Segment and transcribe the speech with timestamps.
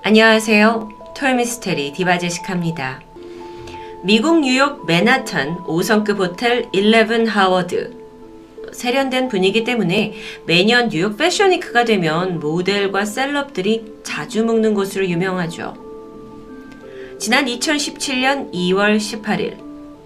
[0.00, 0.88] 안녕하세요.
[1.16, 3.02] 토요미스테리 디바제시카입니다.
[4.04, 7.98] 미국 뉴욕 맨하탄 5성급 호텔 11 하워드.
[8.72, 10.14] 세련된 분위기 때문에
[10.46, 15.74] 매년 뉴욕 패션위크가 되면 모델과 셀럽들이 자주 묵는 곳으로 유명하죠.
[17.18, 19.58] 지난 2017년 2월 18일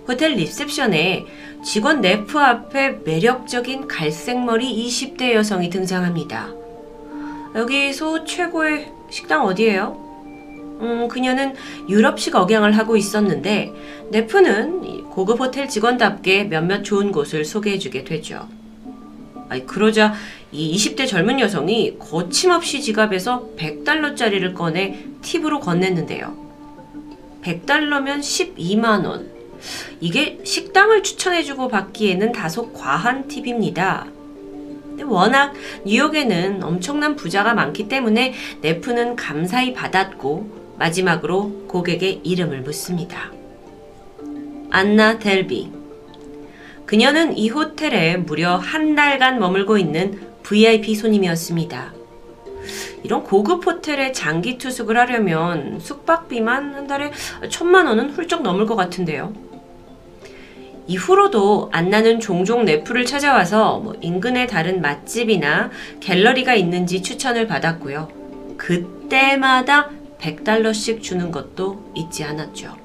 [0.09, 1.27] 호텔 리셉션에
[1.63, 6.49] 직원 네프 앞에 매력적인 갈색머리 20대 여성이 등장합니다.
[7.55, 10.79] 여기서 최고의 식당 어디예요?
[10.81, 11.55] 음, 그녀는
[11.89, 13.73] 유럽식 억양을 하고 있었는데
[14.11, 18.49] 네프는 고급 호텔 직원답게 몇몇 좋은 곳을 소개해주게 되죠.
[19.51, 20.15] 아니, 그러자
[20.51, 26.35] 이 20대 젊은 여성이 거침없이 지갑에서 100달러짜리를 꺼내 팁으로 건넸는데요.
[27.43, 29.27] 100달러면 12만원.
[30.01, 34.07] 이게 식당을 추천해주고 받기에는 다소 과한 팁입니다.
[35.05, 35.53] 워낙
[35.85, 43.31] 뉴욕에는 엄청난 부자가 많기 때문에 네프는 감사히 받았고 마지막으로 고객의 이름을 묻습니다.
[44.71, 45.71] 안나 델비.
[46.87, 51.93] 그녀는 이 호텔에 무려 한 달간 머물고 있는 VIP 손님이었습니다.
[53.03, 57.13] 이런 고급 호텔에 장기 투숙을 하려면 숙박비만 한 달에
[57.51, 59.33] 천만 원은 훌쩍 넘을 것 같은데요.
[60.87, 68.09] 이후로도 안나는 종종 네프를 찾아와서 뭐 인근의 다른 맛집이나 갤러리가 있는지 추천을 받았고요.
[68.57, 72.77] 그때마다 100달러씩 주는 것도 잊지 않았죠.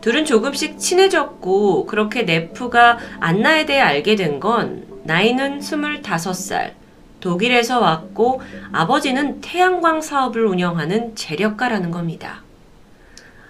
[0.00, 6.72] 둘은 조금씩 친해졌고 그렇게 네프가 안나에 대해 알게 된 건 나이는 25살,
[7.20, 8.40] 독일에서 왔고
[8.72, 12.43] 아버지는 태양광 사업을 운영하는 재력가라는 겁니다.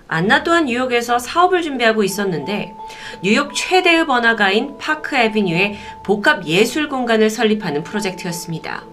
[0.07, 2.75] 안나 또한 뉴욕에서 사업을 준비하고 있었는데
[3.23, 8.85] 뉴욕 최대의 번화가인 파크 에비뉴에 복합 예술 공간을 설립하는 프로젝트였습니다.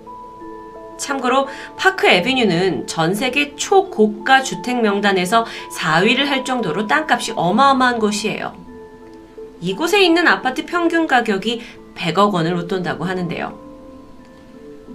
[0.97, 5.45] 참고로 파크 에비뉴는 전 세계 초고가 주택 명단에서
[5.77, 8.55] 4위를 할 정도로 땅값이 어마어마한 곳이에요.
[9.59, 11.61] 이곳에 있는 아파트 평균 가격이
[11.95, 13.59] 100억 원을 웃돈다고 하는데요.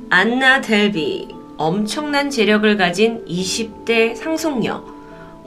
[0.08, 4.95] 안나 델비, 엄청난 재력을 가진 20대 상속녀.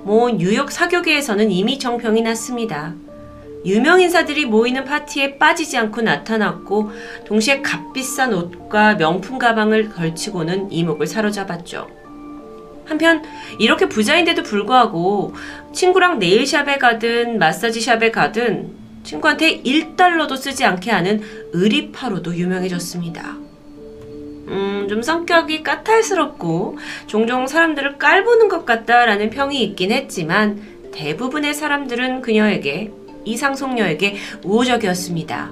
[0.09, 2.95] 뭐 뉴욕 사교계에서는 이미 정평이 났습니다.
[3.63, 6.89] 유명 인사들이 모이는 파티에 빠지지 않고 나타났고
[7.27, 11.87] 동시에 값비싼 옷과 명품 가방을 걸치고는 이목을 사로잡았죠.
[12.85, 13.21] 한편
[13.59, 15.35] 이렇게 부자인데도 불구하고
[15.73, 18.71] 친구랑 네일샵에 가든 마사지샵에 가든
[19.03, 21.21] 친구한테 1달러도 쓰지 않게 하는
[21.53, 23.48] 의리파로도 유명해졌습니다.
[24.49, 26.77] 음, 좀 성격이 까탈스럽고
[27.07, 30.61] 종종 사람들을 깔보는 것 같다라는 평이 있긴 했지만
[30.91, 32.91] 대부분의 사람들은 그녀에게
[33.25, 35.51] 이상속녀에게 우호적이었습니다.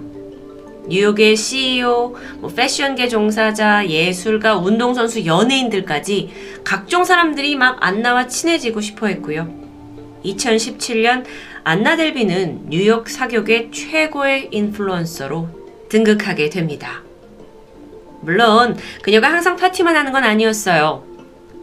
[0.90, 6.30] 뉴욕의 CEO, 뭐 패션계 종사자, 예술가, 운동선수, 연예인들까지
[6.64, 9.54] 각종 사람들이 막 안나와 친해지고 싶어 했고요.
[10.24, 11.26] 2017년
[11.64, 15.50] 안나 델비는 뉴욕 사교계 최고의 인플루언서로
[15.90, 17.04] 등극하게 됩니다.
[18.28, 21.02] 물론 그녀가 항상 파티만 하는 건 아니었어요.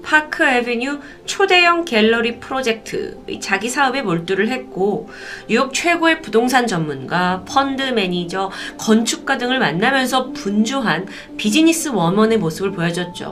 [0.02, 5.10] 파크 에비뉴 초대형 갤러리 프로젝트 자기 사업에 몰두를 했고
[5.46, 11.06] 뉴욕 최고의 부동산 전문가, 펀드 매니저, 건축가 등을 만나면서 분주한
[11.36, 13.26] business woman의 모습을 보여줬죠.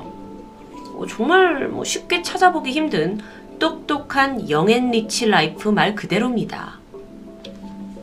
[0.95, 3.19] 어, 정말 뭐 쉽게 찾아보기 힘든
[3.59, 6.81] 똑똑한 young and rich life 말 그대로입니다.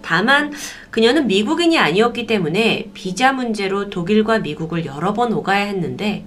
[0.01, 0.51] 다만
[0.91, 6.25] 그녀는 미국인이 아니었기 때문에 비자 문제로 독일과 미국을 여러 번 오가야 했는데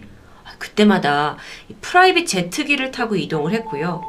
[0.59, 1.37] 그때마다
[1.81, 4.03] private 제트기를 타고 이동을 했고요.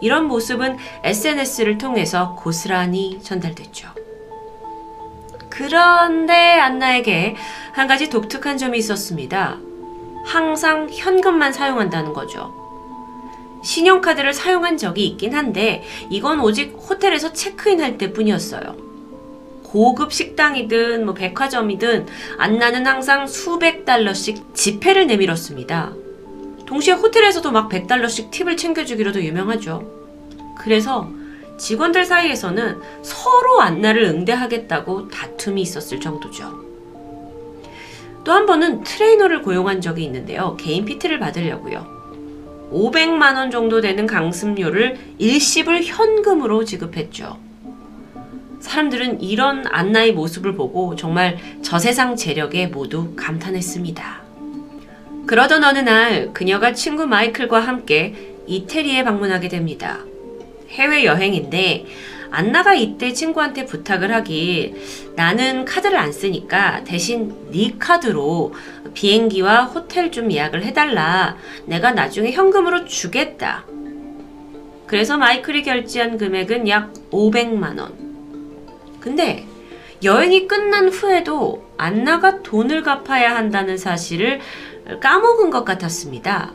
[0.00, 3.88] 이런 모습은 SNS를 통해서 고스란히 전달됐죠.
[5.50, 7.34] 그런데 안나에게
[7.72, 9.58] 한 가지 독특한 점이 있었습니다.
[10.24, 12.54] 항상 현금만 사용한다는 거죠.
[13.64, 18.87] 신용카드를 사용한 적이 있긴 한데 이건 오직 호텔에서 체크인할 때 뿐이었어요.
[19.68, 22.06] 고급 식당이든 뭐 백화점이든
[22.38, 25.92] 안나는 항상 수백 달러씩 지폐를 내밀었습니다.
[26.64, 29.86] 동시에 호텔에서도 막 100달러씩 팁을 챙겨주기로도 유명하죠.
[30.58, 31.10] 그래서
[31.58, 36.66] 직원들 사이에서는 서로 안나를 응대하겠다고 다툼이 있었을 정도죠.
[38.24, 40.56] 또 한 번은 트레이너를 고용한 적이 있는데요.
[40.58, 41.98] 개인 PT를 받으려고요.
[42.72, 47.47] 500만원 정도 되는 강습료를 일시불 현금으로 지급했죠.
[48.60, 54.22] 사람들은 이런 안나의 모습을 보고 정말 저 세상 재력에 모두 감탄했습니다.
[55.26, 59.98] 그러던 어느 날 그녀가 친구 마이클과 함께 이태리에 방문하게 됩니다.
[60.70, 61.86] 해외 여행인데
[62.30, 64.74] 안나가 이때 친구한테 부탁을 하길
[65.16, 68.54] 나는 카드를 안 쓰니까 대신 네 카드로
[68.94, 71.36] 비행기와 호텔 좀 예약을 해달라.
[71.66, 73.64] 내가 나중에 현금으로 주겠다.
[74.86, 78.07] 그래서 마이클이 결제한 금액은 약 500만 원.
[79.00, 79.46] 근데
[80.02, 84.40] 여행이 끝난 후에도 안나가 돈을 갚아야 한다는 사실을
[85.00, 86.52] 까먹은 것 같았습니다.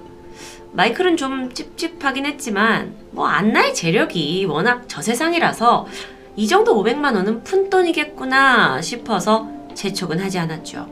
[0.71, 5.87] 마이클은 좀 찝찝하긴 했지만 뭐 안나의 재력이 워낙 저세상이라서
[6.35, 10.87] 이 정도 500만 원은 푼돈이겠구나 싶어서 재촉은 하지 않았죠.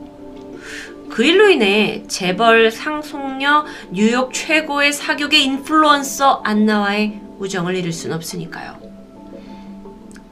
[1.10, 8.81] 그 일로 인해 재벌 상속녀 뉴욕 최고의 사교계 인플루언서 안나와의 우정을 잃을 순 없으니까요.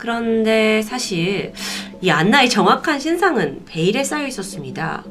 [0.01, 1.53] 그런데 사실
[2.01, 5.05] 이 안나의 정확한 신상은 베일에 쌓여 있었습니다.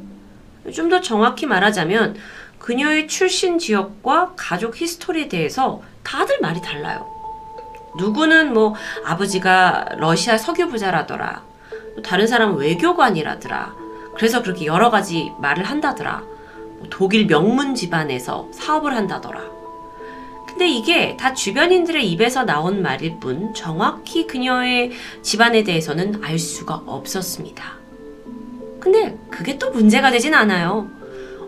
[0.73, 2.15] 좀 더 정확히 말하자면
[2.57, 7.07] 그녀의 출신 지역과 가족 히스토리에 대해서 다들 말이 달라요.
[7.97, 8.73] 누구는 뭐
[9.05, 11.43] 아버지가 러시아 석유 부자라더라.
[11.95, 13.73] 또 다른 사람은 외교관이라더라.
[14.15, 16.23] 그래서 그렇게 여러 가지 말을 한다더라.
[16.79, 19.58] 뭐 독일 명문 집안에서 사업을 한다더라.
[20.59, 24.91] 근데 이게 다 주변인들의 입에서 나온 말일 뿐 정확히 그녀의
[25.21, 27.77] 집안에 대해서는 알 수가 없었습니다.
[28.81, 30.89] 근데 그게 또 문제가 되진 않아요.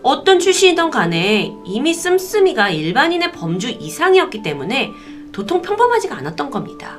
[0.02, 4.90] 어떤 출신이든 간에 이미 씀씀이가 일반인의 범주 이상이었기 때문에
[5.32, 6.98] 도통 평범하지가 않았던 겁니다.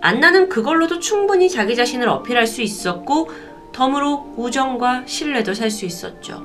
[0.00, 3.30] 안나는 그걸로도 충분히 자기 자신을 어필할 수 있었고
[3.70, 6.42] 덤으로 우정과 신뢰도 살 수 있었죠.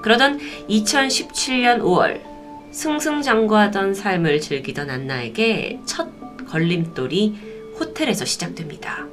[0.00, 0.40] 그러던
[0.70, 2.29] 2017년 5월
[2.70, 6.08] 승승장구하던 삶을 즐기던 안나에게 첫
[6.46, 7.34] 걸림돌이
[7.78, 9.06] 호텔에서 시작됩니다.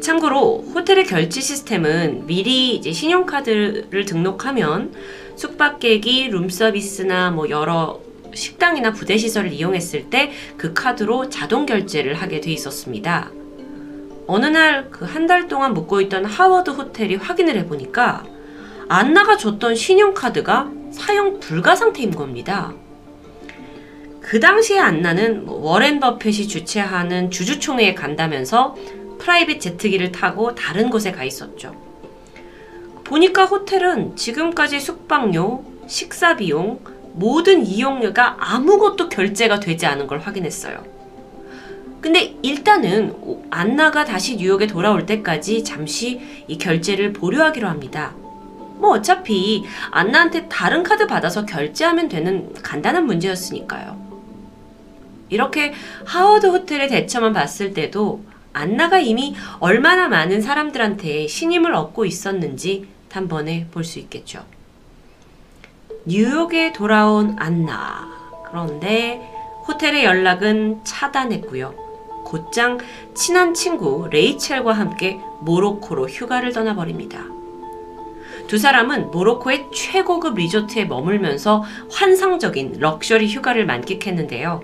[0.00, 4.92] 참고로 호텔의 결제 시스템은 미리 이제 신용카드를 등록하면
[5.36, 8.00] 숙박객이 룸서비스나 뭐 여러
[8.34, 13.30] 식당이나 부대 시설을 이용했을 때 그 카드로 자동 결제를 하게 돼 있었습니다.
[14.26, 18.24] 어느 날 그 한 달 동안 묵고 있던 하워드 호텔이 확인을 해보니까
[18.88, 22.72] 안나가 줬던 신용카드가 사용 불가 상태인 겁니다.
[24.20, 28.76] 그 당시에 안나는 뭐 워렌 버핏이 주최하는 주주총회에 간다면서
[29.18, 31.74] 프라이빗 제트기를 타고 다른 곳에 가 있었죠.
[33.02, 36.80] 보니까 호텔은 지금까지 숙박료, 식사 비용,
[37.12, 40.82] 모든 이용료가 아무것도 결제가 되지 않은 걸 확인했어요.
[42.00, 43.14] 근데 일단은
[43.50, 48.14] 안나가 다시 뉴욕에 돌아올 때까지 잠시 이 결제를 보류하기로 합니다.
[48.84, 53.98] 뭐 어차피 안나한테 다른 카드 받아서 결제하면 되는 간단한 문제였으니까요.
[55.30, 55.72] 이렇게
[56.04, 58.22] 하워드 호텔의 대처만 봤을 때도
[58.52, 64.44] 안나가 이미 얼마나 많은 사람들한테 신임을 얻고 있었는지 단번에 볼 수 있겠죠.
[66.04, 68.06] 뉴욕에 돌아온 안나.
[68.50, 69.22] 그런데
[69.66, 71.74] 호텔의 연락은 차단했고요.
[72.26, 72.78] 곧장
[73.14, 77.43] 친한 친구 레이첼과 함께 모로코로 휴가를 떠나버립니다.
[78.46, 84.62] 두 사람은 모로코의 최고급 리조트에 머물면서 환상적인 럭셔리 휴가를 만끽했는데요.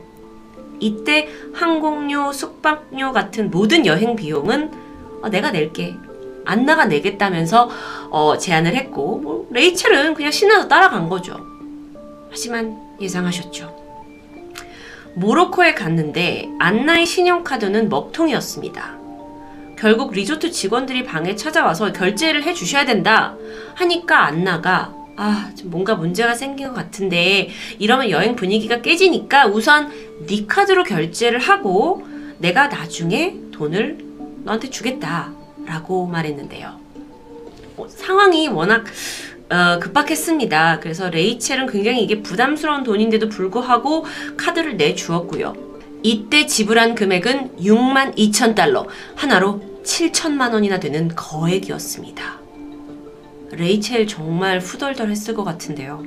[0.80, 4.70] 이때 항공료, 숙박료 같은 모든 여행 비용은
[5.22, 5.96] 어, 내가 낼게.
[6.44, 7.68] 안나가 내겠다면서
[8.10, 11.38] 어, 제안을 했고 뭐, 레이첼은 그냥 신나서 따라간 거죠.
[12.30, 13.78] 하지만 예상하셨죠.
[15.14, 18.99] 모로코에 갔는데 안나의 신용카드는 먹통이었습니다.
[19.80, 23.34] 결국 리조트 직원들이 방에 찾아와서 결제를 해 주셔야 된다
[23.76, 27.48] 하니까 안 나가 아, 좀 뭔가 문제가 생긴 것 같은데
[27.78, 29.90] 이러면 여행 분위기가 깨지니까 우선
[30.26, 32.06] 네 카드로 결제를 하고
[32.38, 33.98] 내가 나중에 돈을
[34.44, 36.78] 너한테 주겠다라고 말했는데요.
[37.78, 38.84] 어, 상황이 워낙
[39.48, 40.80] 어, 급박했습니다.
[40.80, 44.04] 그래서 레이첼은 굉장히 이게 부담스러운 돈인데도 불구하고
[44.36, 45.54] 카드를 내주었고요.
[46.02, 52.40] 이때 지불한 금액은 6만 2천 달러, 하나로 7천만 원이나 되는 거액이었습니다.
[53.52, 56.04] 레이첼 정말 후덜덜 했을 것 같은데요.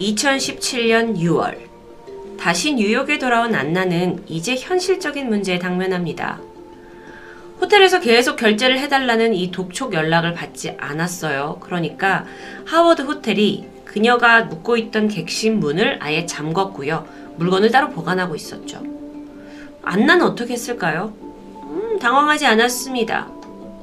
[0.00, 1.66] 2017년 6월
[2.38, 6.40] 다시 뉴욕에 돌아온 안나는 이제 현실적인 문제에 당면합니다.
[7.60, 11.58] 호텔에서 계속 결제를 해달라는 이 독촉 연락을 받지 않았어요.
[11.60, 12.26] 그러니까
[12.66, 17.06] 하워드 호텔이 그녀가 묵고 있던 객실 문을 아예 잠궜고요.
[17.36, 18.82] 물건을 따로 보관하고 있었죠.
[19.82, 21.25] 안나는 어떻게 했을까요?
[21.96, 23.28] 음, 당황하지 않았습니다.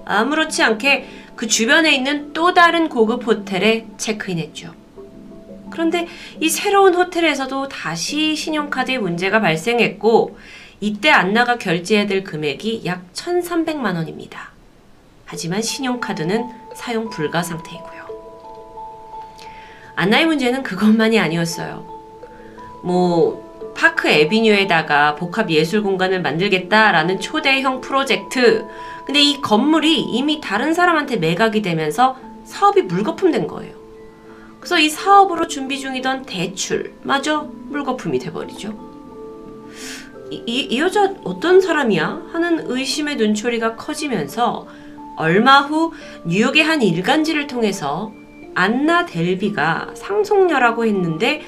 [0.05, 4.73] 아무렇지 않게 그 주변에 있는 또 다른 고급 호텔에 체크인했죠.
[5.71, 6.07] 그런데
[6.39, 10.37] 이 새로운 호텔에서도 다시 신용카드에 문제가 발생했고
[10.79, 14.51] 이때 안나가 결제해야 될 금액이 약 1,300만 원입니다.
[15.25, 18.03] 하지만 신용카드는 사용 불가 상태이고요.
[19.95, 21.87] 안나의 문제는 그것만이 아니었어요.
[22.83, 23.42] 뭐
[23.75, 28.65] 파크 에비뉴에다가 복합 예술 공간을 만들겠다라는 초대형 프로젝트.
[29.05, 33.75] 근데 이 건물이 이미 다른 사람한테 매각이 되면서 사업이 물거품된 거예요.
[34.59, 38.93] 그래서 이 사업으로 준비 중이던 대출 마저 물거품이 돼버리죠.
[40.31, 42.29] 이, 이, 이 여자 어떤 사람이야?
[42.31, 44.67] 하는 의심의 눈초리가 커지면서
[45.17, 45.91] 얼마 후
[46.25, 48.13] 뉴욕의 한 일간지를 통해서
[48.55, 51.41] 안나 델비가 상속녀라고 했는데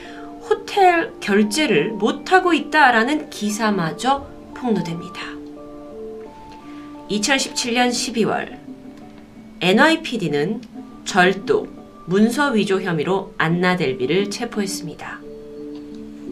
[0.50, 5.22] 호텔 결제를 못하고 있다라는 기사마저 폭로됩니다.
[7.10, 8.58] 2017년 12월
[9.62, 10.62] NYPD는
[11.06, 11.68] 절도,
[12.08, 15.20] 문서 위조 혐의로 안나 델비를 체포했습니다.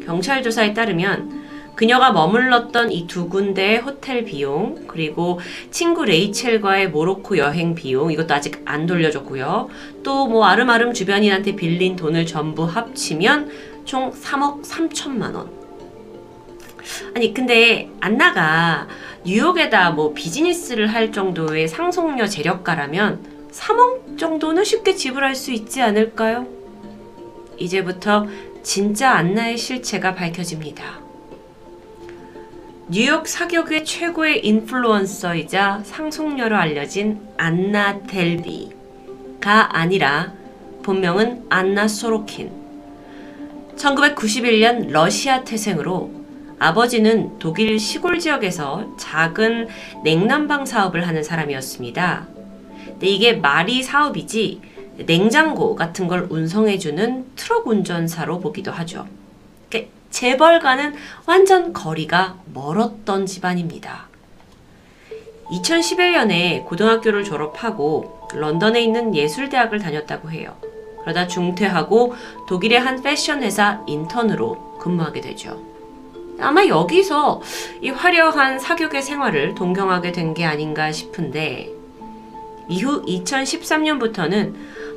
[0.05, 1.43] 경찰 조사에 따르면
[1.75, 5.39] 그녀가 머물렀던 이 두 군데의 호텔 비용, 그리고
[5.71, 9.69] 친구 레이첼과의 모로코 여행 비용, 이것도 아직 안 돌려줬고요.
[10.03, 15.49] 또 뭐 아름아름 주변인한테 빌린 돈을 전부 합치면 총 3억 3천만 원.
[17.15, 18.87] 아니, 근데 안나가
[19.25, 26.47] 뉴욕에다 뭐 비즈니스를 할 정도의 상속녀 재력가라면 3억 정도는 쉽게 지불할 수 있지 않을까요?
[27.57, 28.27] 이제부터
[28.63, 31.01] 진짜 안나의 실체가 밝혀집니다.
[32.89, 40.33] 뉴욕 사격의 최고의 인플루언서이자 상속녀로 알려진 안나 델비가 아니라
[40.83, 42.62] 본명은 안나 소로킨.
[43.77, 46.11] 1991년 러시아 태생으로
[46.59, 49.67] 아버지는 독일 시골 지역에서 작은
[50.03, 52.27] 냉난방 사업을 하는 사람이었습니다.
[52.85, 54.61] 근데 이게 말이 사업이지
[55.05, 59.07] 냉장고 같은 걸 운송해주는 트럭 운전사로 보기도 하죠.
[59.69, 60.93] 그러니까 재벌과는
[61.25, 64.07] 완전 거리가 멀었던 집안입니다.
[65.51, 70.55] 2011년에 고등학교를 졸업하고 런던에 있는 예술대학을 다녔다고 해요.
[71.03, 72.15] 그러다 중퇴하고
[72.47, 75.61] 독일의 한 패션 회사 인턴으로 근무하게 되죠.
[76.39, 77.41] 아마 여기서
[77.81, 81.69] 이 화려한 사교계 생활을 동경하게 된 게 아닌가 싶은데
[82.67, 84.53] 이후 2013년부터는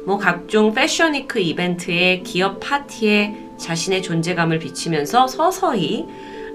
[0.07, 6.07] 뭐 각종 패션위크 이벤트에 기업 파티에 자신의 존재감을 비치면서 서서히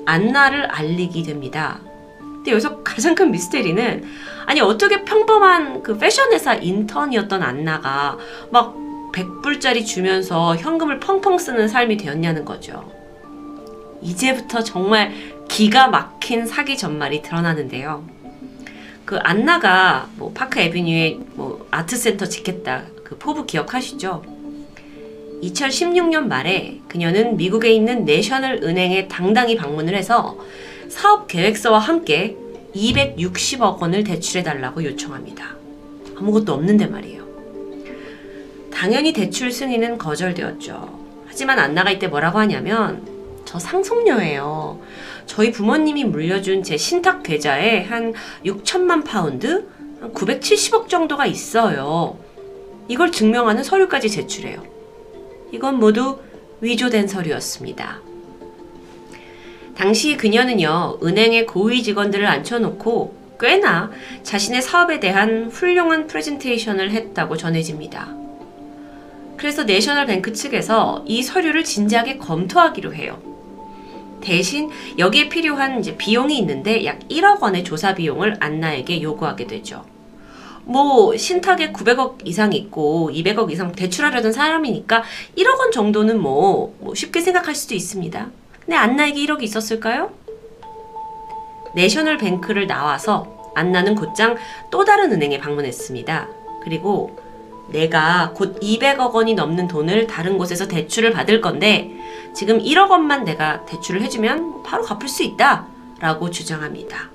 [0.05, 1.79] 안나를 알리게 됩니다.
[2.20, 4.03] 근데 여기서 가장 큰 미스테리는
[4.48, 8.17] 아니 어떻게 평범한 그 패션 회사 인턴이었던 안나가
[8.50, 8.75] 막
[9.12, 12.91] 100불짜리 주면서 현금을 펑펑 쓰는 삶이 되었냐는 거죠.
[14.01, 15.12] 이제부터 정말
[15.48, 18.06] 기가 막힌 사기 전말이 드러나는데요.
[19.06, 24.24] 그 안나가 뭐 파크 에비뉴에 뭐 아트센터 짓겠다 그 포부 기억하시죠?
[25.44, 30.38] 2016년 말에 그녀는 미국에 있는 내셔널 은행에 당당히 방문을 해서
[30.88, 32.38] 사업 계획서와 함께
[32.75, 35.56] 260억 원을 대출해 달라고 요청합니다.
[36.15, 37.21] 아무것도 없는데 말이에요.
[38.74, 41.00] 당연히 대출 승인은 거절되었죠.
[41.28, 43.06] 하지만 안나가 이때 뭐라고 하냐면
[43.46, 44.82] 저 상속녀예요.
[45.25, 48.13] 저희 부모님이 물려준 제 신탁 계좌에 한
[48.46, 49.68] 6천만 파운드,
[50.00, 52.18] 한 970억 정도가 있어요.
[52.88, 54.63] 이걸 증명하는 서류까지 제출해요.
[55.51, 56.20] 이건 모두
[56.62, 58.01] 위조된 서류였습니다.
[59.75, 63.92] 당시 그녀는요, 은행의 고위 직원들을 앉혀놓고 꽤나
[64.24, 68.21] 자신의 사업에 대한 훌륭한 프레젠테이션을 했다고 전해집니다.
[69.41, 73.19] 그래서 내셔널 뱅크 측에서 이 서류를 진지하게 검토하기로 해요.
[74.21, 74.69] 대신
[75.00, 79.83] 여기에 필요한 이제 비용이 있는데 약 1억 원의 조사 비용을 안나에게 요구하게 되죠.
[80.63, 85.03] 뭐 신탁에 900억 이상 있고 200억 이상 대출하려던 사람이니까
[85.36, 88.29] 1억 원 정도는 뭐, 뭐 쉽게 생각할 수도 있습니다.
[88.60, 90.12] 근데 안나에게 1억이 있었을까요?
[91.74, 94.38] 내셔널 뱅크를 나와서 안나는 곧장
[94.69, 96.29] 또 다른 은행에 방문했습니다.
[96.63, 97.17] 그리고
[97.72, 101.92] 내가 곧 200억 원이 넘는 돈을 다른 곳에서 대출을 받을 건데
[102.34, 105.68] 지금 1억 원만 내가 대출을 해주면 바로 갚을 수 있다
[106.00, 107.10] 라고 주장합니다.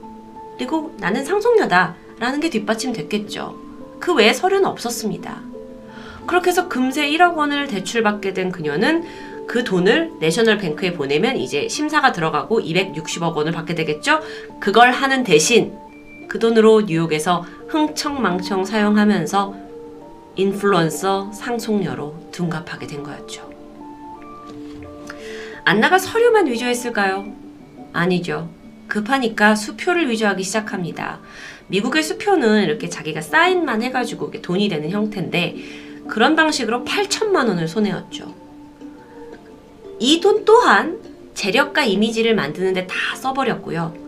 [0.56, 3.56] 그리고 나는 상속녀다 라는 게 뒷받침됐겠죠.
[4.00, 5.40] 그 외에 서류는 없었습니다.
[6.26, 9.04] 그렇게 해서 금세 1억 원을 대출받게 된 그녀는
[9.46, 14.20] 그 돈을 내셔널 뱅크에 보내면 이제 심사가 들어가고 260억 원을 받게 되겠죠?
[14.58, 15.72] 그걸 하는 대신
[16.28, 19.65] 그 돈으로 뉴욕에서 흥청망청 사용하면서
[20.36, 23.50] 인플루언서 상속녀로 둔갑하게 된 거였죠.
[25.64, 27.26] 안나가 서류만 위조했을까요?
[27.92, 28.48] 아니죠.
[28.88, 31.20] 급하니까 수표를 위조하기 시작합니다.
[31.68, 35.56] 미국의 수표는 이렇게 자기가 사인만 해가지고 돈이 되는 형태인데
[36.06, 38.32] 그런 방식으로 8천만 원을 손해였죠.
[39.98, 41.00] 이 돈 또한
[41.34, 44.05] 재력가 이미지를 만드는데 다 써버렸고요.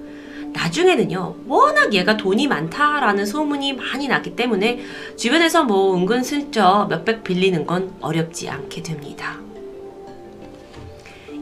[0.63, 4.81] 나중에는요, 워낙 얘가 돈이 많다라는 소문이 많이 났기 때문에
[5.17, 9.37] 주변에서 뭐 은근슬쩍 몇백 빌리는 건 어렵지 않게 됩니다.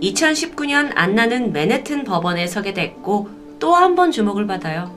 [0.02, 4.94] 2019년 안나는 맨해튼 법원에 서게 됐고 또 한 번 주목을 받아요.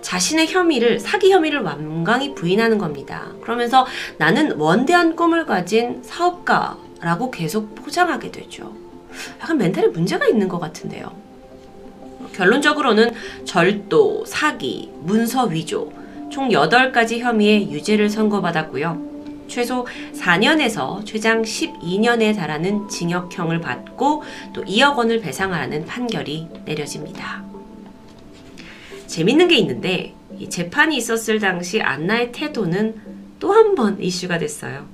[0.00, 3.28] 자신의 혐의를 사기 혐의를 완강히 부인하는 겁니다.
[3.40, 3.86] 그러면서
[4.18, 8.74] 나는 원대한 꿈을 가진 사업가라고 계속 포장하게 되죠.
[9.40, 11.12] 약간 멘탈에 문제가 있는 것 같은데요.
[12.32, 13.10] 결론적으로는
[13.44, 15.92] 절도, 사기, 문서 위조
[16.30, 19.12] 총 8가지 혐의의 유죄를 선고받았고요.
[19.48, 24.22] 최소 4년에서 최장 12년에 달하는 징역형을 받고
[24.54, 27.44] 또 2억 원을 배상하라는 판결이 내려집니다.
[29.06, 32.94] 재밌는 게 있는데 이 재판이 있었을 당시 안나의 태도는
[33.38, 34.86] 또 한 번 이슈가 됐어요.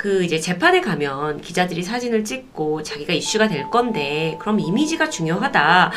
[0.00, 5.92] 그 이제 재판에 가면 기자들이 사진을 찍고 자기가 이슈가 될 건데 그럼 이미지가 중요하다.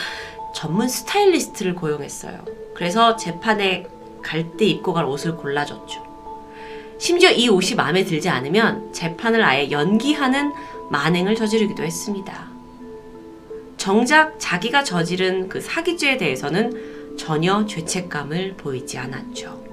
[0.53, 2.43] 전문 스타일리스트를 고용했어요.
[2.75, 3.88] 그래서 재판에
[4.22, 6.03] 갈 때 입고 갈 옷을 골라줬죠.
[7.00, 10.51] 심지어 이 옷이 마음에 들지 않으면 재판을 아예 연기하는
[10.89, 12.50] 만행을 저지르기도 했습니다.
[13.77, 19.73] 정작 자기가 저지른 그 사기죄에 대해서는 전혀 죄책감을 보이지 않았죠.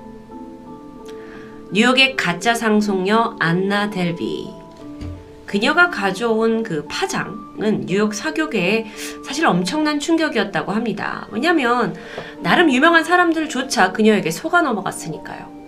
[1.72, 4.48] 뉴욕의 가짜 상속녀 안나 델비.
[5.46, 8.86] 그녀가 가져온 그 파장은 뉴욕 사교계에
[9.24, 11.28] 사실 엄청난 충격이었다고 합니다.
[11.30, 11.94] 왜냐면
[12.40, 15.60] 나름 유명한 사람들조차 그녀에게 속아 넘어갔으니까요.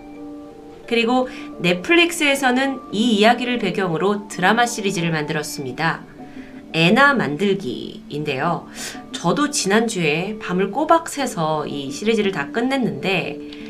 [0.88, 1.28] 그리고
[1.60, 6.00] 넷플릭스에서는 이 이야기를 배경으로 드라마 시리즈를 만들었습니다.
[6.72, 8.66] 애나 만들기인데요.
[9.12, 13.61] 저도 지난주에 밤을 꼬박 새서 이 시리즈를 다 끝냈는데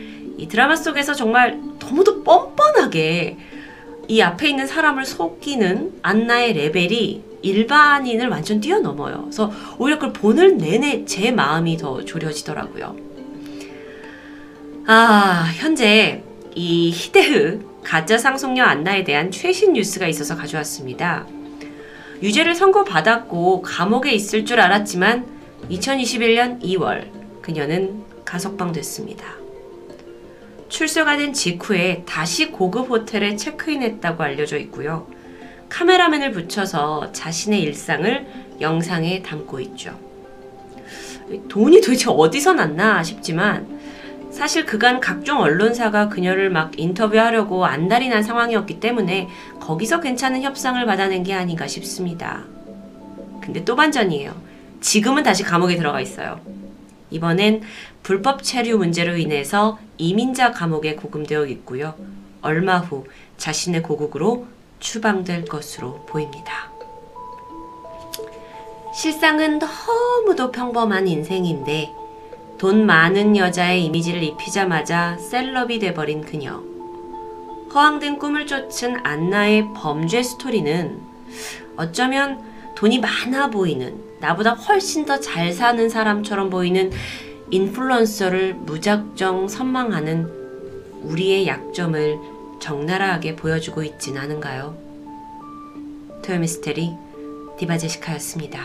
[0.42, 3.38] 이 드라마 속에서 정말 너무도 뻔뻔하게
[4.08, 9.20] 이 앞에 있는 사람을 속이는 안나의 레벨이 일반인을 완전 뛰어넘어요.
[9.22, 12.96] 그래서 오히려 그걸 보는 내내 제 마음이 더 졸여지더라고요.
[14.88, 16.24] 아, 현재
[16.56, 21.24] 이 히데흐 가짜 상속녀 안나에 대한 최신 뉴스가 있어서 가져왔습니다.
[22.20, 25.24] 유죄를 선고받았고 감옥에 있을 줄 알았지만
[25.70, 27.06] 2021년 2월
[27.42, 29.41] 그녀는 가석방됐습니다.
[30.72, 35.06] 출소가 된 직후에 다시 고급 호텔에 체크인했다고 알려져 있고요.
[35.68, 38.26] 카메라맨을 붙여서 자신의 일상을
[38.60, 39.98] 영상에 담고 있죠.
[41.50, 43.80] 돈이 도대체 어디서 났나 싶지만
[44.30, 49.28] 사실 그간 각종 언론사가 그녀를 막 인터뷰하려고 안달이 난 상황이었기 때문에
[49.60, 52.44] 거기서 괜찮은 협상을 받아낸 게 아닌가 싶습니다.
[53.42, 54.34] 근데 또 반전이에요.
[54.80, 56.40] 지금은 다시 감옥에 들어가 있어요.
[57.12, 57.62] 이번엔
[58.02, 61.94] 불법 체류 문제로 인해서 이민자 감옥에 고금되어 있고요.
[62.40, 64.46] 얼마 후 자신의 고국으로
[64.80, 66.70] 추방될 것으로 보입니다.
[68.94, 71.90] 실상은 너무도 평범한 인생인데
[72.58, 76.62] 돈 많은 여자의 이미지를 입히자마자 셀럽이 돼버린 그녀.
[77.74, 81.00] 허황된 꿈을 쫓은 안나의 범죄 스토리는
[81.76, 82.40] 어쩌면
[82.74, 86.90] 돈이 많아 보이는, 나보다 훨씬 더 잘 사는 사람처럼 보이는
[87.50, 90.30] 인플루언서를 무작정 선망하는
[91.02, 92.18] 우리의 약점을
[92.60, 94.78] 적나라하게 보여주고 있진 않은가요?
[96.24, 96.92] 토요미스테리
[97.58, 98.60] 디바제시카였습니다.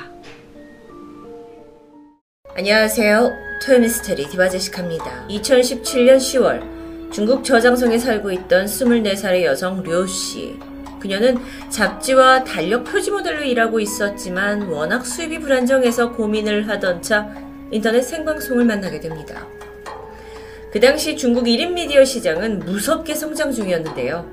[2.56, 3.32] 안녕하세요.
[3.65, 5.28] 토요미스테리 디바제시카입니다.
[5.28, 10.60] 2017년 10월 중국 저장성에 살고 있던 24살의 여성 료씨.
[11.08, 11.38] 그녀는
[11.70, 17.30] 잡지와 달력 표지 모델로 일하고 있었지만 워낙 수입이 불안정해서 고민을 하던 차
[17.72, 19.48] 인터넷 생방송을 만나게 됩니다.
[20.70, 24.30] 그 당시 중국 1인 미디어 시장은 무섭게 성장 중이었는데요.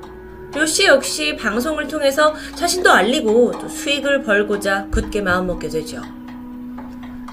[0.52, 6.02] 료씨 역시 방송을 통해서 자신도 알리고 또 수익을 벌고자 굳게 마음먹게 되죠.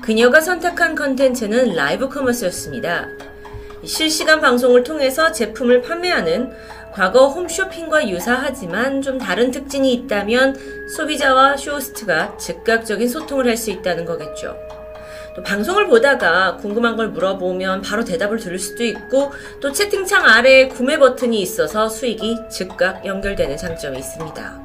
[0.03, 3.07] 그녀가 선택한 컨텐츠는 라이브 커머스였습니다.
[3.83, 6.51] 실시간 방송을 통해서 제품을 판매하는
[6.93, 14.57] 과거 홈쇼핑과 유사하지만 좀 다른 특징이 있다면 소비자와 쇼호스트가 즉각적인 소통을 할 수 있다는 거겠죠.
[15.35, 20.97] 또 방송을 보다가 궁금한 걸 물어보면 바로 대답을 들을 수도 있고 또 채팅창 아래에 구매
[20.97, 24.61] 버튼이 있어서 수익이 즉각 연결되는 장점이 있습니다.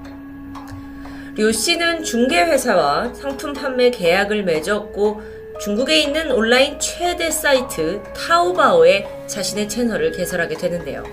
[1.36, 5.20] 류 씨는 중개회사와 상품 판매 계약을 맺었고
[5.60, 11.04] 중국에 있는 온라인 최대 사이트 타오바오에 자신의 채널을 개설하게 되는데요.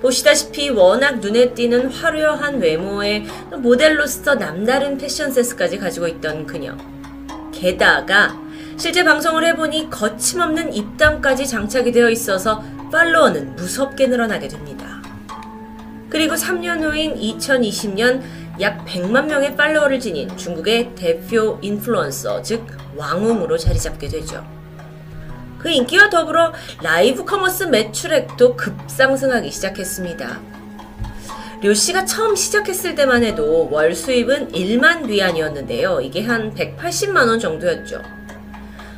[0.00, 3.24] 보시다시피 워낙 눈에 띄는 화려한 외모에
[3.58, 6.76] 모델로서 남다른 패션 센스까지 가지고 있던 그녀.
[7.52, 8.38] 게다가
[8.76, 15.02] 실제 방송을 해보니 거침없는 입담까지 장착이 되어 있어서 팔로워는 무섭게 늘어나게 됩니다.
[16.08, 18.22] 그리고 3년 후인 2020년
[18.60, 24.44] 약 100만 명의 팔로워를 지닌 중국의 대표 인플루언서, 즉 왕음으로 자리 잡게 되죠.
[25.62, 30.40] 그 인기와 더불어 라이브 커머스 매출액도 급상승하기 시작했습니다.
[31.62, 36.00] 류 씨가 처음 시작했을 때만 해도 월 수입은 1만 위안이었는데요.
[36.00, 38.00] 이게 한 180만 원 정도였죠.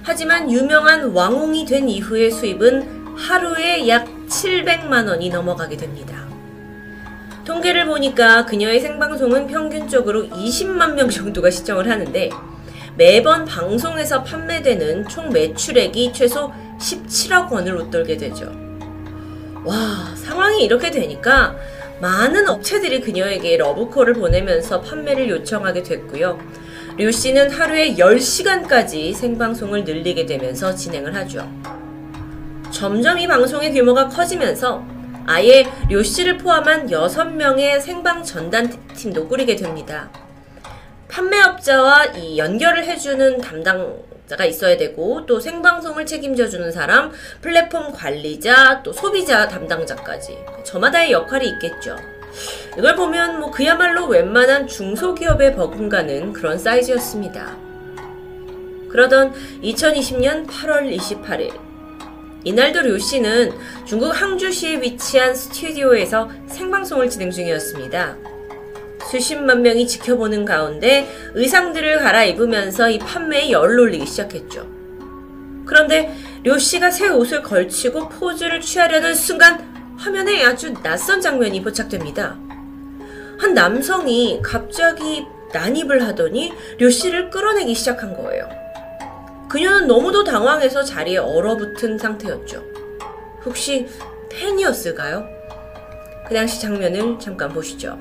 [0.05, 6.25] 하지만 유명한 왕홍이 된 이후의 수입은 하루에 약 700만 원이 넘어가게 됩니다.
[7.45, 12.31] 통계를 보니까 그녀의 생방송은 평균적으로 20만 명 정도가 시청을 하는데
[12.97, 18.53] 매번 방송에서 판매되는 총 매출액이 최소 17억 원을 웃돌게 되죠.
[19.65, 21.57] 와, 상황이 이렇게 되니까
[22.01, 26.39] 많은 업체들이 그녀에게 러브콜을 보내면서 판매를 요청하게 됐고요.
[26.99, 31.49] 류 씨는 하루에 10시간까지 생방송을 늘리게 되면서 진행을 하죠.
[32.71, 34.85] 점점 이 방송의 규모가 커지면서
[35.27, 40.11] 아예 류 씨를 포함한 6명의 생방 전담팀도 꾸리게 됩니다.
[41.13, 49.47] 판매업자와 이 연결을 해주는 담당자가 있어야 되고 또 생방송을 책임져주는 사람, 플랫폼 관리자, 또 소비자
[49.47, 51.97] 담당자까지 저마다의 역할이 있겠죠.
[52.79, 57.59] 이걸 보면 뭐 그야말로 웬만한 중소기업에 버금가는 그런 사이즈였습니다.
[58.89, 61.53] 그러던 2020년 8월 28일
[62.45, 63.53] 이날도 류 씨는
[63.85, 68.32] 중국 항주시에 위치한 스튜디오에서 생방송을 진행 중이었습니다.
[69.11, 74.67] 수십만 명이 지켜보는 가운데 의상들을 갈아입으면서 이 판매에 열을 올리기 시작했죠.
[75.65, 82.37] 그런데 료 씨가 새 옷을 걸치고 포즈를 취하려는 순간 화면에 아주 낯선 장면이 포착됩니다.
[83.39, 88.49] 한 남성이 갑자기 난입을 하더니 료 씨를 끌어내기 시작한 거예요.
[89.49, 92.63] 그녀는 너무도 당황해서 자리에 얼어붙은 상태였죠.
[93.45, 93.87] 혹시
[94.31, 95.27] 팬이었을까요?
[96.27, 97.99] 그 당시 장면을 잠깐 보시죠.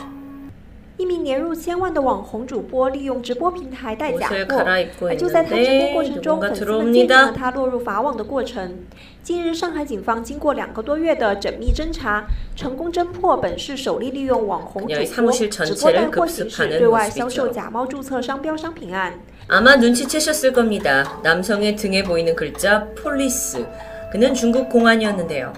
[1.01, 7.33] 一名年入千万的网红主播利用直播平台带假 옷을 货， 갈아입고 而就在他直播过 있는데 程中， 누군가 粉丝们见证了 들어옵니다.
[7.37, 8.79] 他落入法网的过程。
[9.23, 17.53] 近日，上海警方经过两个多月的缜密侦查，成功侦破本市首例利用网红主 그녀의 播 사무실 直播 전체를 带货形式 급습하는 对外销售 모습이죠.
[17.53, 19.21] 假冒注册商标商品案。
[19.49, 21.21] 아마 눈치채셨을 겁니다.
[21.23, 23.67] 남성의 등에 보이는 글자 폴리스.
[24.11, 25.53] 그는 중국 공안이었는데요.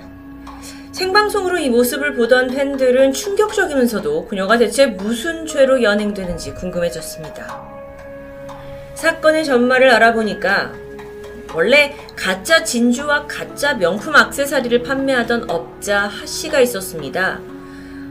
[0.94, 7.74] 생방송으로 이 모습을 보던 팬들은 충격적이면서도 그녀가 대체 무슨 죄로 연행되는지 궁금해졌습니다.
[8.94, 10.72] 사건의 전말을 알아보니까
[11.56, 17.40] 원래 가짜 진주와 가짜 명품 악세사리를 판매하던 업자 하씨가 있었습니다.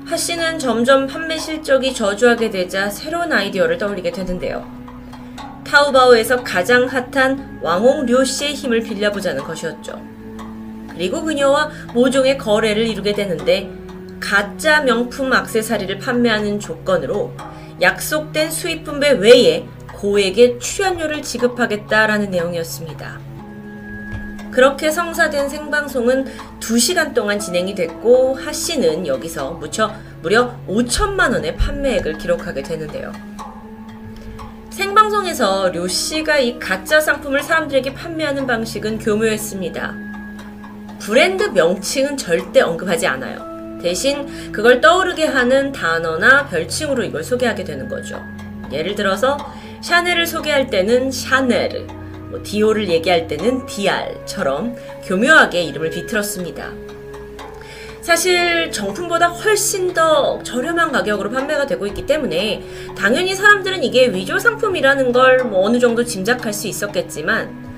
[0.06, 4.68] 하씨는 점점 판매 실적이 저조하게 되자 새로운 아이디어를 떠올리게 되는데요.
[5.64, 10.11] 타오바오에서 가장 핫한 왕홍 류 씨의 힘을 빌려보자는 것이었죠.
[10.94, 13.70] 그리고 그녀와 모종의 거래를 이루게 되는데
[14.20, 17.32] 가짜 명품 악세사리를 판매하는 조건으로
[17.80, 23.20] 약속된 수입 분배 외에 고액의 출연료를 지급하겠다라는 내용이었습니다.
[24.52, 26.26] 그렇게 성사된 생방송은
[26.60, 33.12] 2시간 동안 진행이 됐고 하 씨는 여기서 무려, 무려 5천만 원의 판매액을 기록하게 되는데요.
[34.70, 40.11] 생방송에서 료 씨가 이 가짜 상품을 사람들에게 판매하는 방식은 교묘했습니다.
[41.02, 43.78] 브랜드 명칭은 절대 언급하지 않아요.
[43.82, 48.22] 대신 그걸 떠오르게 하는 단어나 별칭으로 이걸 소개하게 되는 거죠.
[48.70, 49.36] 예를 들어서
[49.82, 51.86] 샤넬을 소개할 때는 샤넬,
[52.30, 56.70] 뭐 디오를 얘기할 때는 디알처럼 교묘하게 이름을 비틀었습니다.
[58.00, 62.62] 사실 정품보다 훨씬 더 저렴한 가격으로 판매가 되고 있기 때문에
[62.96, 67.71] 당연히 사람들은 이게 위조 상품이라는 걸 뭐 어느 정도 짐작할 수 있었겠지만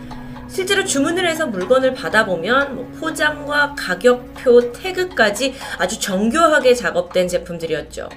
[0.54, 8.08] 실제로 주문을 해서 물건을 받아보면 뭐 포장과 가격표, 태그까지 아주 정교하게 작업된 제품들이었죠.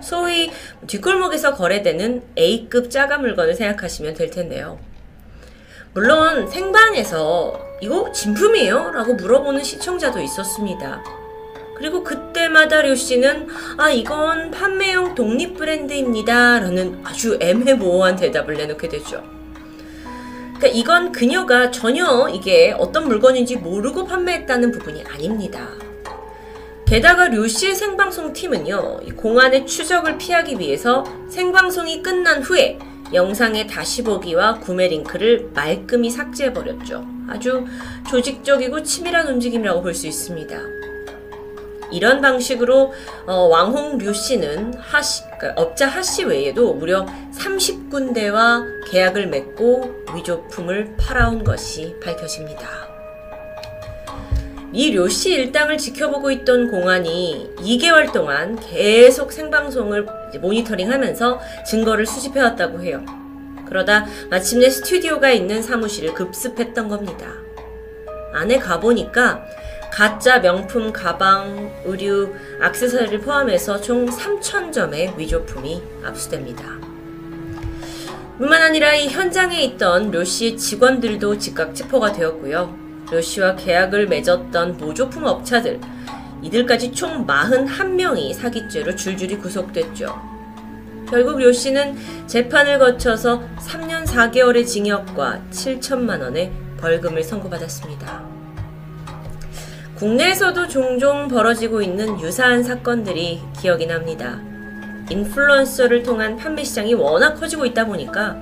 [0.00, 0.52] 소위
[0.86, 4.78] 뒷골목에서 거래되는 A급 짜가 물건을 생각하시면 될 텐데요.
[5.92, 8.92] 물론 생방에서 이거 진품이에요?
[8.92, 11.02] 라고 물어보는 시청자도 있었습니다.
[11.76, 19.24] 그리고 그때마다 류 씨는 아 이건 판매용 독립 브랜드입니다 라는 아주 애매모호한 대답을 내놓게 되죠.
[20.56, 25.68] 그러니까 이건 그녀가 전혀 이게 어떤 물건인지 모르고 판매했다는 부분이 아닙니다.
[26.86, 32.78] 게다가 류 씨의 생방송 팀은요, 이 공안의 추적을 피하기 위해서 생방송이 끝난 후에
[33.12, 37.04] 영상의 다시 보기와 구매 링크를 말끔히 삭제해버렸죠.
[37.28, 37.64] 아주
[38.08, 40.85] 조직적이고 치밀한 움직임이라고 볼 수 있습니다.
[41.90, 42.92] 이런 방식으로
[43.26, 51.44] 어, 왕홍 류 씨는 하씨, 그러니까 업자 하씨 외에도 무려 30군데와 계약을 맺고 위조품을 팔아온
[51.44, 52.86] 것이 밝혀집니다.
[54.72, 60.06] 이 료씨 일당을 지켜보고 있던 공안이 2개월 동안 계속 생방송을
[60.40, 63.04] 모니터링하면서 증거를 수집해왔다고 해요.
[63.66, 67.26] 그러다 마침내 스튜디오가 있는 사무실을 급습했던 겁니다.
[68.34, 69.46] 안에 가보니까
[69.96, 72.30] 가짜 명품 가방, 의류,
[72.62, 76.64] 액세서리를 포함해서 총 3,000점의 위조품이 압수됩니다.
[78.36, 82.76] 뿐만 아니라 이 현장에 있던 료 씨의 직원들도 즉각 체포가 되었고요.
[83.10, 85.80] 료 씨와 계약을 맺었던 모조품 업체들,
[86.42, 90.14] 이들까지 총 41명이 사기죄로 줄줄이 구속됐죠.
[91.08, 98.35] 결국 료 씨는 재판을 거쳐서 3년 4개월의 징역과 7천만 원의 벌금을 선고받았습니다.
[99.96, 104.38] 국내에서도 종종 벌어지고 있는 유사한 사건들이 기억이 납니다.
[105.10, 108.36] 인플루언서를 통한 판매 시장이 워낙 커지고 있다 보니까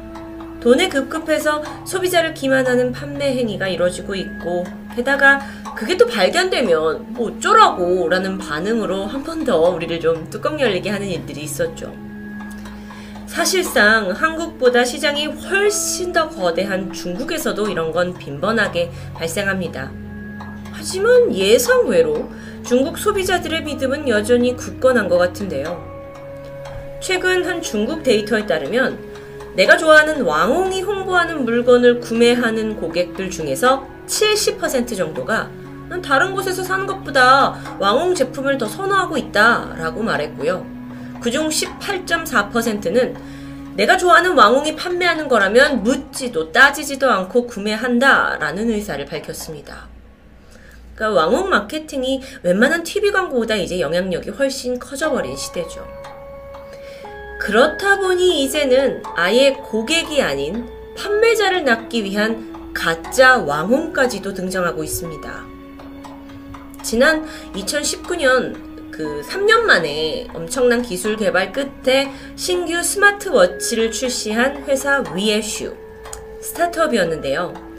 [0.61, 4.65] 돈에 급급해서 소비자를 기만하는 판매 행위가 이루어지고 있고
[4.97, 5.41] 게다가
[5.77, 11.07] 그게 또 발견되면 뭐 어쩌라고 라는 반응으로 한 번 더 우리를 좀 뚜껑 열리게 하는
[11.07, 11.95] 일들이 있었죠.
[13.27, 19.91] 사실상 한국보다 시장이 훨씬 더 거대한 중국에서도 이런 건 빈번하게 발생합니다.
[20.85, 22.29] 하지만 예상외로
[22.63, 25.83] 중국 소비자들의 믿음은 여전히 굳건한 것 같은데요.
[27.01, 28.99] 최근 한 중국 데이터에 따르면
[29.57, 35.49] 내가 좋아하는 왕홍이 홍보하는 물건을 구매하는 고객들 중에서 70% 정도가
[35.89, 40.67] 난 다른 곳에서 사는 것보다 왕홍 제품을 더 선호하고 있다 라고 말했고요.
[41.23, 43.17] 그중 18.4%는
[43.75, 49.94] 내가 좋아하는 왕홍이 판매하는 거라면 묻지도 따지지도 않고 구매한다 라는 의사를 밝혔습니다.
[50.95, 55.87] 그러니까 왕홍 마케팅이 웬만한 TV 광고보다 이제 영향력이 훨씬 커져버린 시대죠.
[57.41, 65.45] 그렇다 보니 이제는 아예 고객이 아닌 판매자를 낳기 위한 가짜 왕홍까지도 등장하고 있습니다.
[66.83, 75.75] 지난 2019년 그 3년 만에 엄청난 기술 개발 끝에 신규 스마트워치를 출시한 회사 위에슈
[76.41, 77.74] 스타트업이었는데요.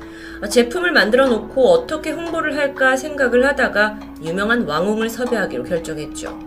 [0.49, 6.37] 제품을 만들어 놓고 어떻게 홍보를 할까 생각을 하다가 유명한 왕홍을 섭외하기로 결정했죠.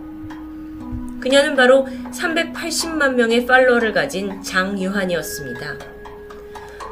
[1.19, 5.77] 그녀는 바로 380만 명의 팔로워를 가진 장유한이었습니다.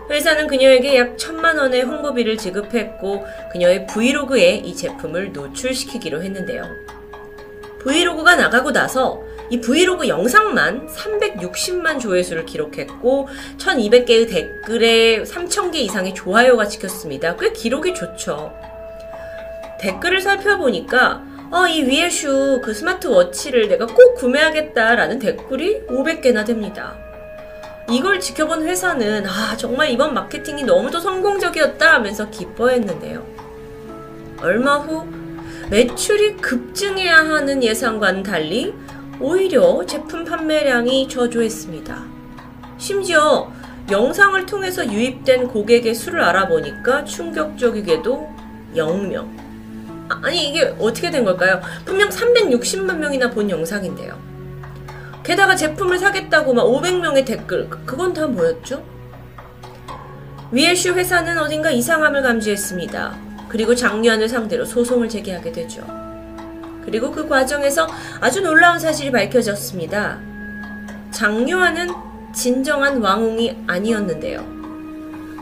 [0.09, 6.63] 회사는 그녀에게 약 천만 원의 홍보비를 지급했고 그녀의 브이로그에 이 제품을 노출시키기로 했는데요.
[7.79, 17.35] 브이로그가 나가고 나서 이 브이로그 영상만 360만 조회수를 기록했고 1200개의 댓글에 3000개 이상의 좋아요가 찍혔습니다.
[17.37, 18.53] 꽤 기록이 좋죠.
[19.79, 26.95] 댓글을 살펴보니까 어, 이 위에슈 그 스마트워치를 내가 꼭 구매하겠다라는 댓글이 500개나 됩니다.
[27.89, 33.25] 이걸 지켜본 회사는 아 정말 이번 마케팅이 너무도 성공적이었다 하면서 기뻐했는데요.
[34.41, 35.07] 얼마 후
[35.69, 38.73] 매출이 급증해야 하는 예상과는 달리
[39.19, 42.05] 오히려 제품 판매량이 저조했습니다.
[42.77, 43.51] 심지어
[43.89, 48.29] 영상을 통해서 유입된 고객의 수를 알아보니까 충격적이게도
[48.75, 49.27] 0명.
[50.23, 51.61] 아니 이게 어떻게 된 걸까요?
[51.85, 54.17] 분명 360만 명이나 본 영상인데요.
[55.23, 58.83] 게다가 제품을 사겠다고 막 500명의 댓글 그건 다 뭐였죠?
[60.51, 63.17] 위에슈 회사는 어딘가 이상함을 감지했습니다.
[63.49, 66.06] 그리고 장유한을 상대로 소송을 제기하게 되죠.
[66.87, 67.85] 그리고 그 과정에서
[68.21, 70.19] 아주 놀라운 사실이 밝혀졌습니다.
[71.11, 71.89] 장유한은
[72.33, 74.45] 진정한 왕홍이 아니었는데요.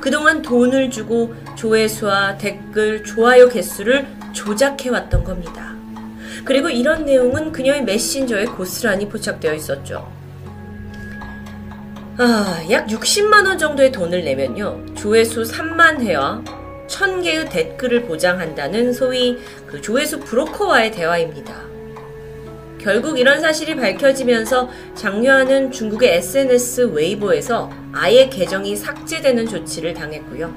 [0.02, 5.76] 그동안 돈을 주고 조회수와 댓글, 좋아요 개수를 조작해왔던 겁니다.
[6.44, 10.12] 그리고 이런 내용은 그녀의 메신저에 고스란히 포착되어 있었죠.
[12.18, 14.84] 아, 약 60만원 정도의 돈을 내면요.
[14.96, 16.42] 조회수 3만 회와
[16.88, 21.66] 1000개의 댓글을 보장한다는 소위 그 조회수 브로커와의 대화입니다.
[22.80, 30.54] 결국 이런 사실이 밝혀지면서 장유한은 중국의 SNS 웨이보에서 아예 계정이 삭제되는 조치를 당했고요.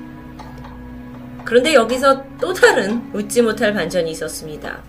[1.47, 4.83] 그런데 여기서 또 다른 웃지 못할 반전이 있었습니다.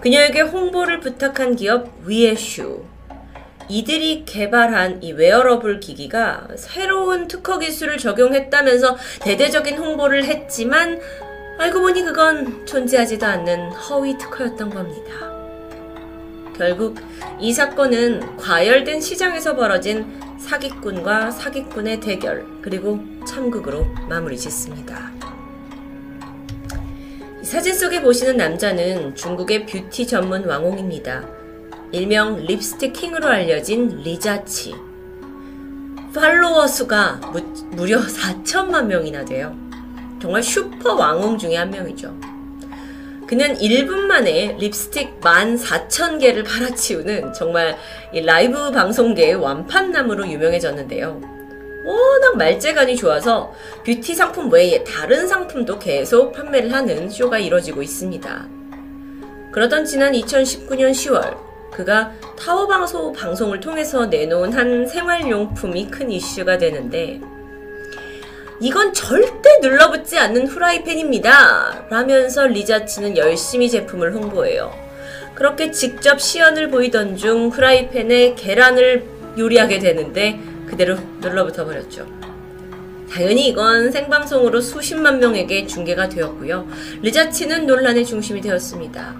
[0.00, 2.93] 그녀에게 홍보를 부탁한 기업 위에슈.
[3.68, 11.00] 이들이 개발한 이 웨어러블 기기가 새로운 특허 기술을 적용했다면서 대대적인 홍보를 했지만
[11.58, 15.34] 알고 보니 그건 존재하지도 않는 허위 특허였던 겁니다.
[16.56, 16.98] 결국
[17.40, 25.12] 이 사건은 과열된 시장에서 벌어진 사기꾼과 사기꾼의 대결 그리고 참극으로 마무리 짓습니다.
[27.42, 31.43] 사진 속에 보시는 남자는 중국의 뷰티 전문 왕홍입니다.
[31.94, 34.74] 일명 립스틱 킹으로 알려진 리자치.
[36.12, 39.56] 팔로워 수가 무, 무려 4천만 명이나 돼요.
[40.20, 42.12] 정말 슈퍼 왕홍 중에 한 명이죠.
[43.28, 47.76] 그는 1분 만에 립스틱 14,000개를 팔아치우는 정말
[48.12, 51.20] 라이브 방송계의 완판남으로 유명해졌는데요.
[51.86, 53.52] 워낙 말재간이 좋아서
[53.84, 58.48] 뷰티 상품 외에 다른 상품도 계속 판매를 하는 쇼가 이뤄지고 있습니다.
[59.52, 67.20] 그러던 지난 2019년 10월 그가 타워방소 방송을 통해서 내놓은 한 생활용품이 큰 이슈가 되는데
[68.60, 71.86] 이건 절대 눌러붙지 않는 후라이팬입니다.
[71.90, 74.72] 라면서 리자치는 열심히 제품을 홍보해요.
[75.34, 79.04] 그렇게 직접 시연을 보이던 중 후라이팬에 계란을
[79.36, 82.06] 요리하게 되는데 그대로 눌러붙어 버렸죠.
[83.10, 86.66] 당연히 이건 생방송으로 수십만 명에게 중계가 되었고요.
[87.02, 89.14] 리자치는 논란의 중심이 되었습니다.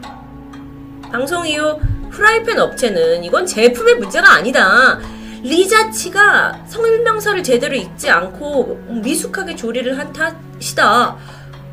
[1.11, 1.79] 방송 이후
[2.15, 5.01] 프라이팬 업체는 이건 제품의 문제가 아니다.
[5.43, 11.17] 리자치가 설명서를 제대로 읽지 않고 미숙하게 조리를 한 탓이다.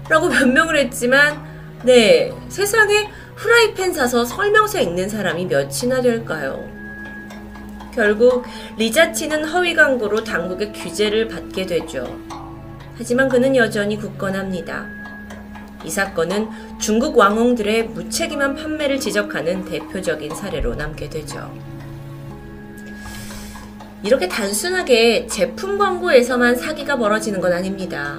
[0.10, 1.42] 라고 변명을 했지만,
[1.84, 6.68] 네, 세상에 프라이팬 사서 설명서 읽는 사람이 몇이나 될까요?
[7.94, 8.44] 결국
[8.78, 12.20] 리자치는 허위 광고로 당국의 규제를 받게 되죠.
[12.98, 15.01] 하지만 그는 여전히 굳건합니다.
[15.84, 21.52] 이 사건은 중국 왕홍들의 무책임한 판매를 지적하는 대표적인 사례로 남게 되죠.
[24.04, 28.18] 이렇게 단순하게 제품 광고에서만 사기가 벌어지는 건 아닙니다.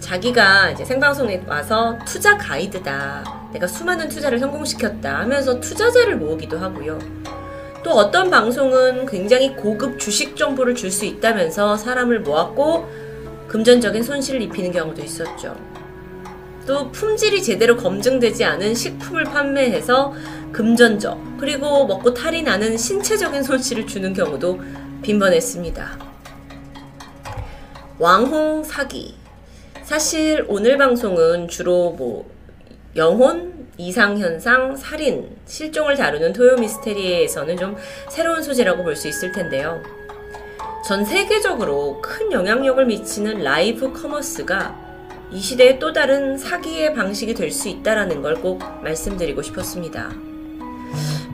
[0.00, 3.24] 자기가 이제 생방송에 와서 투자 가이드다.
[3.52, 6.98] 내가 수많은 투자를 성공시켰다 하면서 투자자를 모으기도 하고요.
[7.82, 12.88] 또 어떤 방송은 굉장히 고급 주식 정보를 줄 수 있다면서 사람을 모았고
[13.48, 15.54] 금전적인 손실을 입히는 경우도 있었죠.
[16.66, 20.12] 또 품질이 제대로 검증되지 않은 식품을 판매해서
[20.52, 24.60] 금전적 그리고 먹고 탈이 나는 신체적인 손실을 주는 경우도
[25.02, 25.98] 빈번했습니다.
[27.98, 29.14] 왕홍 사기.
[29.84, 32.28] 사실 오늘 방송은 주로 뭐
[32.96, 37.76] 영혼, 이상현상, 살인, 실종을 다루는 토요 미스테리에서는 좀
[38.10, 39.80] 새로운 소재라고 볼 수 있을 텐데요.
[40.86, 44.85] 전 세계적으로 큰 영향력을 미치는 라이브 커머스가
[45.30, 50.10] 이 시대의 또 다른 사기의 방식이 될 수 있다라는 걸 꼭 말씀드리고 싶었습니다.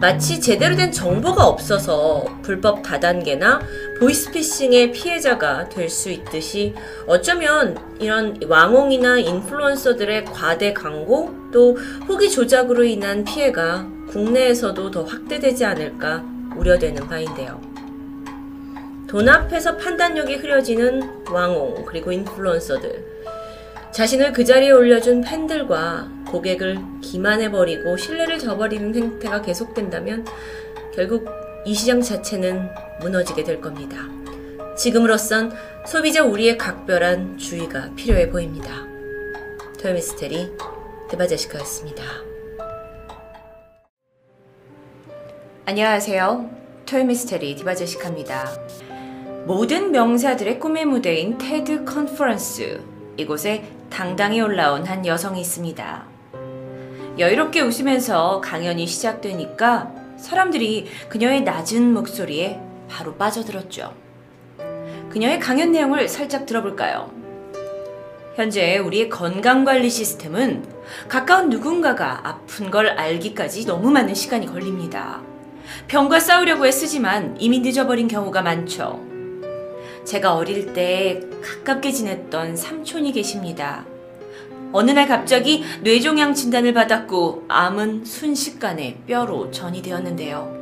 [0.01, 3.61] 마치 제대로 된 정보가 없어서 불법 다단계나
[4.01, 6.75] 보이스피싱의 피해자가 될 수 있듯이
[7.07, 11.75] 어쩌면 이런 왕홍이나 인플루언서들의 과대 광고 또
[12.07, 16.25] 후기 조작으로 인한 피해가 국내에서도 더 확대되지 않을까
[16.57, 17.61] 우려되는 바인데요.
[19.07, 23.12] 돈 앞에서 판단력이 흐려지는 왕홍 그리고 인플루언서들
[23.93, 30.25] 자신을 그 자리에 올려준 팬들과 고객을 기만해버리고 신뢰를 저버리는 행태가 계속된다면
[30.95, 31.29] 결국
[31.67, 33.99] 이 시장 자체는 무너지게 될 겁니다.
[34.79, 35.53] 지금으로선
[35.87, 38.87] 소비자 우리의 각별한 주의가 필요해 보입니다.
[39.79, 40.53] 토요미스테리
[41.11, 42.03] 드바제시카였습니다.
[45.67, 46.51] 안녕하세요.
[46.87, 48.47] 토요미스테리 디바제시카입니다.
[49.47, 52.81] 모든 명사들의 꿈의 무대인 테드 컨퍼런스
[53.19, 56.05] 이곳에 당당히 올라온 한 여성이 있습니다.
[57.19, 63.95] 여유롭게 웃으면서 강연이 시작되니까 사람들이 그녀의 낮은 목소리에 바로 빠져들었죠.
[65.11, 67.13] 그녀의 강연 내용을 살짝 들어볼까요?
[68.35, 70.65] 현재 우리의 건강관리 시스템은
[71.07, 75.21] 가까운 누군가가 아픈 걸 알기까지 너무 많은 시간이 걸립니다.
[75.89, 79.12] 병과 싸우려고 애쓰지만 이미 늦어버린 경우가 많죠.
[80.05, 83.87] 제가 어릴 때 가깝게 지냈던 삼촌이 계십니다.
[84.73, 90.57] 어느 날 갑자기 뇌종양 진단을 받았고 암은 순식간에 뼈로 전이 되었는데요.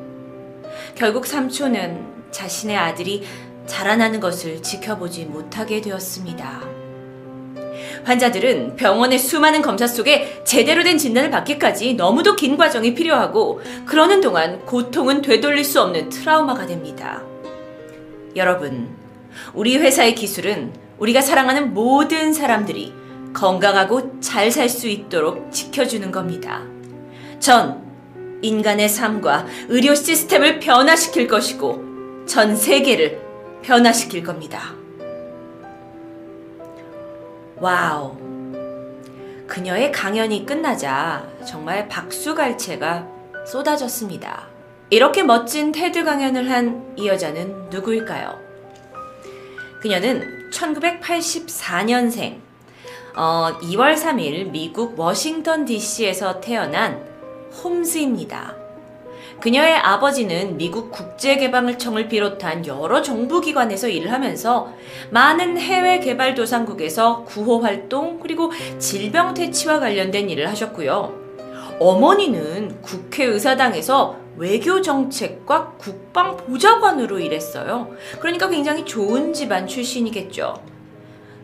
[0.94, 3.24] 결국 삼촌은 자신의 아들이
[3.66, 6.62] 자라나는 것을 지켜보지 못하게 되었습니다.
[8.04, 14.64] 환자들은 병원의 수많은 검사 속에 제대로 된 진단을 받기까지 너무도 긴 과정이 필요하고 그러는 동안
[14.64, 17.22] 고통은 되돌릴 수 없는 트라우마가 됩니다.
[18.36, 18.99] 여러분,
[19.54, 22.92] 우리 회사의 기술은 우리가 사랑하는 모든 사람들이
[23.32, 26.62] 건강하고 잘 살 수 있도록 지켜주는 겁니다.
[27.38, 27.82] 전
[28.42, 33.20] 인간의 삶과 의료 시스템을 변화시킬 것이고 전 세계를
[33.62, 34.72] 변화시킬 겁니다.
[37.58, 38.16] 와우.
[39.46, 43.06] 그녀의 강연이 끝나자 정말 박수갈채가
[43.46, 44.48] 쏟아졌습니다.
[44.90, 48.49] 이렇게 멋진 테드 강연을 한 이 여자는 누구일까요?
[49.80, 52.36] 그녀는 1984년생,
[53.16, 57.02] 어, 2월 3일 미국 워싱턴 DC에서 태어난
[57.64, 58.56] 홈즈입니다.
[59.40, 64.70] 그녀의 아버지는 미국 국제개발청을 비롯한 여러 정부기관에서 일을 하면서
[65.10, 71.18] 많은 해외 개발도상국에서 구호활동 그리고 질병 퇴치와 관련된 일을 하셨고요.
[71.80, 77.94] 어머니는 국회의사당에서 외교 정책과 국방 보좌관으로 일했어요.
[78.20, 80.62] 그러니까 굉장히 좋은 집안 출신이겠죠.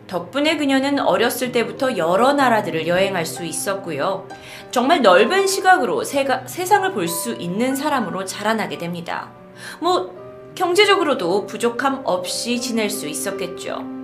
[0.06, 4.26] 덕분에 그녀는 어렸을 때부터 여러 나라들을 여행할 수 있었고요.
[4.70, 9.30] 정말 넓은 시각으로 세가, 세상을 볼 수 있는 사람으로 자라나게 됩니다.
[9.78, 10.14] 뭐,
[10.54, 13.95] 경제적으로도 부족함 없이 지낼 수 있었겠죠.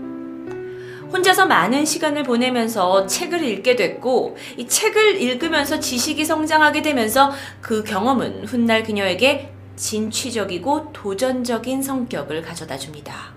[1.12, 8.46] 혼자서 많은 시간을 보내면서 책을 읽게 됐고, 이 책을 읽으면서 지식이 성장하게 되면서 그 경험은
[8.46, 13.34] 훗날 그녀에게 진취적이고 도전적인 성격을 가져다 줍니다.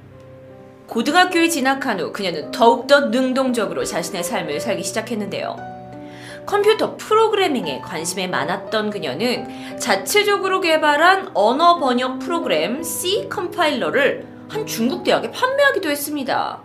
[0.88, 5.58] 고등학교에 진학한 후 그녀는 더욱더 능동적으로 자신의 삶을 살기 시작했는데요.
[6.46, 15.32] 컴퓨터 프로그래밍에 관심이 많았던 그녀는 자체적으로 개발한 언어 번역 프로그램 C 컴파일러를 한 중국 대학에
[15.32, 16.62] 판매하기도 했습니다.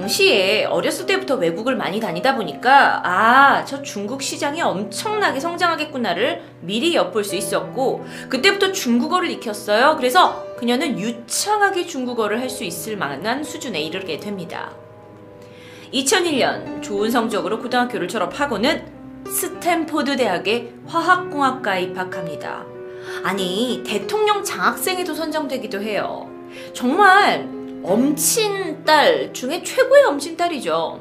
[0.00, 7.22] 당시에 어렸을 때부터 외국을 많이 다니다 보니까 아, 저 중국 시장이 엄청나게 성장하겠구나를 미리 엿볼
[7.22, 9.96] 수 있었고 그때부터 중국어를 익혔어요.
[9.96, 14.72] 그래서 그녀는 유창하게 중국어를 할 수 있을 만한 수준에 이르게 됩니다.
[15.94, 18.84] 2001년 좋은 성적으로 고등학교를 졸업하고는
[19.28, 22.64] 스탠포드 대학의 화학공학과에 입학합니다.
[23.22, 26.28] 아니, 대통령 장학생에도 선정되기도 해요.
[26.74, 27.48] 정말
[27.82, 31.00] 엄친딸 중에 최고의 엄친딸이죠.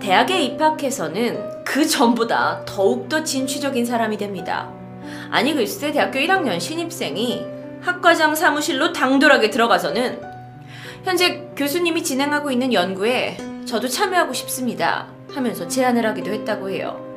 [0.00, 4.72] 대학에 입학해서는 그 전보다 더욱더 진취적인 사람이 됩니다.
[5.30, 7.44] 아니 글쎄 대학교 1학년 신입생이
[7.80, 10.20] 학과장 사무실로 당돌하게 들어가서는
[11.04, 17.07] 현재 교수님이 진행하고 있는 연구에 저도 참여하고 싶습니다 하면서 제안을 하기도 했다고 해요.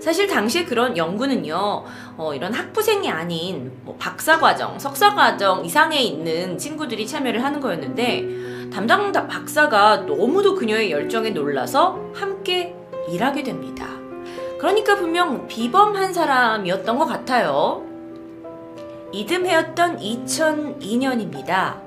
[0.00, 1.84] 사실 당시에 그런 연구는요,
[2.16, 9.98] 어, 이런 학부생이 아닌 뭐 박사과정, 석사과정 이상에 있는 친구들이 참여를 하는 거였는데, 담당 박사가
[9.98, 12.74] 너무도 그녀의 열정에 놀라서 함께
[13.08, 13.86] 일하게 됩니다.
[14.58, 17.84] 그러니까 분명 비범한 사람이었던 것 같아요.
[19.12, 21.80] 이듬해였던 2002년입니다.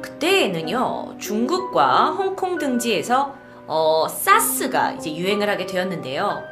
[0.00, 3.34] 그때에는요, 중국과 홍콩 등지에서
[3.66, 6.42] 어, 사스가 이제 유행을 하게 되었는데요.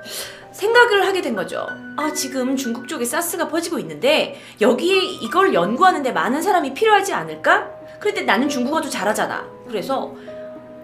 [0.55, 1.67] 생각을 하게 된 거죠.
[1.97, 7.69] 아, 지금 중국 쪽에 사스가 퍼지고 있는데 여기에 이걸 연구하는데 많은 사람이 필요하지 않을까?
[7.99, 9.47] 그런데 나는 중국어도 잘하잖아.
[9.67, 10.15] 그래서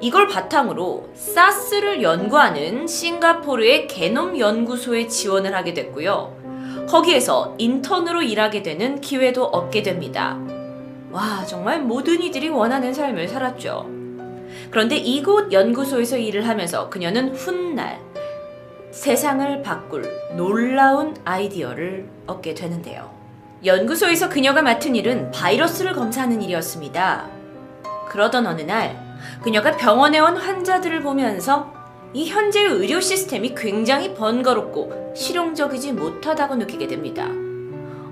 [0.00, 6.86] 이걸 바탕으로 사스를 연구하는 싱가포르의 게놈 연구소에 지원을 하게 됐고요.
[6.88, 10.36] 거기에서 인턴으로 일하게 되는 기회도 얻게 됩니다.
[11.12, 13.88] 와, 정말 모든 이들이 원하는 삶을 살았죠.
[14.70, 18.00] 그런데 이곳 연구소에서 일을 하면서 그녀는 훗날
[18.90, 20.02] 세상을 바꿀
[20.36, 23.10] 놀라운 아이디어를 얻게 되는데요.
[23.64, 27.28] 연구소에서 그녀가 맡은 일은 바이러스를 검사하는 일이었습니다.
[28.08, 28.98] 그러던 어느 날,
[29.42, 31.72] 그녀가 병원에 온 환자들을 보면서
[32.12, 37.28] 이 현재의 의료 시스템이 굉장히 번거롭고 실용적이지 못하다고 느끼게 됩니다.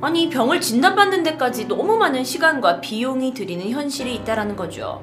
[0.00, 5.02] 아니, 병을 진단받는 데까지 너무 많은 시간과 비용이 들이는 현실이 있다라는 거죠.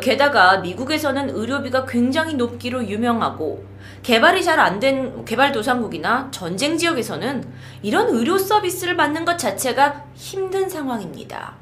[0.00, 3.64] 게다가 미국에서는 의료비가 굉장히 높기로 유명하고
[4.02, 7.44] 개발이 잘 안 된 개발도상국이나 전쟁 지역에서는
[7.82, 11.54] 이런 의료 서비스를 받는 것 자체가 힘든 상황입니다.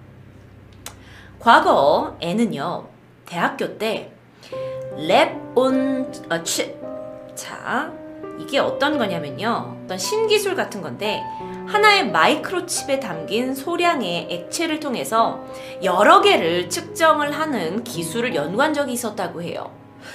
[1.38, 2.86] 과거 애는요
[3.26, 4.12] 대학교 때
[4.96, 6.74] 랩온 어, 치,
[7.34, 7.92] 자
[8.38, 11.22] 이게 어떤 거냐면요 어떤 신기술 같은 건데
[11.66, 15.44] 하나의 마이크로칩에 담긴 소량의 액체를 통해서
[15.82, 19.70] 여러 개를 측정을 하는 기술을 연구한 적이 있었다고 해요.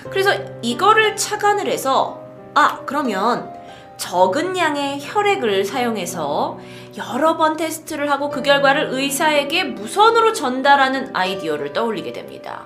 [0.09, 0.31] 그래서
[0.61, 2.21] 이거를 착안을 해서
[2.53, 3.51] 아 그러면
[3.97, 6.57] 적은 양의 혈액을 사용해서
[6.97, 12.65] 여러 번 테스트를 하고 그 결과를 의사에게 무선으로 전달하는 아이디어를 떠올리게 됩니다.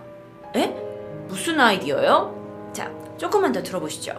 [0.56, 0.68] 에?
[1.28, 2.72] 무슨 아이디어요?
[2.72, 4.14] 자, 조금만 더 들어보시죠.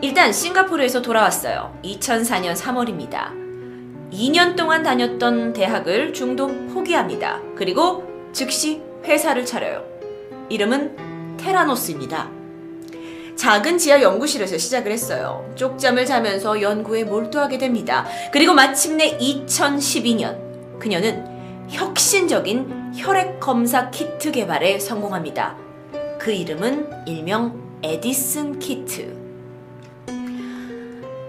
[0.00, 1.76] 일단 싱가포르에서 돌아왔어요.
[1.84, 3.47] 2004년 3월입니다.
[4.12, 7.40] 2년 동안 다녔던 대학을 중도 포기합니다.
[7.54, 9.84] 그리고 즉시 회사를 차려요.
[10.48, 12.30] 이름은 테라노스입니다.
[13.36, 15.48] 작은 지하 연구실에서 시작을 했어요.
[15.54, 18.06] 쪽잠을 자면서 연구에 몰두하게 됩니다.
[18.32, 21.24] 그리고 마침내 2012년 그녀는
[21.68, 25.56] 혁신적인 혈액 검사 키트 개발에 성공합니다.
[26.18, 29.17] 그 이름은 일명 에디슨 키트.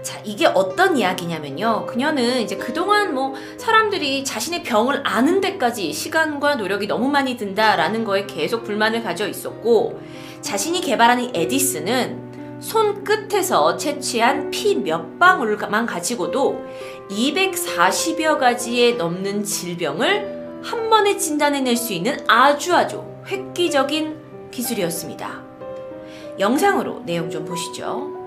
[0.02, 1.86] 자, 이게 어떤 이야기냐면요.
[1.86, 8.26] 그녀는 이제 그동안 뭐 사람들이 자신의 병을 아는 데까지 시간과 노력이 너무 많이 든다라는 거에
[8.26, 10.00] 계속 불만을 가져 있었고,
[10.40, 12.30] 자신이 개발한 이 에디슨은
[12.60, 16.62] 손끝에서 채취한 피 몇 방울만 가지고도
[17.10, 25.42] 240여 가지에 넘는 질병을 한 번에 진단해낼 수 있는 아주 아주 획기적인 기술이었습니다.
[26.38, 28.19] 영상으로 내용 좀 보시죠.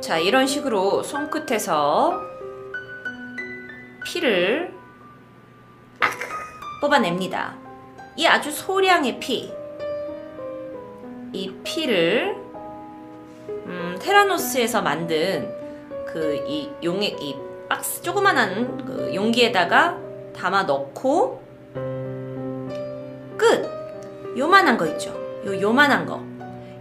[0.00, 2.20] 자, 이런 식으로 손끝에서
[4.04, 4.72] 피를
[6.80, 7.56] 뽑아냅니다.
[8.16, 9.52] 이 아주 소량의 피.
[11.32, 12.36] 이 피를
[13.66, 15.48] 음, 테라노스에서 만든
[16.06, 17.36] 그 이 용액 이
[17.68, 19.98] 박스 조그만한 그 용기에다가
[20.34, 21.42] 담아 넣고
[23.36, 23.66] 끝.
[24.38, 25.10] 요만한 거 있죠.
[25.44, 26.22] 요 요만한 거.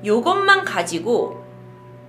[0.05, 1.43] 요것만 가지고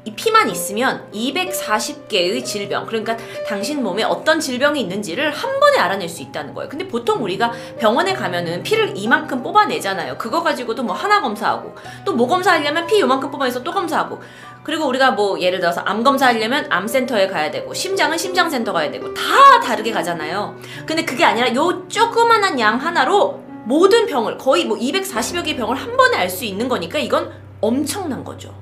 [0.06, 3.16] 이 피만 있으면 240개의 질병, 그러니까
[3.48, 6.68] 당신 몸에 어떤 질병이 있는지를 한 번에 알아낼 수 있다는 거예요.
[6.68, 7.50] 근데 보통 우리가
[7.80, 10.16] 병원에 가면은 피를 이만큼 뽑아내잖아요.
[10.16, 14.20] 그거 가지고도 뭐 하나 검사하고 또 뭐 검사하려면 피 요만큼 뽑아내서 또 검사하고
[14.62, 19.60] 그리고 우리가 뭐 예를 들어서 암 검사하려면 암센터에 가야 되고 심장은 심장센터 가야 되고 다
[19.62, 20.56] 다르게 가잖아요.
[20.86, 25.96] 근데 그게 아니라 요 조그만한 양 하나로 모든 병을 거의 뭐 240여 개의 병을 한
[25.96, 27.30] 번에 알 수 있는 거니까 이건
[27.60, 28.54] 엄청난 거죠.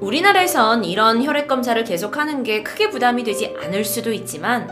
[0.00, 4.70] 우리나라에선 이런 혈액 검사를 계속하는 게 크게 부담이 되지 않을 수도 있지만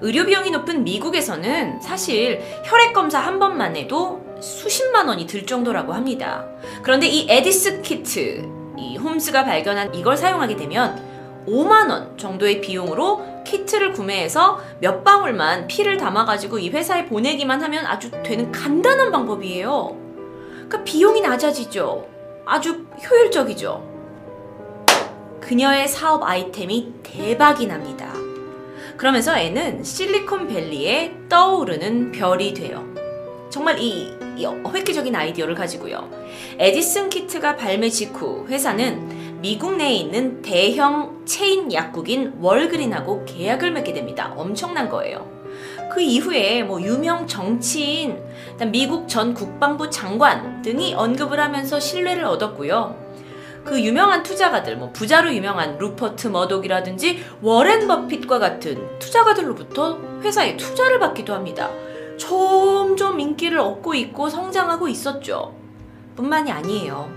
[0.00, 6.46] 의료 비용이 높은 미국에서는 사실 혈액 검사 한 번만 해도 수십만 원이 들 정도라고 합니다.
[6.82, 8.48] 그런데 이 에디슨 키트,
[8.78, 11.00] 이 홈스가 발견한 이걸 사용하게 되면
[11.46, 18.10] 5만 원 정도의 비용으로 키트를 구매해서 몇 방울만 피를 담아가지고 이 회사에 보내기만 하면 아주
[18.22, 19.96] 되는 간단한 방법이에요.
[20.54, 22.08] 그러니까 비용이 낮아지죠.
[22.44, 23.91] 아주 효율적이죠.
[25.42, 28.12] 그녀의 사업 아이템이 대박이 납니다.
[28.96, 32.86] 그러면서 얘는 실리콘밸리에 떠오르는 별이 돼요.
[33.50, 36.08] 정말 이, 이 획기적인 아이디어를 가지고요.
[36.58, 44.32] 에디슨 키트가 발매 직후 회사는 미국 내에 있는 대형 체인 약국인 월그린하고 계약을 맺게 됩니다.
[44.36, 45.28] 엄청난 거예요.
[45.92, 48.22] 그 이후에 뭐 유명 정치인,
[48.70, 53.01] 미국 전 국방부 장관 등이 언급을 하면서 신뢰를 얻었고요.
[53.64, 61.32] 그 유명한 투자가들, 뭐 부자로 유명한 루퍼트 머독이라든지 워렌 버핏과 같은 투자가들로부터 회사에 투자를 받기도
[61.32, 61.70] 합니다.
[62.18, 65.54] 점점 인기를 얻고 있고 성장하고 있었죠.
[66.16, 67.10] 뿐만이 아니에요.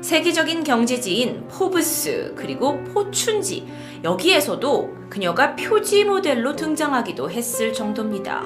[0.00, 3.66] 세계적인 경제지인 포브스 그리고 포춘지
[4.02, 8.42] 여기에서도 그녀가 표지 모델로 등장하기도 했을 정도입니다.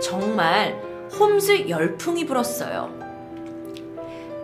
[0.00, 0.80] 정말
[1.18, 3.03] 홈즈 열풍이 불었어요.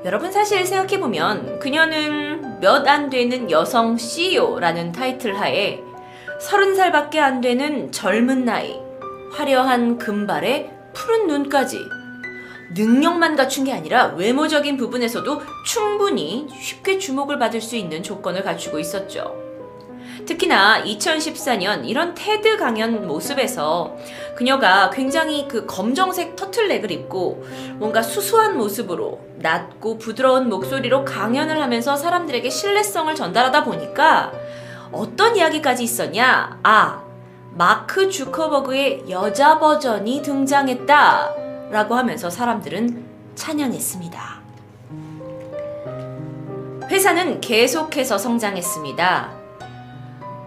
[0.04, 5.82] 여러분 사실 생각해보면 그녀는 몇 안 되는 여성 CEO라는 타이틀 하에
[6.40, 8.78] 서른 살밖에 안 되는 젊은 나이,
[9.32, 11.78] 화려한 금발에 푸른 눈까지
[12.74, 19.36] 능력만 갖춘 게 아니라 외모적인 부분에서도 충분히 쉽게 주목을 받을 수 있는 조건을 갖추고 있었죠.
[20.24, 23.96] 특히나 2014년 이런 테드 강연 모습에서
[24.34, 27.44] 그녀가 굉장히 그 검정색 터틀넥을 입고
[27.74, 34.32] 뭔가 수수한 모습으로 낮고 부드러운 목소리로 강연을 하면서 사람들에게 신뢰성을 전달하다 보니까
[34.92, 36.58] 어떤 이야기까지 있었냐?
[36.62, 37.02] 아,
[37.52, 41.34] 마크 주커버그의 여자 버전이 등장했다.
[41.70, 44.40] 라고 하면서 사람들은 찬양했습니다.
[46.90, 49.30] 회사는 계속해서 성장했습니다.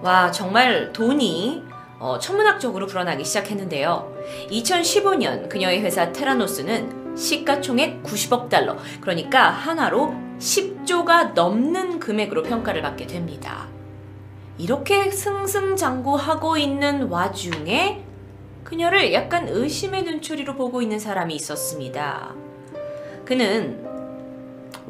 [0.01, 1.63] 와, 정말 돈이
[1.99, 4.13] 어, 천문학적으로 불어나기 시작했는데요.
[4.49, 13.67] 2015년 그녀의 회사 테라노스는 시가총액 90억 달러, 그러니까 한화로 10조가 넘는 금액으로 평가를 받게 됩니다.
[14.57, 18.03] 이렇게 승승장구하고 있는 와중에
[18.63, 22.33] 그녀를 약간 의심의 눈초리로 보고 있는 사람이 있었습니다.
[23.25, 23.83] 그는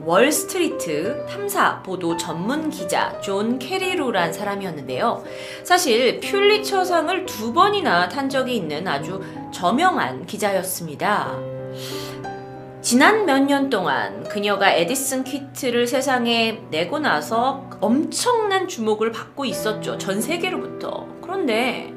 [0.06, 5.24] 월스트리트 탐사 보도 전문 기자 존 캐리루란 사람이었는데요.
[5.64, 9.22] 사실 퓰리처상을 두 번이나 탄 적이 있는 아주
[9.54, 11.38] 저명한 기자였습니다.
[12.84, 19.98] 지난 몇 년 동안 그녀가 에디슨 키트를 세상에 내고 나서 엄청난 주목을 받고 있었죠.
[19.98, 21.08] 전 세계로부터.
[21.22, 21.94] 그런데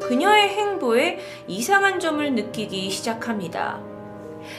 [0.00, 1.18] 그녀의 행보에
[1.48, 3.80] 이상한 점을 느끼기 시작합니다.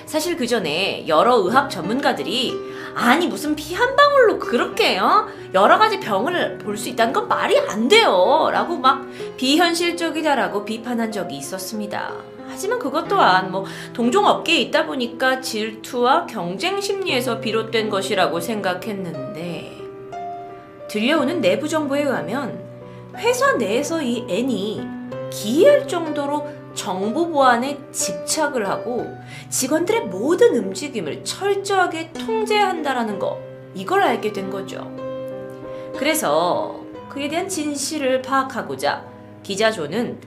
[0.05, 2.53] 사실 그 전에 여러 의학 전문가들이
[2.95, 7.57] 아니 무슨 피 한 방울로 그렇게 요 여러 가지 병을 볼 수 있다는 건 말이
[7.69, 9.07] 안 돼요 라고 막
[9.37, 12.13] 비현실적이다라고 비판한 적이 있었습니다.
[12.59, 19.77] 하지만 그것 또한 뭐 동종 업계에 있다 보니까 질투와 경쟁 심리에서 비롯된 것이라고 생각했는데
[20.89, 22.61] 들려오는 내부 정보에 의하면
[23.15, 24.81] 회사 내에서 이 N이
[25.29, 29.07] 기이할 정도로 정보 보안에 집착을 하고
[29.47, 33.39] 직원들의 모든 움직임을 철저하게 통제한다라는 거
[33.73, 34.81] 이걸 알게 된 거죠.
[35.97, 39.05] 그래서 그에 대한 진실을 파악하고자
[39.43, 40.19] 기자 조는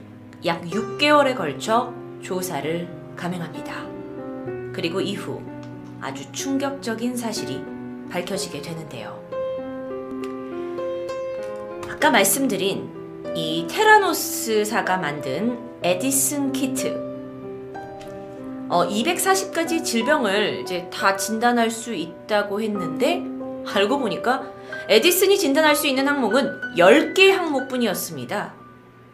[0.45, 3.85] 약 6개월에 걸쳐 조사를 감행합니다.
[4.73, 5.41] 그리고 이후
[6.01, 7.61] 아주 충격적인 사실이
[8.09, 9.21] 밝혀지게 되는데요.
[11.89, 12.89] 아까 말씀드린
[13.35, 17.13] 이 테라노스사가 만든 에디슨 키트.
[18.69, 23.23] 어, 240가지 질병을 이제 다 진단할 수 있다고 했는데
[23.65, 24.51] 알고 보니까
[24.89, 28.62] 에디슨이 진단할 수 있는 항목은 10개 항목뿐이었습니다.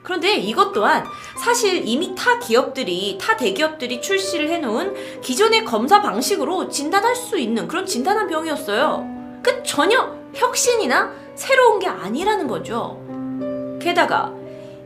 [0.04, 1.06] 그런데 이것 또한
[1.38, 7.86] 사실 이미 타 기업들이, 타 대기업들이 출시를 해놓은 기존의 검사 방식으로 진단할 수 있는 그런
[7.86, 9.08] 진단한 병이었어요.
[9.44, 13.00] 그 전혀 혁신이나 새로운 게 아니라는 거죠.
[13.82, 14.34] 게다가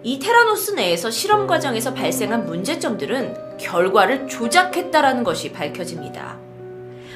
[0.03, 6.37] 이 테라노스 내에서 실험 과정에서 발생한 문제점들은 결과를 조작했다라는 것이 밝혀집니다.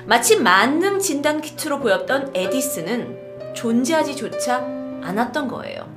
[0.06, 4.60] 마치 만능 진단 키트로 보였던 에디슨은 존재하지조차
[5.04, 5.97] 않았던 거예요.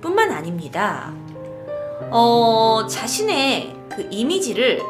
[0.00, 1.12] 뿐만 아닙니다.
[2.10, 4.80] 어, 자신의 그 이미지를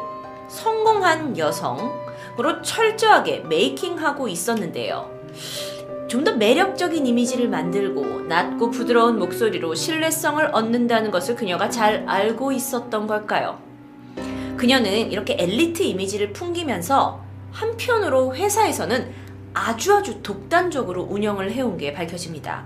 [0.47, 5.09] 성공한 여성으로 철저하게 메이킹하고 있었는데요.
[6.07, 13.07] 좀 더 매력적인 이미지를 만들고 낮고 부드러운 목소리로 신뢰성을 얻는다는 것을 그녀가 잘 알고 있었던
[13.07, 13.59] 걸까요?
[14.57, 17.21] 그녀는 이렇게 엘리트 이미지를 풍기면서
[17.53, 19.09] 한편으로 회사에서는
[19.53, 22.65] 아주 아주 독단적으로 운영을 해온 게 밝혀집니다.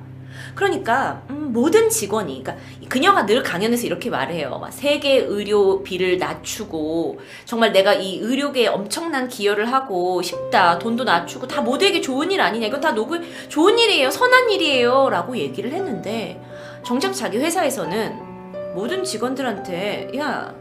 [0.55, 4.57] 그러니까 음, 모든 직원이 그러니까 그녀가 늘 강연에서 이렇게 말해요.
[4.57, 10.79] 막 세계 의료비를 낮추고 정말 내가 이 의료계에 엄청난 기여를 하고 싶다.
[10.79, 12.67] 돈도 낮추고 다 모두에게 좋은 일 아니냐.
[12.67, 14.09] 이건 다 노그 좋은 일이에요.
[14.09, 16.41] 선한 일이에요라고 얘기를 했는데
[16.83, 20.53] 정작 자기 회사에서는 모든 직원들한테 야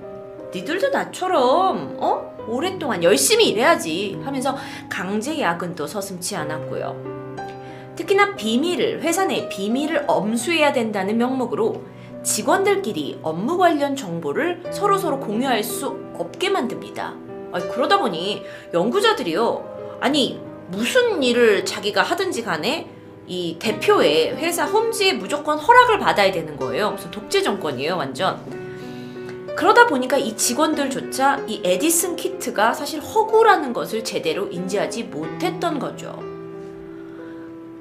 [0.54, 4.56] 니들도 나처럼 어 오랫동안 열심히 일해야지 하면서
[4.88, 7.13] 강제 야근도 서슴치 않았고요.
[7.96, 11.82] 특히나 비밀을 회사 내 비밀을 엄수해야 된다는 명목으로
[12.22, 17.14] 직원들끼리 업무 관련 정보를 서로 서로 공유할 수 없게 만듭니다.
[17.52, 18.42] 아니, 그러다 보니
[18.72, 19.98] 연구자들이요.
[20.00, 22.90] 아니 무슨 일을 자기가 하든지 간에
[23.26, 26.92] 이 대표의 회사 홈지에 무조건 허락을 받아야 되는 거예요.
[26.92, 28.64] 무슨 독재 정권이에요, 완전.
[29.56, 36.33] 그러다 보니까 이 직원들조차 이 에디슨 키트가 사실 허구라는 것을 제대로 인지하지 못했던 거죠.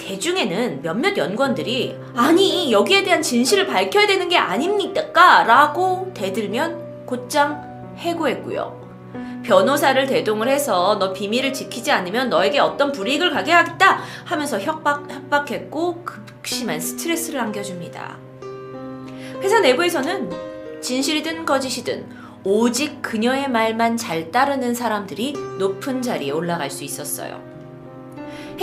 [0.03, 5.43] 개 중에는 몇몇 연구원들이 아니 여기에 대한 진실을 밝혀야 되는 게 아닙니까?
[5.43, 8.83] 라고 대들면 곧장 해고했고요.
[9.45, 16.03] 변호사를 대동을 해서 너 비밀을 지키지 않으면 너에게 어떤 불이익을 가게 하겠다 하면서 협박, 협박했고
[16.03, 18.17] 극심한 스트레스를 안겨줍니다.
[19.41, 27.52] 회사 내부에서는 진실이든 거짓이든 오직 그녀의 말만 잘 따르는 사람들이 높은 자리에 올라갈 수 있었어요.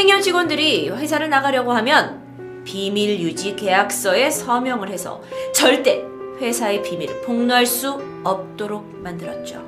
[0.01, 5.23] 행여 직원들이 회사를 나가려고 하면 비밀 유지 계약서에 서명을 해서
[5.53, 6.03] 절대
[6.41, 9.63] 회사의 비밀을 폭로할 수 없도록 만들었죠.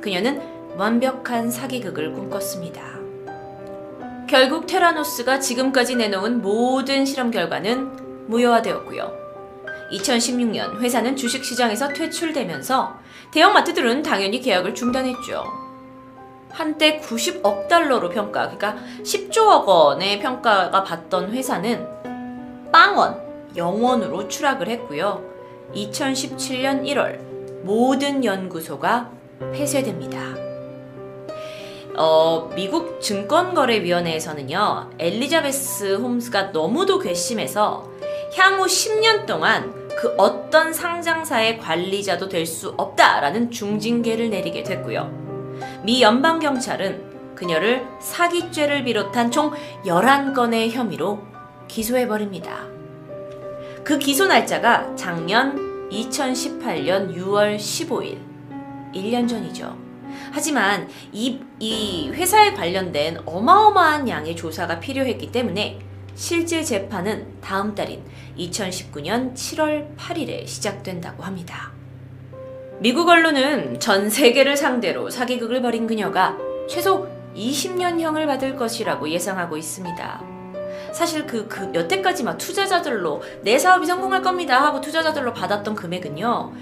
[0.00, 0.42] 그녀는
[0.76, 2.82] 완벽한 사기극을 꿈꿨습니다.
[4.28, 9.12] 결국 테라노스가 지금까지 내놓은 모든 실험 결과는 무효화되었고요.
[9.92, 12.98] 2016년 회사는 주식시장에서 퇴출되면서
[13.30, 15.63] 대형마트들은 당연히 계약을 중단했죠.
[16.54, 21.84] 한때 90억 달러로 평가, 그러니까 10조억 원의 평가가 받던 회사는
[22.70, 23.20] 빵원,
[23.56, 25.22] 영원으로 추락을 했고요.
[25.74, 27.18] 2017년 1월
[27.64, 29.10] 모든 연구소가
[29.52, 30.20] 폐쇄됩니다.
[31.96, 37.88] 어, 미국 증권거래위원회에서는요, 엘리자베스 홈스가 너무도 괘씸해서
[38.36, 45.23] 향후 10년 동안 그 어떤 상장사의 관리자도 될 수 없다라는 중징계를 내리게 됐고요.
[45.82, 49.52] 미 연방경찰은 그녀를 사기죄를 비롯한 총
[49.84, 51.22] 11건의 혐의로
[51.68, 52.66] 기소해버립니다.
[53.82, 58.18] 그 기소 날짜가 작년 2018년 6월 15일,
[58.94, 59.76] 1년 전이죠.
[60.32, 65.80] 하지만 이, 이 회사에 관련된 어마어마한 양의 조사가 필요했기 때문에
[66.14, 68.02] 실제 재판은 다음 달인
[68.38, 71.73] 2019년 7월 8일에 시작된다고 합니다.
[72.80, 76.36] 미국 언론은 전 세계를 상대로 사기극을 벌인 그녀가
[76.68, 77.06] 최소
[77.36, 80.22] 20년형을 받을 것이라고 예상하고 있습니다.
[80.92, 86.52] 사실 그, 그 여태까지 막 투자자들로 내 사업이 성공할 겁니다 하고 투자자들로 받았던 금액은요.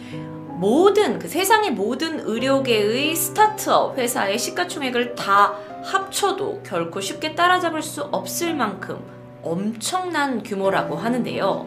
[0.60, 8.54] 모든 그 세상의 모든 의료계의 스타트업 회사의 시가총액을 다 합쳐도 결코 쉽게 따라잡을 수 없을
[8.54, 9.02] 만큼
[9.42, 11.66] 엄청난 규모라고 하는데요.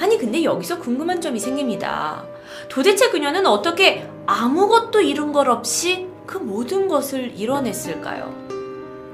[0.00, 2.24] 아니, 근데 여기서 궁금한 점이 생깁니다.
[2.68, 8.46] 도대체 그녀는 어떻게 아무것도 이룬 것 없이 그 모든 것을 이뤄냈을까요?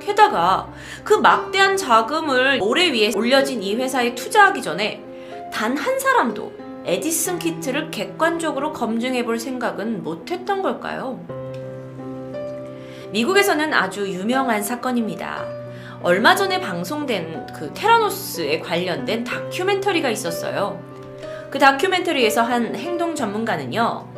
[0.01, 0.73] 게다가
[1.05, 5.03] 그 막대한 자금을 모래 위에 올려진 이 회사에 투자하기 전에
[5.53, 6.53] 단 한 사람도
[6.85, 11.21] 에디슨 키트를 객관적으로 검증해 볼 생각은 못 했던 걸까요?
[13.13, 15.45] 미국에서는 아주 유명한 사건입니다.
[16.03, 20.81] 얼마 전에 방송된 그 테라노스에 관련된 다큐멘터리가 있었어요.
[21.53, 24.09] 그 다큐멘터리에서 한 행동 전문가는요,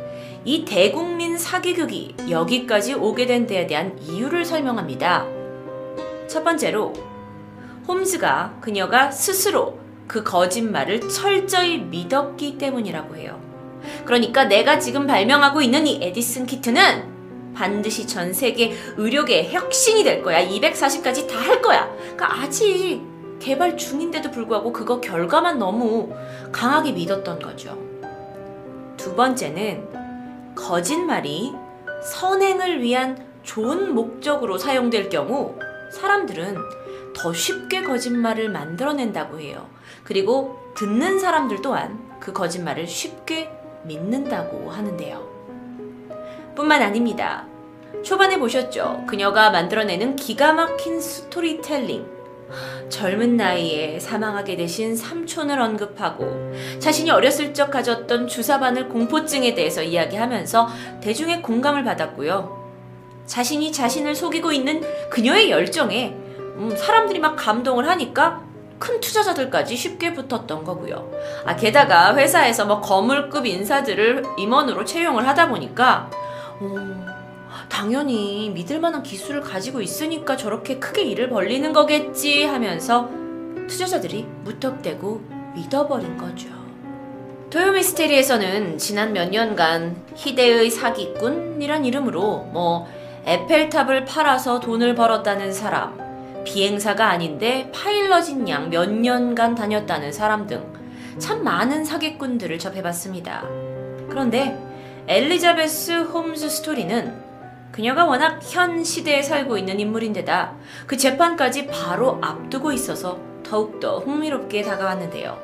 [0.45, 5.25] 이 대국민 사기극이 여기까지 오게 된 데에 대한 이유를 설명합니다.
[6.29, 6.93] 첫 번째로,
[7.89, 9.77] 홈즈가 그녀가 스스로
[10.07, 13.41] 그 거짓말을 철저히 믿었기 때문이라고 해요.
[14.05, 20.41] 그러니까 내가 지금 발명하고 있는 이 에디슨 키트는 반드시 전 세계 의료계의 혁신이 될 거야.
[20.47, 21.93] 240까지 다 할 거야.
[22.15, 23.01] 그러니까 아직
[23.39, 26.13] 개발 중인데도 불구하고 그거 결과만 너무
[26.51, 27.77] 강하게 믿었던 거죠.
[28.97, 31.53] 두 번째는 거짓말이
[32.03, 35.57] 선행을 위한 좋은 목적으로 사용될 경우
[35.91, 36.57] 사람들은
[37.15, 39.67] 더 쉽게 거짓말을 만들어낸다고 해요.
[40.03, 43.51] 그리고 듣는 사람들 또한 그 거짓말을 쉽게
[43.83, 45.35] 믿는다고 하는데요.
[46.55, 47.45] 뿐만 아닙니다.
[48.03, 49.03] 초반에 보셨죠?
[49.07, 52.14] 그녀가 만들어내는 기가 막힌 스토리텔링.
[52.89, 60.69] 젊은 나이에 사망하게 되신 삼촌을 언급하고 자신이 어렸을 적 가졌던 주사바늘 공포증에 대해서 이야기하면서
[61.01, 62.65] 대중의 공감을 받았고요.
[63.25, 66.15] 자신이 자신을 속이고 있는 그녀의 열정에
[66.57, 68.43] 음, 사람들이 막 감동을 하니까
[68.77, 71.11] 큰 투자자들까지 쉽게 붙었던 거고요.
[71.45, 76.09] 아, 게다가 회사에서 뭐 거물급 인사들을 임원으로 채용을 하다 보니까
[76.61, 76.77] 오,
[77.69, 83.09] 당연히 믿을 만한 기술을 가지고 있으니까 저렇게 크게 일을 벌리는 거겠지 하면서
[83.67, 85.21] 투자자들이 무턱대고
[85.55, 86.49] 믿어버린 거죠.
[87.49, 92.87] 토요미스테리에서는 지난 몇 년간 희대의 사기꾼이란 이름으로 뭐
[93.25, 95.97] 에펠탑을 팔아서 돈을 벌었다는 사람,
[96.43, 100.75] 비행사가 아닌데 파일럿인 양 몇 년간 다녔다는 사람 등
[101.17, 103.43] 참 많은 사기꾼들을 접해봤습니다.
[104.09, 104.59] 그런데
[105.07, 107.24] 엘리자베스 홈즈 스토리는
[107.75, 110.55] 그녀가 워낙 현 시대에 살고 있는 인물인데다
[110.87, 115.37] 그 재판까지 바로 앞두고 있어서 더욱더 흥미롭게 다가왔는데요.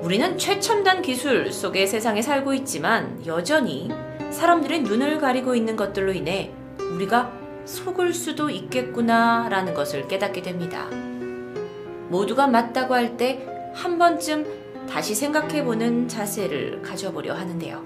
[0.00, 3.88] 우리는 최첨단 기술 속의 세상에 살고 있지만 여전히
[4.32, 7.30] 사람들의 눈을 가리고 있는 것들로 인해 우리가
[7.66, 10.86] 속을 수도 있겠구나 라는 것을 깨닫게 됩니다.
[12.08, 14.44] 모두가 맞다고 할 때 한 번쯤
[14.88, 17.80] 다시 생각해보는 자세를 가져보려 하는데요.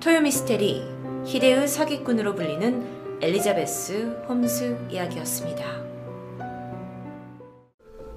[0.00, 5.64] 토요미스테리 희대의 사기꾼으로 불리는 엘리자베스 홈스 이야기였습니다.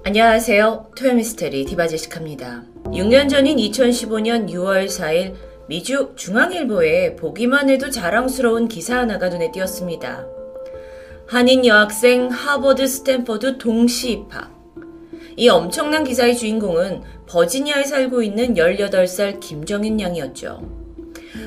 [0.04, 0.90] 안녕하세요.
[0.96, 2.64] 토요미스테리 디바제시카입니다.
[2.86, 5.34] 6년 전인 2015년 6월 4일
[5.68, 10.26] 미주 중앙일보에 보기만 해도 자랑스러운 기사 하나가 눈에 띄었습니다.
[11.26, 14.52] 한인 여학생 하버드 스탠퍼드 동시 입학.
[15.36, 20.83] 이 엄청난 기사의 주인공은 버지니아에 살고 있는 18살 김정인 양이었죠.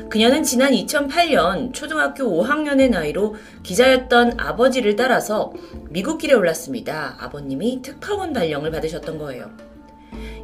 [0.10, 5.54] 그녀는 지난 2008년 초등학교 5학년의 나이로 기자였던 아버지를 따라서
[5.90, 7.16] 미국 길에 올랐습니다.
[7.20, 9.52] 아버님이 특파원 발령을 받으셨던 거예요.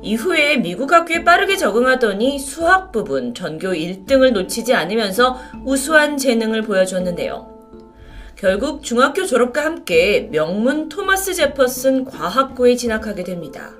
[0.01, 7.53] 이후에 미국 학교에 빠르게 적응하더니 수학 부분 전교 1등을 놓치지 않으면서 우수한 재능을 보여줬는데요.
[8.35, 13.71] 결국 중학교 졸업과 함께 명문 토마스 제퍼슨 과학고에 진학하게 됩니다.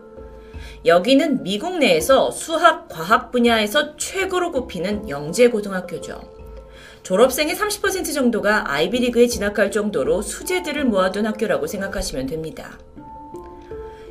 [0.86, 6.22] 여기는 미국 내에서 수학, 과학 분야에서 최고로 꼽히는 영재고등학교죠.
[7.04, 12.78] 졸업생의 30% 정도가 아이비리그에 진학할 정도로 수재들을 모아둔 학교라고 생각하시면 됩니다.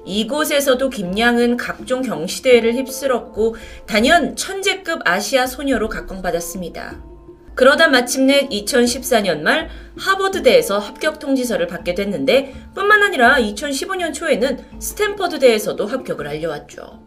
[0.04, 3.56] 이곳에서도 김양은 각종 경시대회를 휩쓸었고
[3.86, 7.11] 단연 천재급 아시아 소녀로 각광받았습니다.
[7.54, 16.26] 그러다 마침내 2014년 말 하버드대에서 합격 통지서를 받게 됐는데 뿐만 아니라 2015년 초에는 스탠퍼드대에서도 합격을
[16.26, 17.02] 알려왔죠.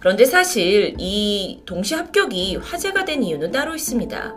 [0.00, 4.34] 그런데 사실 이 동시 합격이 화제가 된 이유는 따로 있습니다.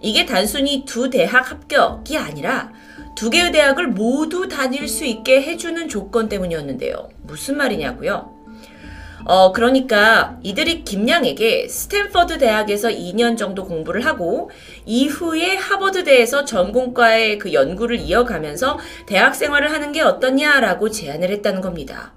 [0.00, 2.72] 이게 단순히 두 대학 합격이 아니라
[3.16, 7.08] 두 개의 대학을 모두 다닐 수 있게 해주는 조건 때문이었는데요.
[7.22, 8.33] 무슨 말이냐고요?
[9.26, 14.50] 어, 그러니까 이들이 김양에게 스탠퍼드 대학에서 2년 정도 공부를 하고
[14.84, 22.12] 이후에 하버드대에서 전공과의 그 연구를 이어가면서 대학 생활을 하는 게 어떠냐라고 제안을 했다는 겁니다.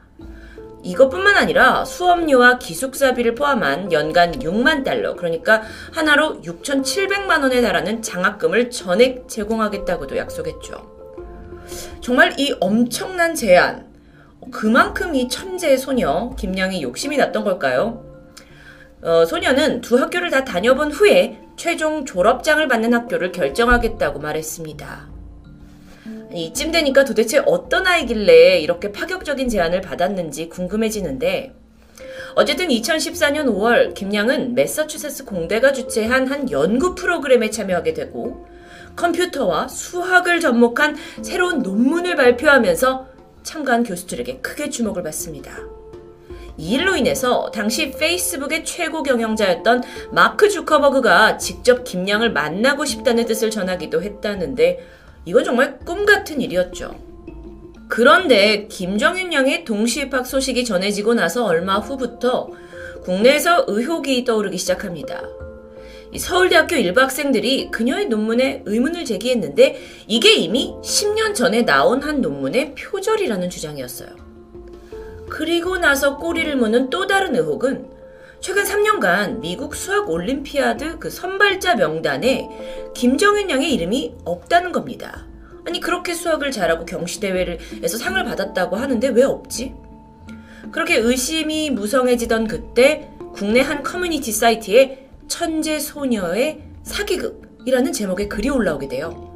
[0.83, 9.27] 이것뿐만 아니라 수업료와 기숙사비를 포함한 연간 6만 달러, 그러니까 하나로 6,700만 원에 달하는 장학금을 전액
[9.27, 10.97] 제공하겠다고도 약속했죠.
[11.99, 13.86] 정말 이 엄청난 제안,
[14.51, 18.03] 그만큼 이 천재 소녀 김양이 욕심이 났던 걸까요?
[19.01, 25.07] 어, 소녀는 두 학교를 다 다녀본 후에 최종 졸업장을 받는 학교를 결정하겠다고 말했습니다.
[26.33, 31.53] 이쯤 되니까 도대체 어떤 아이길래 이렇게 파격적인 제안을 받았는지 궁금해지는데
[32.35, 38.45] 어쨌든 2014년 5월 김양은 매사추세츠 공대가 주최한 한 연구 프로그램에 참여하게 되고
[38.95, 43.16] 컴퓨터와 수학을 접목한 새로운 논문을 발표하면서
[43.47, 45.57] 참가한 교수들에게 크게 주목을 받습니다.
[46.57, 54.01] 이 일로 인해서 당시 페이스북의 최고 경영자였던 마크 주커버그가 직접 김양을 만나고 싶다는 뜻을 전하기도
[54.03, 54.85] 했다는데
[55.23, 56.93] 이건 정말 꿈 같은 일이었죠.
[57.87, 62.49] 그런데 김정윤 양의 동시 입학 소식이 전해지고 나서 얼마 후부터
[63.03, 65.23] 국내에서 의혹이 떠오르기 시작합니다.
[66.11, 72.75] 이 서울대학교 일부 학생들이 그녀의 논문에 의문을 제기했는데 이게 이미 10년 전에 나온 한 논문의
[72.75, 74.09] 표절이라는 주장이었어요.
[75.29, 77.89] 그리고 나서 꼬리를 무는 또 다른 의혹은
[78.39, 85.27] 최근 3년간 미국 수학 올림피아드 그 선발자 명단에 김정윤 양의 이름이 없다는 겁니다.
[85.65, 89.73] 아니 그렇게 수학을 잘하고 경시대회에서 상을 받았다고 하는데 왜 없지?
[90.71, 99.27] 그렇게 의심이 무성해지던 그때 국내 한 커뮤니티 사이트에 천재 소녀의 사기극이라는 제목의 글이 올라오게 돼요.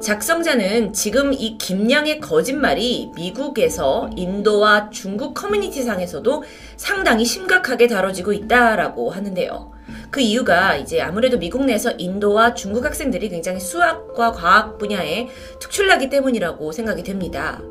[0.00, 6.42] 작성자는 지금 이 김양의 거짓말이 미국에서 인도와 중국 커뮤니티 상에서도
[6.76, 9.70] 상당히 심각하게 다뤄지고 있다라고 하는데요.
[10.10, 15.28] 그 이유가 이제 아무래도 미국 내에서 인도와 중국 학생들이 굉장히 수학과 과학 분야에
[15.60, 17.62] 특출나기 때문이라고 생각이 됩니다.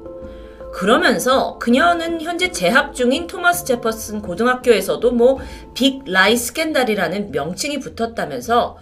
[0.73, 5.39] 그러면서 그녀는 현재 재학 중인 토마스 제퍼슨 고등학교에서도 뭐
[5.73, 8.77] Big Lie Scandal이라는 명칭이 붙었다면서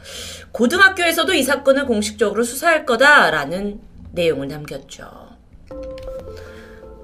[0.52, 3.80] 고등학교에서도 이 사건을 공식적으로 수사할 거다라는
[4.12, 5.08] 내용을 남겼죠.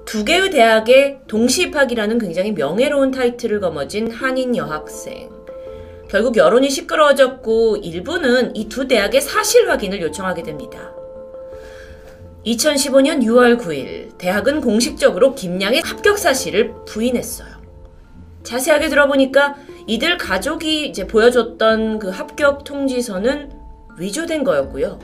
[0.04, 5.30] 두 개의 대학의 동시 입학이라는 굉장히 명예로운 타이틀을 거머쥔 한인 여학생.
[6.08, 10.92] 결국 여론이 시끄러워졌고 일부는 이 두 대학의 사실 확인을 요청하게 됩니다.
[12.46, 17.56] 2015년 6월 9일 대학은 공식적으로 김양의 합격 사실을 부인했어요.
[18.44, 19.56] 자세하게 들어보니까
[19.88, 23.50] 이들 가족이 이제 보여줬던 그 합격 통지서는
[23.98, 25.00] 위조된 거였고요.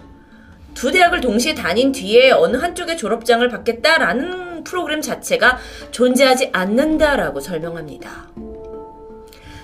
[0.74, 5.59] 두 대학을 동시에 다닌 뒤에 어느 한쪽의 졸업장을 받겠다라는 프로그램 자체가
[5.90, 8.51] 존재하지 않는다라고 설명합니다.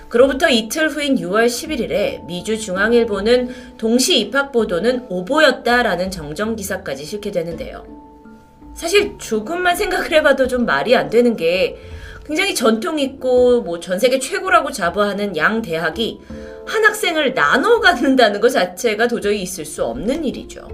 [0.09, 7.85] 그로부터 이틀 후인 6월 11일에 미주 중앙일보는 동시 입학 보도는 오보였다라는 정정 기사까지 실게 되는데요.
[8.73, 11.77] 사실 조금만 생각을 해봐도 좀 말이 안 되는 게
[12.25, 16.19] 굉장히 전통 있고 뭐 전 세계 최고라고 자부하는 양 대학이
[16.65, 20.67] 한 학생을 나눠 갖는다는 것 자체가 도저히 있을 수 없는 일이죠.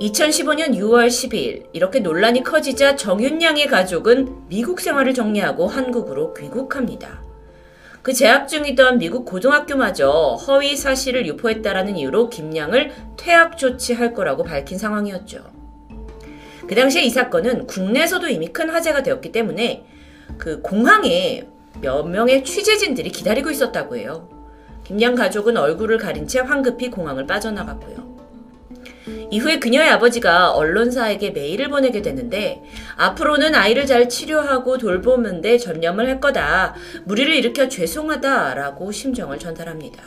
[0.00, 7.22] 2015년 6월 10일 이렇게 논란이 커지자 정윤양의 가족은 미국 생활을 정리하고 한국으로 귀국합니다.
[8.04, 15.42] 그 재학 중이던 미국 고등학교마저 허위 사실을 유포했다라는 이유로 김양을 퇴학 조치할 거라고 밝힌 상황이었죠.
[16.68, 19.86] 그 당시에 이 사건은 국내에서도 이미 큰 화제가 되었기 때문에
[20.36, 21.48] 그 공항에
[21.80, 24.28] 몇 명의 취재진들이 기다리고 있었다고 해요.
[24.84, 28.13] 김양 가족은 얼굴을 가린 채 황급히 공항을 빠져나갔고요.
[29.30, 32.62] 이후에 그녀의 아버지가 언론사에게 메일을 보내게 되는데
[32.96, 36.74] 앞으로는 아이를 잘 치료하고 돌보는데 전념을 할 거다.
[37.04, 40.02] 무리를 일으켜 죄송하다라고 심정을 전달합니다.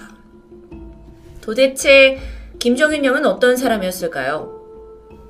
[1.41, 2.19] 도대체
[2.59, 4.57] 김정윤 양은 어떤 사람이었을까요?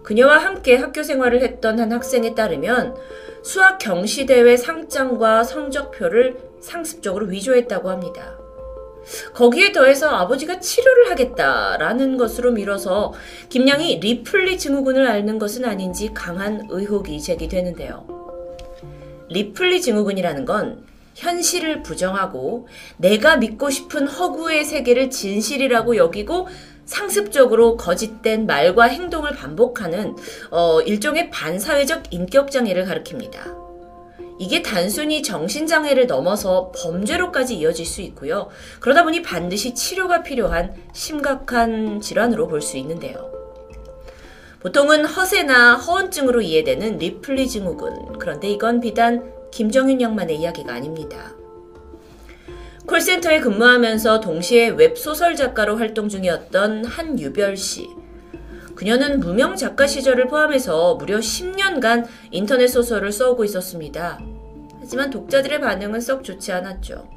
[0.04, 2.96] 그녀와 함께 학교 생활을 했던 한 학생에 따르면
[3.44, 8.38] 수학 경시대회 상장과 성적표를 상습적으로 위조했다고 합니다.
[9.34, 13.14] 거기에 더해서 아버지가 치료를 하겠다라는 것으로 밀어서
[13.50, 18.06] 김양이 리플리 증후군을 앓는 것은 아닌지 강한 의혹이 제기되는데요.
[19.30, 20.86] 리플리 증후군이라는 건
[21.16, 26.48] 현실을 부정하고 내가 믿고 싶은 허구의 세계를 진실이라고 여기고
[26.86, 30.16] 상습적으로 거짓된 말과 행동을 반복하는
[30.52, 33.67] 어, 일종의 반사회적 인격장애를 가리킵니다.
[34.40, 38.50] 이게 단순히 정신장애를 넘어서 범죄로까지 이어질 수 있고요.
[38.80, 43.32] 그러다 보니 반드시 치료가 필요한 심각한 질환으로 볼 수 있는데요.
[44.60, 48.18] 보통은 허세나 허언증으로 이해되는 리플리 증후군.
[48.20, 51.34] 그런데 이건 비단 김정윤 양만의 이야기가 아닙니다.
[52.86, 57.88] 콜센터에 근무하면서 동시에 웹소설 작가로 활동 중이었던 한유별 씨.
[58.78, 64.20] 그녀는 무명 작가 시절을 포함해서 무려 10년간 인터넷 소설을 써오고 있었습니다.
[64.80, 67.10] 하지만 독자들의 반응은 썩 좋지 않았죠.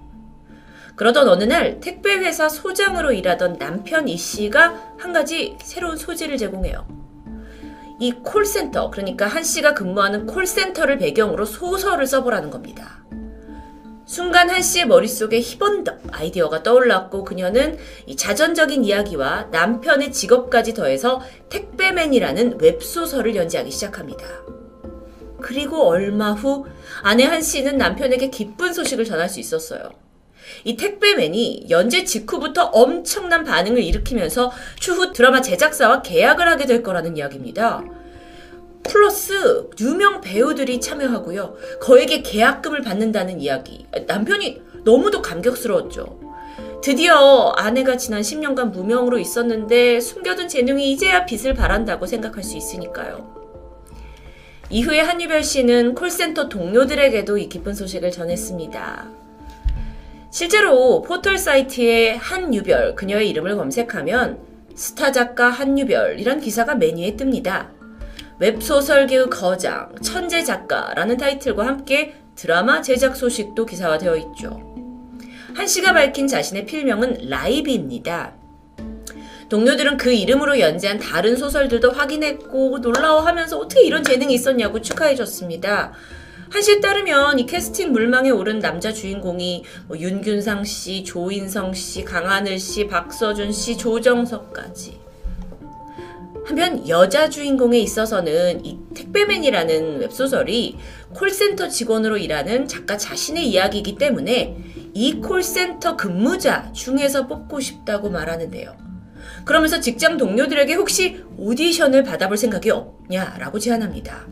[0.97, 6.87] 그러던 어느 날 택배 회사 소장으로 일하던 남편 이 씨가 한 가지 새로운 소재를 제공해요.
[8.01, 13.05] 이 콜센터, 그러니까 한 씨가 근무하는 콜센터를 배경으로 소설을 써보라는 겁니다.
[14.11, 22.61] 순간 한 씨의 머릿속에 희번덕 아이디어가 떠올랐고 그녀는 이 자전적인 이야기와 남편의 직업까지 더해서 택배맨이라는
[22.61, 24.27] 웹소설을 연재하기 시작합니다.
[25.41, 26.67] 그리고 얼마 후
[27.05, 29.91] 아내 한 씨는 남편에게 기쁜 소식을 전할 수 있었어요.
[30.65, 34.51] 이 택배맨이 연재 직후부터 엄청난 반응을 일으키면서
[34.81, 37.85] 추후 드라마 제작사와 계약을 하게 될 거라는 이야기입니다.
[38.83, 41.55] 플러스 유명 배우들이 참여하고요.
[41.81, 43.87] 거액의 계약금을 받는다는 이야기.
[44.07, 46.21] 남편이 너무도 감격스러웠죠.
[46.83, 53.39] 드디어 아내가 지난 10년간 무명으로 있었는데 숨겨둔 재능이 이제야 빛을 발한다고 생각할 수 있으니까요.
[54.71, 59.11] 이후에 한유별 씨는 콜센터 동료들에게도 이 기쁜 소식을 전했습니다.
[60.31, 64.39] 실제로 포털 사이트에 한유별, 그녀의 이름을 검색하면
[64.77, 67.80] 스타 작가 한유별이란 기사가 메뉴에 뜹니다.
[68.41, 74.75] 웹소설계의 거장, 천재 작가라는 타이틀과 함께 드라마 제작 소식도 기사화되어 있죠.
[75.55, 78.33] 한 씨가 밝힌 자신의 필명은 라이비입니다.
[79.51, 85.93] 동료들은 그 이름으로 연재한 다른 소설들도 확인했고 놀라워하면서 어떻게 이런 재능이 있었냐고 축하해줬습니다.
[86.49, 92.59] 한 씨에 따르면 이 캐스팅 물망에 오른 남자 주인공이 뭐 윤균상 씨, 조인성 씨, 강하늘
[92.59, 95.10] 씨, 박서준 씨, 조정석까지.
[96.51, 100.79] 한편 여자 주인공에 있어서는 이 택배맨이라는 웹소설이
[101.15, 104.57] 콜센터 직원으로 일하는 작가 자신의 이야기이기 때문에
[104.93, 108.77] 이 콜센터 근무자 중에서 뽑고 싶다고 말하는데요.
[109.45, 114.27] 그러면서 직장 동료들에게 혹시 오디션을 받아볼 생각이 없냐라고 제안합니다.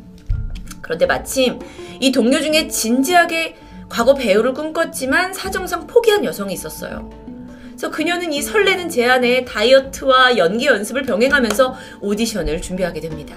[0.83, 1.61] 그런데 마침
[2.01, 3.55] 이 동료 중에 진지하게
[3.89, 7.28] 과거 배우를 꿈꿨지만 사정상 포기한 여성이 있었어요.
[7.79, 13.37] 그래서 그녀는 이 설레는 제안에 다이어트와 연기 연습을 병행하면서 오디션을 준비하게 됩니다.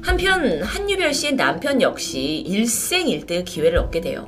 [0.00, 4.26] 한편 한유별 씨의 남편 역시 일생일대 기회를 얻게 돼요.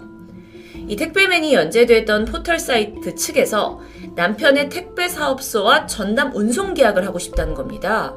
[0.86, 3.80] 이 택배맨이 연재됐던 포털 사이트 측에서
[4.14, 8.14] 남편의 택배 사업소와 전담 운송 계약을 하고 싶다는 겁니다.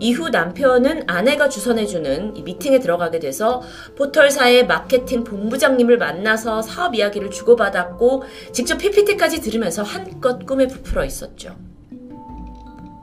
[0.00, 3.62] 이후 남편은 아내가 주선해주는 이 미팅에 들어가게 돼서
[3.96, 11.56] 포털사의 마케팅 본부장님을 만나서 사업 이야기를 주고받았고 직접 PPT까지 들으면서 한껏 꿈에 부풀어 있었죠.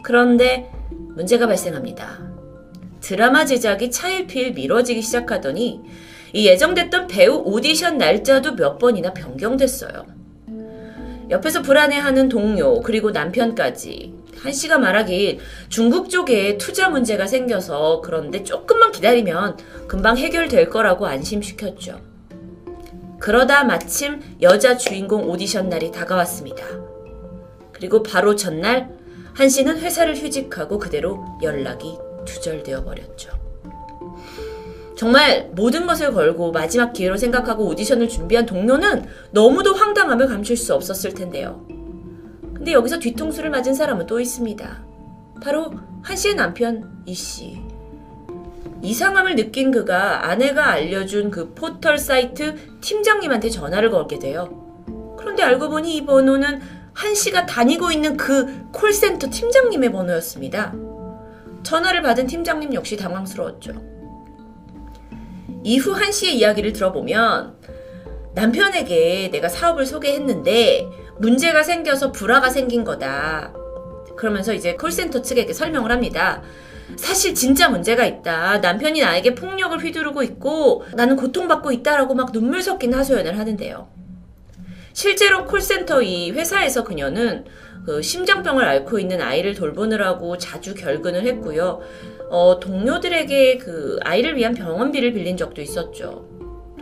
[0.03, 2.19] 그런데 문제가 발생합니다.
[2.99, 5.81] 드라마 제작이 차일피일 미뤄지기 시작하더니
[6.33, 10.05] 이 예정됐던 배우 오디션 날짜도 몇 번이나 변경됐어요.
[11.29, 18.91] 옆에서 불안해하는 동료 그리고 남편까지 한 씨가 말하길 중국 쪽에 투자 문제가 생겨서 그런데 조금만
[18.91, 19.57] 기다리면
[19.87, 21.99] 금방 해결될 거라고 안심시켰죠.
[23.19, 26.63] 그러다 마침 여자 주인공 오디션 날이 다가왔습니다.
[27.73, 28.89] 그리고 바로 전날
[29.33, 33.31] 한 씨는 회사를 휴직하고 그대로 연락이 두절되어 버렸죠.
[34.97, 41.13] 정말 모든 것을 걸고 마지막 기회로 생각하고 오디션을 준비한 동료는 너무도 황당함을 감출 수 없었을
[41.13, 41.76] 텐데요.
[42.67, 44.83] 근데 여기서 뒤통수를 맞은 사람은 또 있습니다.
[45.41, 47.61] 바로 한 씨의 남편 이 씨.
[48.81, 54.49] 이상함을 느낀 그가 아내가 알려준 그 포털 사이트 팀장님한테 전화를 걸게 돼요.
[55.17, 56.59] 그런데 알고 보니 이 번호는
[56.91, 60.73] 한 씨가 다니고 있는 그 콜센터 팀장님의 번호였습니다.
[61.63, 63.81] 전화를 받은 팀장님 역시 당황스러웠죠.
[65.63, 67.55] 이후 한 씨의 이야기를 들어보면
[68.35, 73.53] 남편에게 내가 사업을 소개했는데 문제가 생겨서 불화가 생긴 거다.
[74.15, 76.41] 그러면서 이제 콜센터 측에게 설명을 합니다.
[76.95, 78.59] 사실 진짜 문제가 있다.
[78.59, 83.87] 남편이 나에게 폭력을 휘두르고 있고 나는 고통받고 있다라고 막 눈물 섞인 하소연을 하는데요.
[84.93, 87.45] 실제로 콜센터 이 회사에서 그녀는
[87.85, 91.81] 그 심장병을 앓고 있는 아이를 돌보느라고 자주 결근을 했고요.
[92.29, 96.36] 어, 동료들에게 그 아이를 위한 병원비를 빌린 적도 있었죠.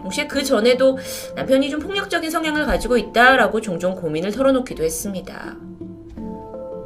[0.05, 0.97] 동시에 그 전에도
[1.35, 5.55] 남편이 좀 폭력적인 성향을 가지고 있다라고 종종 고민을 털어놓기도 했습니다.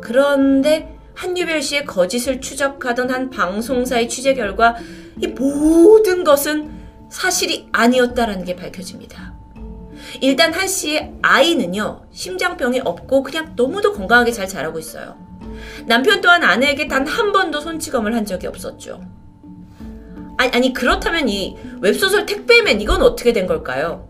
[0.02, 4.76] 그런데 한유별 씨의 거짓을 추적하던 한 방송사의 취재 결과
[5.22, 6.72] 이 모든 것은
[7.10, 9.34] 사실이 아니었다라는 게 밝혀집니다.
[10.22, 15.18] 일단 한 씨의 아이는요, 심장병이 없고 그냥 너무도 건강하게 잘 자라고 있어요.
[15.86, 19.02] 남편 또한 아내에게 단 한 번도 손찌검을 한 적이 없었죠.
[20.40, 24.08] 아니, 아니, 그렇다면 이 웹소설 택배맨 이건 어떻게 된 걸까요?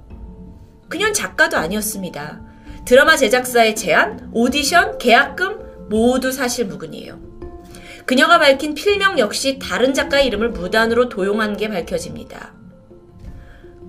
[0.88, 2.42] 그냥 작가도 아니었습니다.
[2.86, 7.20] 드라마 제작사의 제안, 오디션, 계약금 모두 사실 무근이에요.
[8.06, 12.54] 그녀가 밝힌 필명 역시 다른 작가의 이름을 무단으로 도용한 게 밝혀집니다.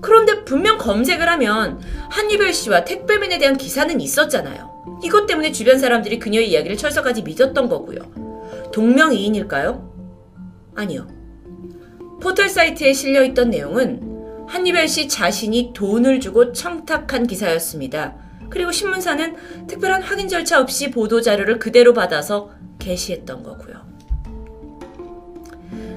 [0.01, 1.79] 그런데 분명 검색을 하면
[2.11, 5.01] 한유별 씨와 택배맨에 대한 기사는 있었잖아요.
[5.05, 8.71] 이것 때문에 주변 사람들이 그녀의 이야기를 철석까지 믿었던 거고요.
[8.73, 9.93] 동명이인일까요?
[10.75, 11.20] 아니요.
[12.21, 18.15] 포털 사이트에 실려 있던 내용은 한유별 씨 자신이 돈을 주고 청탁한 기사였습니다.
[18.51, 23.91] 그리고 신문사는 특별한 확인 절차 없이 보도 자료를 그대로 받아서 게시했던 거고요.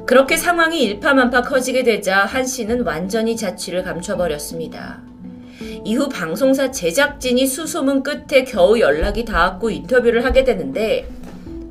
[0.06, 5.02] 그렇게 상황이 일파만파 커지게 되자 한 씨는 완전히 자취를 감춰버렸습니다.
[5.84, 11.08] 이후 방송사 제작진이 수소문 끝에 겨우 연락이 닿았고 인터뷰를 하게 되는데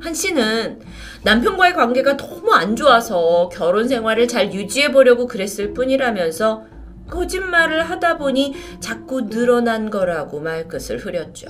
[0.03, 0.81] 한 씨는
[1.23, 6.65] 남편과의 관계가 너무 안 좋아서 결혼 생활을 잘 유지해 보려고 그랬을 뿐이라면서
[7.09, 11.47] 거짓말을 하다 보니 자꾸 늘어난 거라고 말끝을 흐렸죠.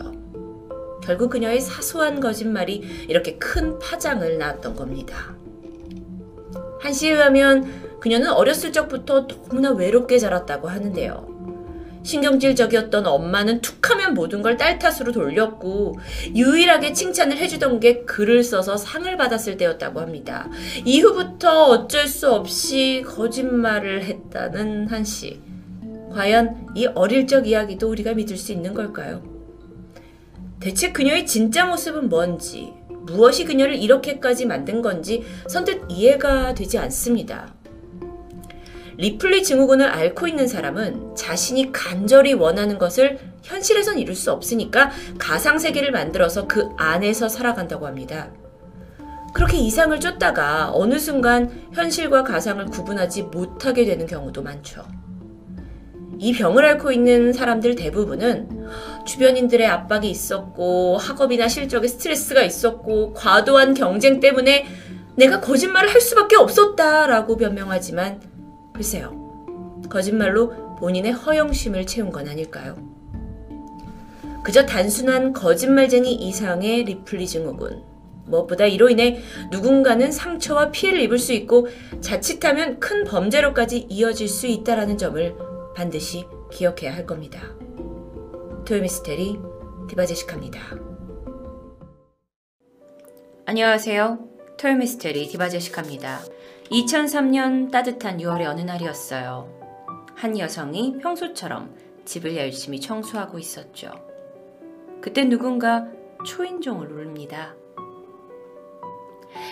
[1.01, 5.35] 결국 그녀의 사소한 거짓말이 이렇게 큰 파장을 낳았던 겁니다.
[6.79, 11.32] 한 씨에 의하면 그녀는 어렸을 적부터 너무나 외롭게 자랐다고 하는데요.
[12.03, 15.97] 신경질적이었던 엄마는 툭하면 모든 걸 딸 탓으로 돌렸고
[16.35, 20.49] 유일하게 칭찬을 해주던 게 글을 써서 상을 받았을 때였다고 합니다.
[20.85, 25.41] 이후부터 어쩔 수 없이 거짓말을 했다는 한 씨.
[26.11, 29.23] 과연 이 어릴 적 이야기도 우리가 믿을 수 있는 걸까요?
[30.59, 32.71] 대체 그녀의 진짜 모습은 뭔지,
[33.07, 37.53] 무엇이 그녀를 이렇게까지 만든 건지 선뜻 이해가 되지 않습니다.
[38.97, 46.47] 리플리 증후군을 앓고 있는 사람은 자신이 간절히 원하는 것을 현실에선 이룰 수 없으니까 가상세계를 만들어서
[46.47, 48.31] 그 안에서 살아간다고 합니다.
[49.33, 54.85] 그렇게 이상을 쫓다가 어느 순간 현실과 가상을 구분하지 못하게 되는 경우도 많죠.
[56.19, 58.67] 이 병을 앓고 있는 사람들 대부분은
[59.05, 64.65] 주변인들의 압박이 있었고 학업이나 실적에 스트레스가 있었고 과도한 경쟁 때문에
[65.15, 68.21] 내가 거짓말을 할 수밖에 없었다라고 변명하지만
[68.73, 69.81] 글쎄요.
[69.89, 72.75] 거짓말로 본인의 허영심을 채운 건 아닐까요?
[74.43, 77.83] 그저 단순한 거짓말쟁이 이상의 리플리 증후군.
[78.25, 79.19] 무엇보다 이로 인해
[79.51, 81.67] 누군가는 상처와 피해를 입을 수 있고
[82.01, 85.35] 자칫하면 큰 범죄로까지 이어질 수 있다라는 점을
[85.75, 87.41] 반드시 기억해야 할 겁니다.
[88.65, 89.39] 토요미스테리
[89.89, 90.59] 디바제시카입니다.
[93.45, 94.19] 안녕하세요.
[94.57, 96.21] 토요미스테리 디바제시카입니다.
[96.73, 99.47] 2003년 따뜻한 6월의 어느 날이었어요.
[100.15, 103.91] 한 여성이 평소처럼 집을 열심히 청소하고 있었죠.
[104.99, 105.85] 그때 누군가
[106.25, 107.53] 초인종을 울립니다.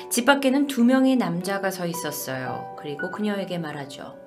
[0.09, 2.75] 집 밖에는 두 명의 남자가 서 있었어요.
[2.79, 4.17] 그리고 그녀에게 말하죠.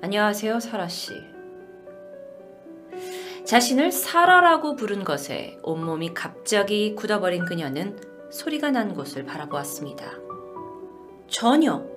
[0.00, 1.14] 안녕하세요, 사라씨.
[3.44, 7.98] 자신을 사라라고 부른 것에 온몸이 갑자기 굳어버린 그녀는
[8.30, 10.12] 소리가 난 곳을 바라보았습니다.
[11.26, 11.93] 전혀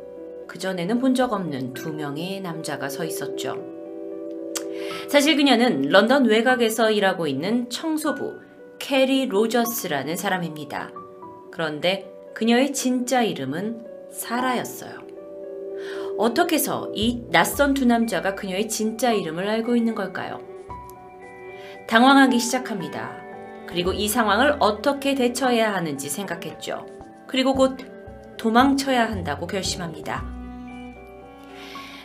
[0.48, 3.58] 그전에는 본 적 없는 두 명의 남자가 서 있었죠.
[5.10, 8.40] 사실 그녀는 런던 외곽에서 일하고 있는 청소부
[8.80, 10.92] 캐리 로저스라는 사람입니다.
[11.52, 15.08] 그런데 그녀의 진짜 이름은 사라였어요.
[16.18, 20.40] 어떻게 해서 이 낯선 두 남자가 그녀의 진짜 이름을 알고 있는 걸까요?
[21.88, 23.18] 당황하기 시작합니다.
[23.68, 26.86] 그리고 이 상황을 어떻게 대처해야 하는지 생각했죠.
[27.28, 27.78] 그리고 곧
[28.38, 30.37] 도망쳐야 한다고 결심합니다.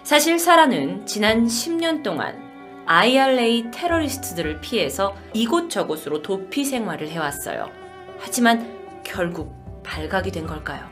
[0.05, 2.51] 사실 사라는 지난 10년 동안
[2.87, 7.71] IRA 테러리스트들을 피해서 이곳저곳으로 도피 생활을 해왔어요.
[8.19, 10.89] 하지만 결국 발각이 된 걸까요?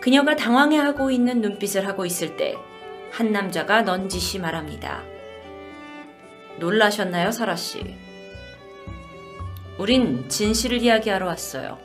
[0.00, 2.56] 그녀가 당황해하고 있는 눈빛을 하고 있을 때
[3.10, 5.02] 한 남자가 넌지시 말합니다.
[6.58, 7.96] 놀라셨나요, 사라 씨?
[9.78, 11.78] 우린 진실을 이야기하러 왔어요.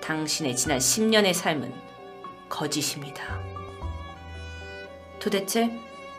[0.00, 1.72] 당신의 지난 10년의 삶은
[2.48, 3.43] 거짓입니다.
[5.24, 5.70] 도대체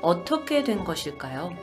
[0.02, 1.54] 어떻게 된 것일까요?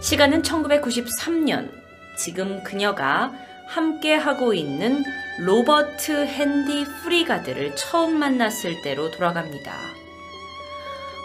[0.00, 1.70] 시간은 1993년.
[2.16, 3.30] 지금 그녀가
[3.66, 5.04] 함께 하고 있는
[5.40, 9.74] 로버트 핸디 프리가드를 처음 만났을 때로 돌아갑니다.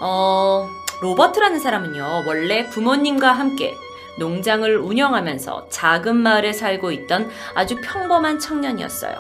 [0.02, 0.68] 어,
[1.02, 3.74] 로버트라는 사람은요, 원래 부모님과 함께
[4.18, 9.16] 농장을 운영하면서 작은 마을에 살고 있던 아주 평범한 청년이었어요.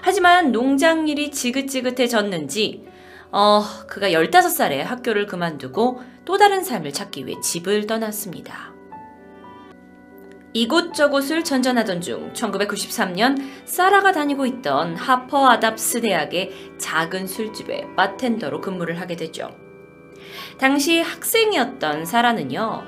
[0.00, 2.91] 하지만 농장 일이 지긋지긋해졌는지,
[3.32, 8.72] 어, 그가 15살에 학교를 그만두고 또 다른 삶을 찾기 위해 집을 떠났습니다.
[10.54, 19.16] 이곳저곳을 전전하던 중 1993년 사라가 다니고 있던 하퍼 아답스 대학의 작은 술집에 바텐더로 근무를 하게
[19.16, 19.48] 되죠.
[20.58, 22.82] 당시 학생이었던 사라는요,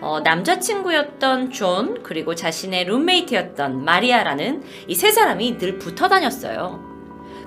[0.00, 6.87] 어, 남자친구였던 존, 그리고 자신의 룸메이트였던 마리아라는 이 세 사람이 늘 붙어 다녔어요.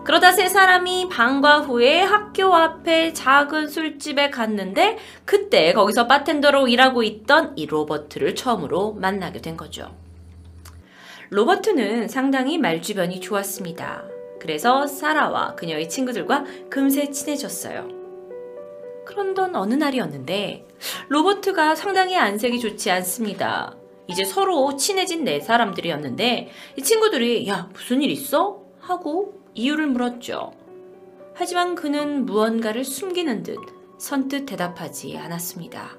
[0.03, 7.53] 그러다 세 사람이 방과 후에 학교 앞에 작은 술집에 갔는데 그때 거기서 바텐더로 일하고 있던
[7.55, 9.95] 이 로버트를 처음으로 만나게 된 거죠.
[11.29, 14.03] 로버트는 상당히 말주변이 좋았습니다.
[14.39, 17.87] 그래서 사라와 그녀의 친구들과 금세 친해졌어요.
[19.05, 20.67] 그런던 어느 날이었는데
[21.09, 23.75] 로버트가 상당히 안색이 좋지 않습니다.
[24.07, 28.61] 이제 서로 친해진 네 사람들이었는데 이 친구들이 야 무슨 일 있어?
[28.79, 30.53] 하고 이유를 물었죠.
[31.33, 33.57] 하지만 그는 무언가를 숨기는 듯
[33.97, 35.97] 선뜻 대답하지 않았습니다.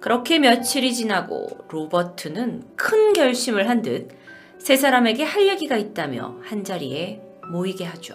[0.00, 4.22] 그렇게 며칠이 지나고 로버트는 큰 결심을 한 듯
[4.62, 8.14] 세 사람에게 할 얘기가 있다며 한자리에 모이게 하죠.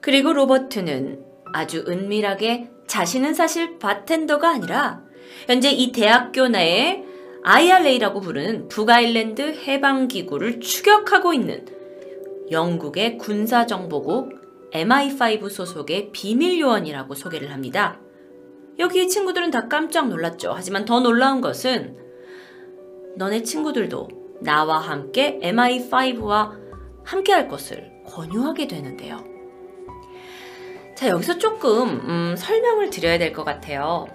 [0.00, 1.24] 그리고 로버트는
[1.54, 5.04] 아주 은밀하게 자신은 사실 바텐더가 아니라
[5.46, 7.04] 현재 이 대학교 내에
[7.44, 11.64] IRA라고 부르는 북아일랜드 해방기구를 추격하고 있는
[12.50, 18.00] 영국의 군사정보국 MI5 소속의 비밀요원이라고 소개를 합니다.
[18.78, 20.52] 여기 친구들은 다 깜짝 놀랐죠.
[20.54, 21.96] 하지만 더 놀라운 것은
[23.16, 24.08] 너네 친구들도
[24.40, 26.52] 나와 함께 MI5와
[27.04, 29.24] 함께 할 것을 권유하게 되는데요.
[30.94, 34.06] 자, 여기서 조금 음, 설명을 드려야 될 것 같아요.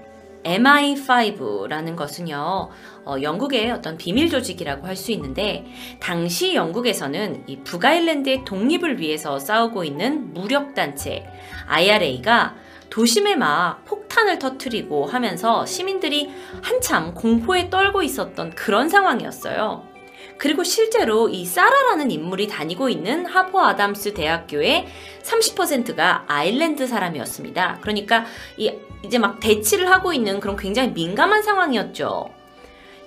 [0.44, 2.70] MI5라는 것은요,
[3.06, 5.65] 어, 영국의 어떤 비밀 조직이라고 할 수 있는데,
[5.99, 11.26] 당시 영국에서는 이 북아일랜드의 독립을 위해서 싸우고 있는 무력단체
[11.68, 12.56] IRA가
[12.90, 16.30] 도심에 막 폭탄을 터트리고 하면서 시민들이
[16.61, 19.93] 한참 공포에 떨고 있었던 그런 상황이었어요.
[20.38, 24.88] 그리고 실제로 이 사라라는 인물이 다니고 있는 하버 아담스 대학교의
[25.23, 27.80] 30%가 아일랜드 사람이었습니다.
[27.81, 28.26] 그러니까
[28.57, 28.72] 이
[29.03, 32.30] 이제 막 대치를 하고 있는 그런 굉장히 민감한 상황이었죠.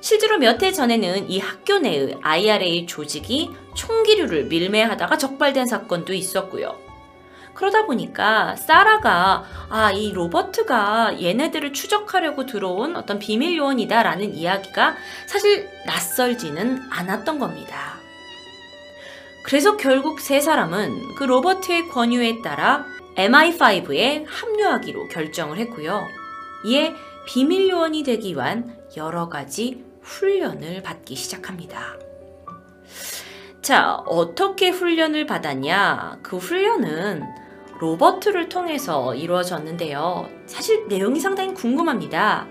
[0.01, 6.86] 실제로 몇 해 전에는 이 학교 내의 IRA 조직이 총기류를 밀매하다가 적발된 사건도 있었고요.
[7.57, 14.95] 그러다 보니까 사라가 아, 이 로버트가 얘네들을 추적하려고 들어온 어떤 비밀 요원이다라는 이야기가
[15.27, 17.97] 사실 낯설지는 않았던 겁니다.
[19.43, 22.85] 그래서 결국 세 사람은 그 로버트의 권유에 따라
[23.16, 26.07] MI5에 합류하기로 결정을 했고요.
[26.66, 26.93] 이에
[27.27, 31.97] 비밀 요원이 되기 위한 여러 가지 훈련을 받기 시작합니다.
[33.62, 36.19] 자, 어떻게 훈련을 받았냐?
[36.23, 37.45] 그 훈련은
[37.78, 40.28] 로버트를 통해서 이루어졌는데요.
[40.47, 42.47] 사실 내용이 상당히 궁금합니다.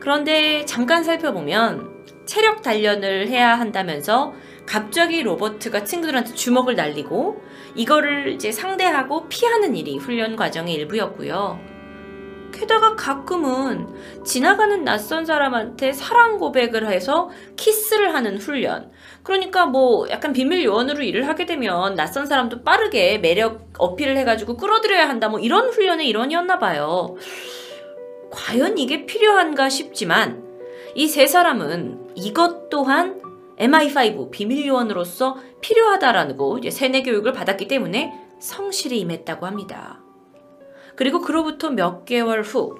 [0.00, 4.34] 그런데 잠깐 살펴보면 체력 단련을 해야 한다면서
[4.66, 7.42] 갑자기 로버트가 친구들한테 주먹을 날리고
[7.74, 11.73] 이거를 이제 상대하고 피하는 일이 훈련 과정의 일부였고요.
[12.54, 13.86] 게다가 가끔은
[14.24, 18.90] 지나가는 낯선 사람한테 사랑 고백을 해서 키스를 하는 훈련.
[19.22, 25.08] 그러니까 뭐 약간 비밀 요원으로 일을 하게 되면 낯선 사람도 빠르게 매력 어필을 해가지고 끌어들여야
[25.08, 25.28] 한다.
[25.28, 27.16] 뭐 이런 훈련의 일원이었나 봐요.
[28.30, 30.44] 과연 이게 필요한가 싶지만
[30.94, 33.20] 이 세 사람은 이것 또한
[33.58, 40.03] MI5 비밀 요원으로서 필요하다라고 세뇌 교육을 받았기 때문에 성실히 임했다고 합니다.
[40.96, 42.76] 그리고 그로부터 몇 개월 후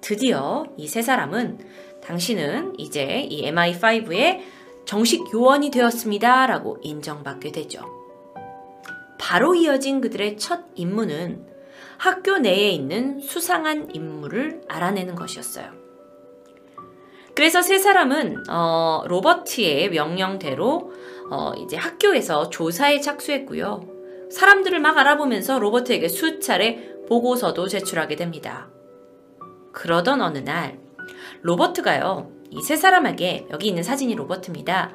[0.00, 1.58] 드디어 이 세 사람은
[2.02, 4.40] 당신은 이제 이 MI5의
[4.84, 6.46] 정식 요원이 되었습니다.
[6.46, 7.80] 라고 인정받게 되죠.
[9.18, 11.46] 바로 이어진 그들의 첫 임무는
[11.96, 15.70] 학교 내에 있는 수상한 인물을 알아내는 것이었어요.
[17.34, 20.92] 그래서 세 사람은 어, 로버트의 명령대로
[21.30, 23.88] 어, 이제 학교에서 조사에 착수했고요.
[24.30, 28.68] 사람들을 막 알아보면서 로버트에게 수차례 보고서도 제출하게 됩니다.
[29.72, 30.78] 그러던 어느 날
[31.42, 32.30] 로버트가요.
[32.50, 34.92] 이 세 사람에게 여기 있는 사진이 로버트입니다.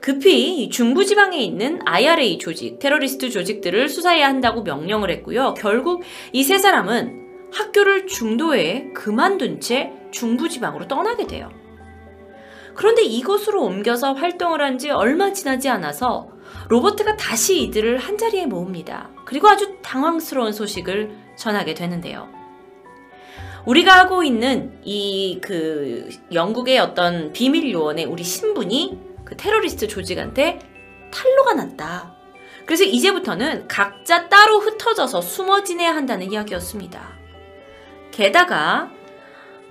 [0.00, 5.54] 급히 중부지방에 있는 IRA 조직, 테러리스트 조직들을 수사해야 한다고 명령을 했고요.
[5.54, 6.02] 결국
[6.32, 11.50] 이 세 사람은 학교를 중도에 그만둔 채 중부지방으로 떠나게 돼요.
[12.74, 16.28] 그런데 이곳으로 옮겨서 활동을 한 지 얼마 지나지 않아서
[16.68, 19.10] 로버트가 다시 이들을 한자리에 모읍니다.
[19.24, 22.28] 그리고 아주 당황스러운 소식을 전하게 되는데요.
[23.66, 30.58] 우리가 하고 있는 이 그 영국의 어떤 비밀 요원의 우리 신분이 그 테러리스트 조직한테
[31.10, 32.14] 탄로가 났다.
[32.66, 37.12] 그래서 이제부터는 각자 따로 흩어져서 숨어 지내야 한다는 이야기였습니다.
[38.10, 38.90] 게다가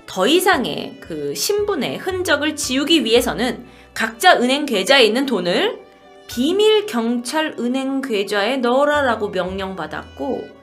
[0.06, 5.82] 더 이상의 그 신분의 흔적을 지우기 위해서는 각자 은행 계좌에 있는 돈을
[6.28, 10.63] 비밀 경찰 은행 계좌에 넣어라라고 명령받았고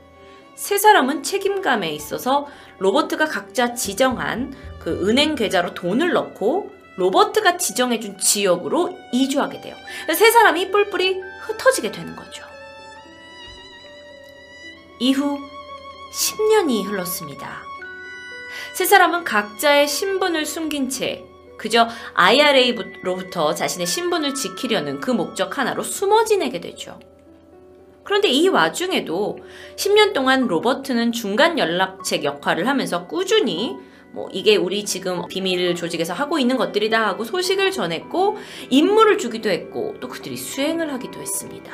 [0.61, 2.47] 세 사람은 책임감에 있어서
[2.81, 9.75] 로버트가 각자 지정한 그 은행 계좌로 돈을 넣고 로버트가 지정해준 지역으로 이주하게 돼요.
[10.15, 12.45] 세 사람이 뿔뿔이 흩어지게 되는 거죠.
[14.99, 15.39] 이후
[16.13, 17.63] 10년이 흘렀습니다.
[18.75, 21.25] 세 사람은 각자의 신분을 숨긴 채
[21.57, 27.01] 그저 IRA로부터 자신의 신분을 지키려는 그 목적 하나로 숨어 지내게 되죠.
[28.11, 29.39] 그런데 이 와중에도
[29.77, 33.77] 10년 동안 로버트는 중간 연락책 역할을 하면서 꾸준히
[34.11, 38.37] 뭐 이게 우리 지금 비밀 조직에서 하고 있는 것들이다 하고 소식을 전했고
[38.69, 41.73] 임무를 주기도 했고 또 그들이 수행을 하기도 했습니다.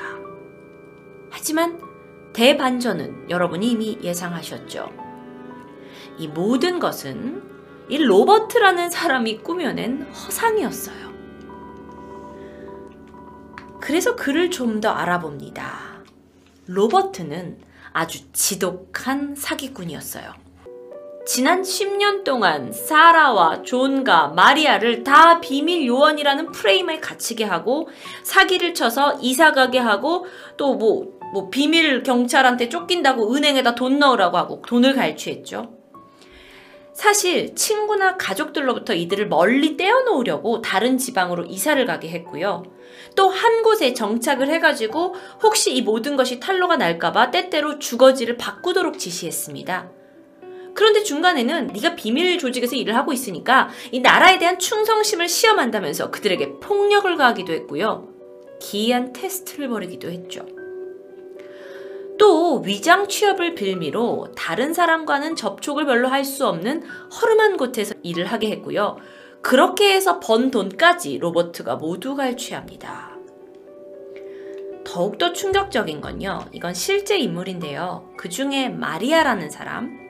[1.30, 1.80] 하지만
[2.34, 4.92] 대반전은 여러분이 이미 예상하셨죠.
[6.18, 7.42] 이 모든 것은
[7.88, 11.06] 이 로버트라는 사람이 꾸며낸 허상이었어요.
[13.80, 15.95] 그래서 그를 좀 더 알아봅니다.
[16.66, 17.59] 로버트는
[17.93, 20.47] 아주 지독한 사기꾼이었어요.
[21.26, 27.88] 지난 10년 동안 사라와 존과 마리아를 다 비밀 요원이라는 프레임에 갇히게 하고
[28.22, 30.26] 사기를 쳐서 이사 가게 하고
[30.56, 35.74] 또뭐 뭐 비밀 경찰한테 쫓긴다고 은행에다 돈 넣으라고 하고 돈을 갈취했죠.
[36.93, 42.62] 사실 친구나 가족들로부터 이들을 멀리 떼어놓으려고 다른 지방으로 이사를 가게 했고요.
[43.16, 49.90] 또 한 곳에 정착을 해가지고 혹시 이 모든 것이 탄로가 날까봐 때때로 주거지를 바꾸도록 지시했습니다.
[50.74, 57.16] 그런데 중간에는 네가 비밀 조직에서 일을 하고 있으니까 이 나라에 대한 충성심을 시험한다면서 그들에게 폭력을
[57.16, 58.09] 가하기도 했고요.
[58.60, 60.47] 기이한 테스트를 벌이기도 했죠.
[62.18, 68.51] 또 위장 취업을 빌미로 다른 사람과는 접촉을 별로 할 수 없는 허름한 곳에서 일을 하게
[68.51, 68.98] 했고요.
[69.47, 73.12] 그렇게 해서 번 돈까지 로버트가 모두 갈취합니다.
[74.85, 76.47] 더욱더 충격적인 건요.
[76.51, 78.10] 이건 실제 인물인데요.
[78.16, 80.09] 그 중에 마리아라는 사람.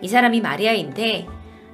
[0.00, 1.26] 이 사람이 마리아인데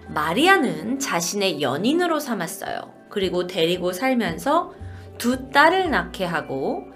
[0.09, 2.95] 마리아는 자신의 연인으로 삼았어요.
[3.11, 4.73] 그리고 데리고 살면서
[5.19, 6.87] 두 딸을 낳게 하고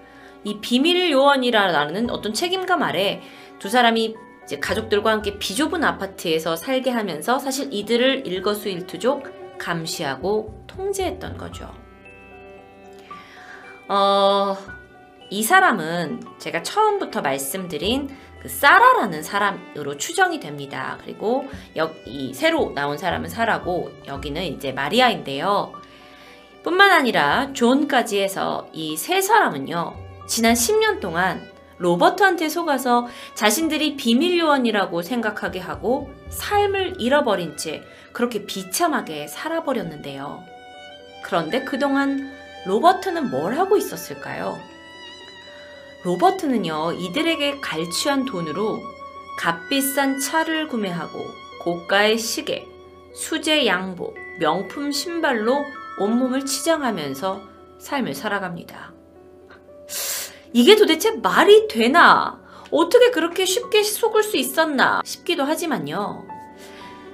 [0.44, 3.20] 이 비밀 요원이라는 어떤 책임감 아래
[3.58, 4.14] 두 사람이
[4.62, 11.72] 가족들과 함께 비좁은 아파트에서 살게 하면서 사실 이들을 일거수일투족 감시하고 통제했던 거죠.
[13.88, 14.56] 어,
[15.30, 18.08] 이 사람은 제가 처음부터 말씀드린
[18.40, 20.98] 그 사라라는 사람으로 추정이 됩니다.
[21.02, 25.72] 그리고 여기 새로 나온 사람은 사라고 여기는 이제 마리아인데요.
[26.62, 29.94] 뿐만 아니라 존까지 해서 이 세 사람은요.
[30.26, 37.82] 지난 10년 동안 로버트한테 속아서 자신들이 비밀 요원이라고 생각하게 하고 삶을 잃어버린 채
[38.18, 40.42] 그렇게 비참하게 살아버렸는데요.
[41.22, 42.28] 그런데 그동안
[42.66, 44.58] 로버트는 뭘 하고 있었을까요?
[46.02, 48.80] 로버트는요, 이들에게 갈취한 돈으로
[49.38, 51.16] 값비싼 차를 구매하고
[51.60, 52.66] 고가의 시계,
[53.14, 55.64] 수제 양복, 명품 신발로
[56.00, 57.40] 온몸을 치장하면서
[57.78, 58.94] 삶을 살아갑니다.
[60.52, 62.40] 이게 도대체 말이 되나?
[62.72, 66.37] 어떻게 그렇게 쉽게 속을 수 있었나 싶기도 하지만요.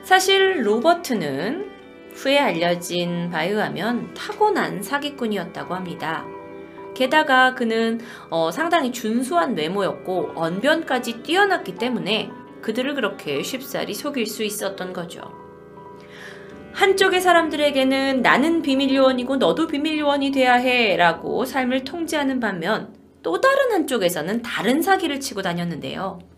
[0.04, 1.70] 사실 로버트는
[2.12, 6.26] 후에 알려진 바에 의하면 타고난 사기꾼이었다고 합니다.
[6.94, 14.92] 게다가 그는 어, 상당히 준수한 외모였고 언변까지 뛰어났기 때문에 그들을 그렇게 쉽사리 속일 수 있었던
[14.92, 15.22] 거죠.
[16.74, 23.40] 한쪽의 사람들에게는 나는 비밀 요원이고 너도 비밀 요원이 돼야 해 라고 삶을 통제하는 반면 또
[23.40, 26.33] 다른 한쪽에서는 다른 사기를 치고 다녔는데요.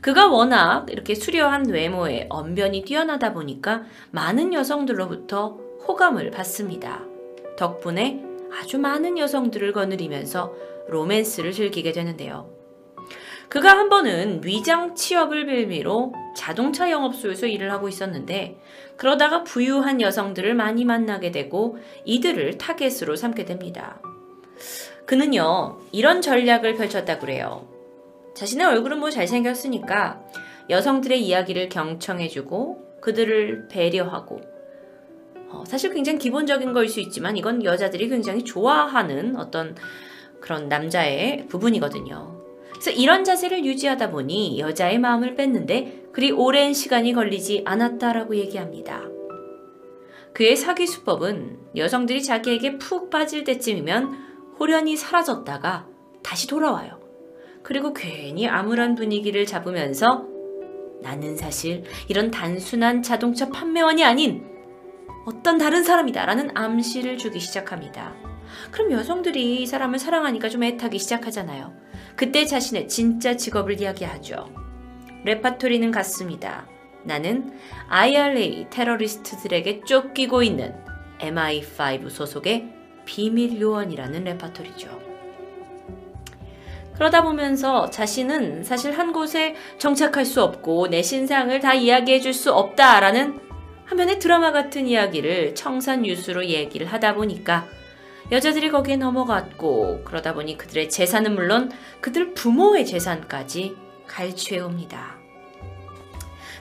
[0.00, 7.02] 그가 워낙 이렇게 수려한 외모에 언변이 뛰어나다 보니까 많은 여성들로부터 호감을 받습니다.
[7.56, 10.54] 덕분에 아주 많은 여성들을 거느리면서
[10.88, 12.50] 로맨스를 즐기게 되는데요.
[13.48, 18.60] 그가 한 번은 위장 취업을 빌미로 자동차 영업소에서 일을 하고 있었는데
[18.96, 24.00] 그러다가 부유한 여성들을 많이 만나게 되고 이들을 타겟으로 삼게 됩니다.
[25.04, 27.79] 그는요, 이런 전략을 펼쳤다고 그래요.
[28.34, 30.22] 자신의 얼굴은 뭐 잘생겼으니까
[30.68, 34.40] 여성들의 이야기를 경청해주고 그들을 배려하고
[35.48, 39.74] 어, 사실 굉장히 기본적인 걸 수 있지만 이건 여자들이 굉장히 좋아하는 어떤
[40.40, 42.40] 그런 남자의 부분이거든요.
[42.70, 49.02] 그래서 이런 자세를 유지하다 보니 여자의 마음을 뺐는데 그리 오랜 시간이 걸리지 않았다라고 얘기합니다.
[50.32, 55.86] 그의 사기 수법은 여성들이 자기에게 푹 빠질 때쯤이면 호련히 사라졌다가
[56.22, 56.99] 다시 돌아와요.
[57.70, 60.26] 그리고 괜히 암울한 분위기를 잡으면서
[61.02, 64.44] 나는 사실 이런 단순한 자동차 판매원이 아닌
[65.24, 68.16] 어떤 다른 사람이다 라는 암시를 주기 시작합니다.
[68.72, 71.72] 그럼 여성들이 이 사람을 사랑하니까 좀 애타기 시작하잖아요.
[72.16, 74.48] 그때 자신의 진짜 직업을 이야기하죠.
[75.24, 76.66] 레파토리는 같습니다.
[77.04, 77.56] 나는
[77.88, 80.74] IRA 테러리스트들에게 쫓기고 있는
[81.20, 82.68] MI5 소속의
[83.04, 85.09] 비밀 요원이라는 레파토리죠.
[87.00, 92.52] 그러다 보면서 자신은 사실 한 곳에 정착할 수 없고 내 신상을 다 이야기해 줄 수
[92.52, 93.40] 없다라는
[93.86, 97.66] 화면의 드라마 같은 이야기를 청산유수로 얘기를 하다 보니까
[98.30, 101.72] 여자들이 거기에 넘어갔고 그러다 보니 그들의 재산은 물론
[102.02, 105.16] 그들 부모의 재산까지 갈취해 옵니다.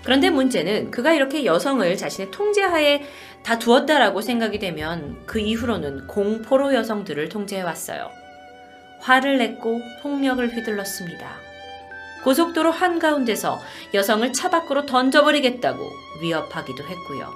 [0.05, 3.03] 그런데 문제는 그가 이렇게 여성을 자신의 통제하에
[3.43, 8.18] 다 두었다라고 생각이 되면 그 이후로는 공포로 여성들을 통제해 왔어요.
[8.99, 11.49] 화를 냈고 폭력을 휘둘렀습니다.
[12.23, 13.59] 고속도로 한가운데서
[13.93, 15.89] 여성을 차 밖으로 던져버리겠다고
[16.21, 17.33] 위협하기도 했고요.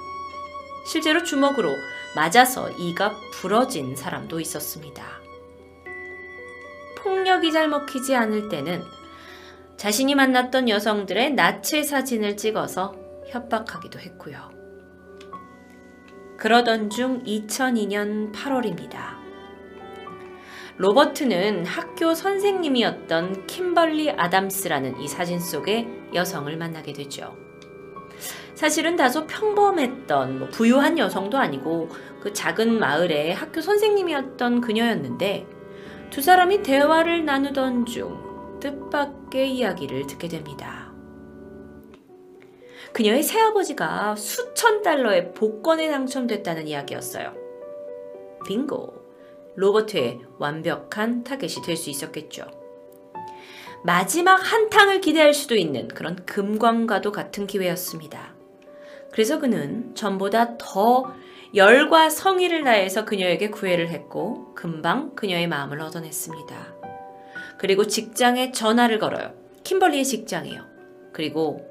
[0.85, 1.73] 실제로 주먹으로
[2.15, 5.03] 맞아서 이가 부러진 사람도 있었습니다.
[6.98, 8.84] 폭력이 잘 먹히지 않을 때는
[9.77, 12.95] 자신이 만났던 여성들의 나체 사진을 찍어서
[13.27, 14.52] 협박하기도 했고요.
[16.38, 19.23] 그러던 중 2002년 8월입니다.
[20.78, 27.38] 로버트는 학교 선생님이었던 킴벌리 아담스라는 이 사진 속의 여성을 만나게 되죠.
[28.56, 31.90] 사실은 다소 평범했던 뭐 부유한 여성도 아니고
[32.22, 35.45] 그 작은 마을의 학교 선생님이었던 그녀였는데
[36.10, 40.91] 두 사람이 대화를 나누던 중 뜻밖의 이야기를 듣게 됩니다.
[42.94, 47.34] 그녀의 새아버지가 수천 달러의 복권에 당첨됐다는 이야기였어요.
[48.45, 49.03] 빙고.
[49.56, 52.46] 로버트의 완벽한 타겟이 될 수 있었겠죠.
[53.84, 58.34] 마지막 한탕을 기대할 수도 있는 그런 금광과도 같은 기회였습니다.
[59.12, 61.14] 그래서 그는 전보다 더
[61.54, 66.76] 열과 성의를 다해서 그녀에게 구애를 했고 금방 그녀의 마음을 얻어냈습니다.
[67.60, 69.34] 그리고 직장에 전화를 걸어요.
[69.64, 70.64] 킴벌리의 직장이요.
[71.12, 71.70] 그리고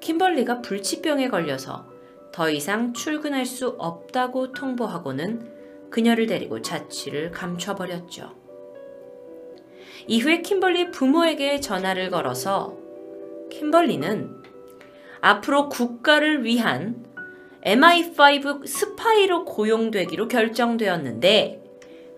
[0.00, 1.86] 킴벌리가 불치병에 걸려서
[2.32, 5.53] 더 이상 출근할 수 없다고 통보하고는
[5.94, 8.32] 그녀를 데리고 자취를 감춰버렸죠.
[10.08, 12.76] 이후에 킴벌리 부모에게 전화를 걸어서
[13.48, 14.42] 킴벌리는
[15.20, 17.06] 앞으로 국가를 위한
[17.64, 21.62] MI5 스파이로 고용되기로 결정되었는데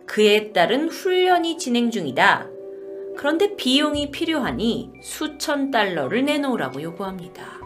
[0.07, 2.48] 그에 따른 훈련이 진행 중이다.
[3.15, 7.61] 그런데 비용이 필요하니 수천 달러를 내놓으라고 요구합니다.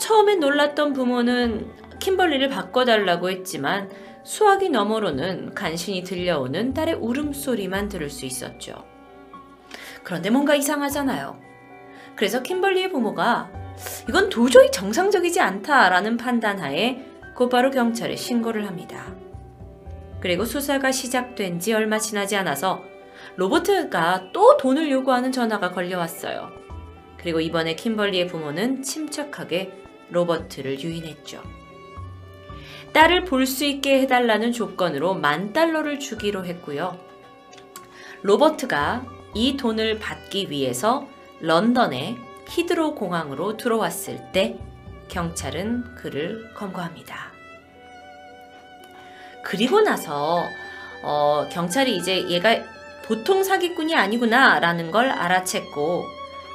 [0.00, 1.70] 처음엔 놀랐던 부모는
[2.00, 3.88] 킴벌리를 바꿔달라고 했지만
[4.24, 8.84] 수화기 너머로는 간신히 들려오는 딸의 울음소리만 들을 수 있었죠.
[10.02, 11.38] 그런데 뭔가 이상하잖아요.
[12.14, 13.50] 그래서 킴벌리의 부모가
[14.08, 17.04] 이건 도저히 정상적이지 않다라는 판단하에
[17.34, 19.14] 곧바로 경찰에 신고를 합니다.
[20.20, 22.82] 그리고 수사가 시작된 지 얼마 지나지 않아서
[23.36, 26.50] 로버트가 또 돈을 요구하는 전화가 걸려왔어요.
[27.16, 29.72] 그리고 이번에 킴벌리의 부모는 침착하게
[30.10, 31.61] 로버트를 유인했죠.
[32.92, 36.98] 딸을 볼 수 있게 해달라는 조건으로 만 달러를 주기로 했고요.
[38.22, 39.04] 로버트가
[39.34, 41.08] 이 돈을 받기 위해서
[41.40, 44.58] 런던의 히드로 공항으로 들어왔을 때
[45.08, 47.32] 경찰은 그를 검거합니다.
[49.42, 50.44] 그리고 나서
[51.02, 52.62] 어, 경찰이 이제 얘가
[53.04, 56.04] 보통 사기꾼이 아니구나라는 걸 알아챘고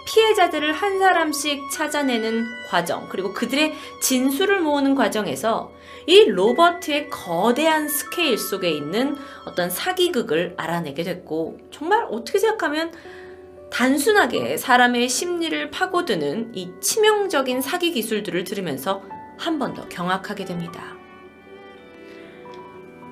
[0.07, 5.71] 피해자들을 한 사람씩 찾아내는 과정 그리고 그들의 진술을 모으는 과정에서
[6.07, 12.91] 이 로버트의 거대한 스케일 속에 있는 어떤 사기극을 알아내게 됐고 정말 어떻게 생각하면
[13.69, 19.03] 단순하게 사람의 심리를 파고드는 이 치명적인 사기 기술들을 들으면서
[19.37, 20.95] 한 번 더 경악하게 됩니다.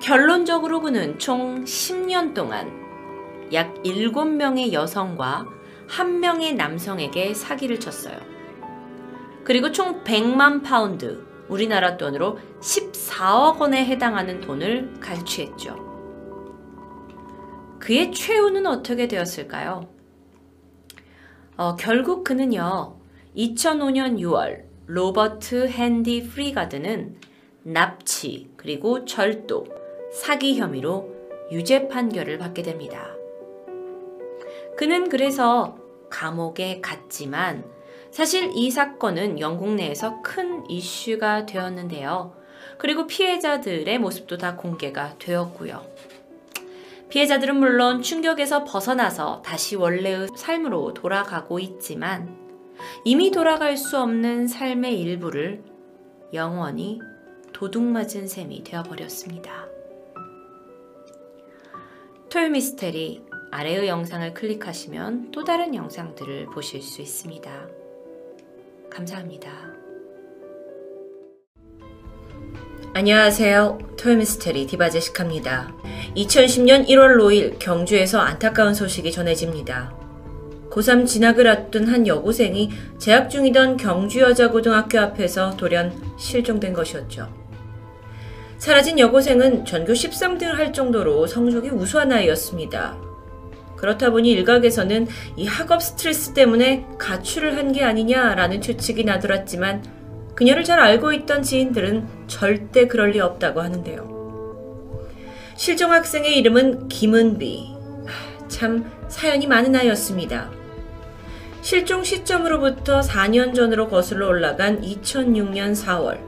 [0.00, 2.70] 결론적으로 그는 총 10년 동안
[3.52, 5.46] 약 7명의 여성과
[5.88, 8.16] 1명의 남성에게 사기를 쳤어요.
[9.44, 15.86] 그리고 총 100만 파운드, 우리나라 돈으로 14억 원에 해당하는 돈을 갈취했죠.
[17.78, 19.88] 그의 최후는 어떻게 되었을까요?
[21.56, 22.96] 어, 결국 그는요,
[23.36, 27.20] 2005년 6월 로버트 핸디 프리가드는
[27.62, 29.66] 납치 그리고 절도,
[30.12, 31.14] 사기 혐의로
[31.52, 33.14] 유죄 판결을 받게 됩니다.
[34.76, 35.78] 그는 그래서
[36.10, 37.64] 감옥에 갔지만
[38.16, 42.34] 사실 이 사건은 영국 내에서 큰 이슈가 되었는데요.
[42.78, 45.84] 그리고 피해자들의 모습도 다 공개가 되었고요.
[47.10, 52.34] 피해자들은 물론 충격에서 벗어나서 다시 원래의 삶으로 돌아가고 있지만
[53.04, 55.62] 이미 돌아갈 수 없는 삶의 일부를
[56.32, 56.98] 영원히
[57.52, 59.68] 도둑맞은 셈이 되어버렸습니다.
[62.30, 67.85] 토요미스테리 아래의 영상을 클릭하시면 또 다른 영상들을 보실 수 있습니다.
[68.90, 69.50] 감사합니다.
[72.94, 73.78] 안녕하세요.
[73.98, 75.74] 토요미스테리 디바제시카입니다.
[76.16, 79.94] 2010년 1월 5일 경주에서 안타까운 소식이 전해집니다.
[80.70, 87.28] 고3 진학을 앞둔 한 여고생이 재학 중이던 경주여자고등학교 앞에서 돌연 실종된 것이었죠.
[88.58, 93.05] 사라진 여고생은 전교 13등을 할 정도로 성적이 우수한 아이였습니다.
[93.76, 99.84] 그렇다 보니 일각에서는 이 학업 스트레스 때문에 가출을 한 게 아니냐라는 추측이 나돌았지만
[100.34, 104.16] 그녀를 잘 알고 있던 지인들은 절대 그럴 리 없다고 하는데요.
[105.56, 107.74] 실종 학생의 이름은 김은비.
[108.48, 110.50] 참 사연이 많은 아이였습니다.
[111.62, 116.18] 실종 시점으로부터 4년 전으로 거슬러 올라간 2006년 4월,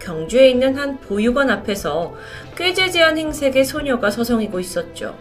[0.00, 2.14] 경주에 있는 한 보육원 앞에서
[2.56, 5.16] 꾀재재한 행색의 소녀가 서성이고 있었죠.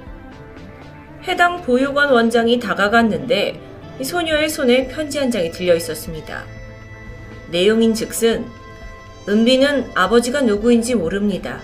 [1.27, 3.59] 해당 보육원 원장이 다가갔는데
[3.99, 6.43] 이 소녀의 손에 편지 한 장이 들려 있었습니다.
[7.49, 8.45] 내용인 즉슨,
[9.27, 11.59] 은비는 아버지가 누구인지 모릅니다.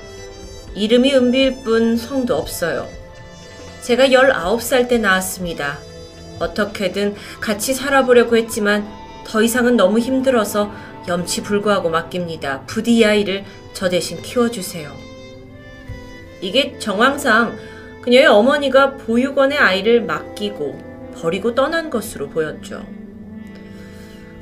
[0.74, 2.88] 이름이 은비일 뿐 성도 없어요.
[3.82, 5.78] 제가 19살 때 나왔습니다.
[6.40, 8.88] 어떻게든 같이 살아보려고 했지만
[9.28, 10.72] 더 이상은 너무 힘들어서
[11.08, 12.62] 염치 불구하고 맡깁니다.
[12.66, 13.44] 부디 이 아이를
[13.74, 14.92] 저 대신 키워주세요.
[16.42, 17.58] 이게 정황상
[18.02, 22.84] 그녀의 어머니가 보육원의 아이를 맡기고 버리고 떠난 것으로 보였죠.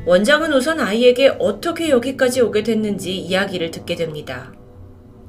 [0.05, 4.53] 원장은 우선 아이에게 어떻게 여기까지 오게 됐는지 이야기를 듣게 됩니다.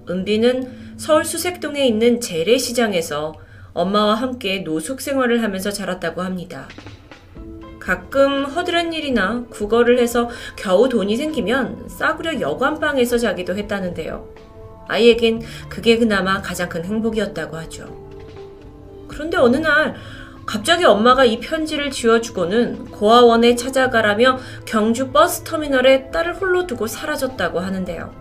[0.08, 3.34] 은비는 서울 수색동에 있는 재래시장에서
[3.72, 6.68] 엄마와 함께 노숙 생활을 하면서 자랐다고 합니다.
[7.78, 14.34] 가끔 허드렛 일이나 국어를 해서 겨우 돈이 생기면 싸구려 여관방에서 자기도 했다는데요.
[14.88, 18.09] 아이에겐 그게 그나마 가장 큰 행복이었다고 하죠.
[19.20, 19.96] 그런데 어느 날
[20.46, 28.14] 갑자기 엄마가 이 편지를 지어주고는 고아원에 찾아가라며 경주 버스터미널에 딸을 홀로 두고 사라졌다고 하는데요.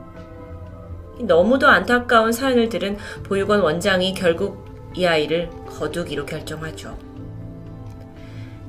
[1.22, 6.98] 너무도 안타까운 사연을 들은 보육원 원장이 결국 이 아이를 거두기로 결정하죠.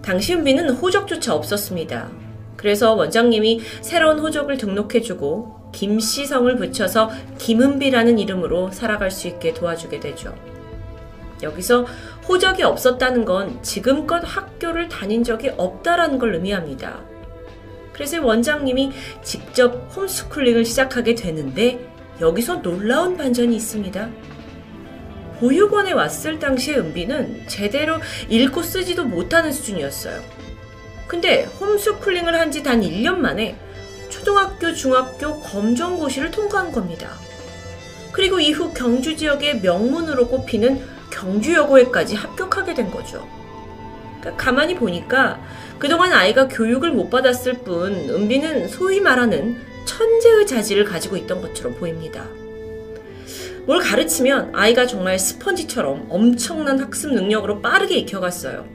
[0.03, 2.11] 당시 은비는 호적조차 없었습니다.
[2.57, 10.33] 그래서 원장님이 새로운 호적을 등록해주고 김씨성을 붙여서 김은비라는 이름으로 살아갈 수 있게 도와주게 되죠.
[11.43, 11.87] 여기서
[12.29, 17.01] 호적이 없었다는 건 지금껏 학교를 다닌 적이 없다라는 걸 의미합니다.
[17.93, 18.93] 그래서 원장님이
[19.23, 21.87] 직접 홈스쿨링을 시작하게 되는데
[22.21, 24.09] 여기서 놀라운 반전이 있습니다.
[25.41, 27.99] 보육원에 왔을 당시의 은비는 제대로
[28.29, 30.21] 읽고 쓰지도 못하는 수준이었어요.
[31.07, 33.57] 근데 홈스쿨링을 한 지 단 1년 만에
[34.11, 37.11] 초등학교, 중학교 검정고시를 통과한 겁니다.
[38.13, 40.81] 그리고 이후 경주 지역의 명문으로 꼽히는
[41.11, 43.27] 경주여고에까지 합격하게 된 거죠.
[44.21, 45.41] 그러니까 가만히 보니까
[45.79, 49.57] 그동안 아이가 교육을 못 받았을 뿐 은비는 소위 말하는
[49.87, 52.25] 천재의 자질을 가지고 있던 것처럼 보입니다.
[53.67, 58.67] 뭘 가르치면 아이가 정말 스펀지처럼 엄청난 학습 능력으로 빠르게 익혀갔어요.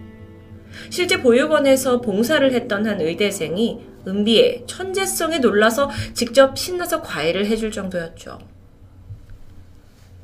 [0.90, 8.55] 실제 보육원에서 봉사를 했던 한 의대생이 은비의 천재성에 놀라서 직접 신나서 과외를 해줄 정도였죠.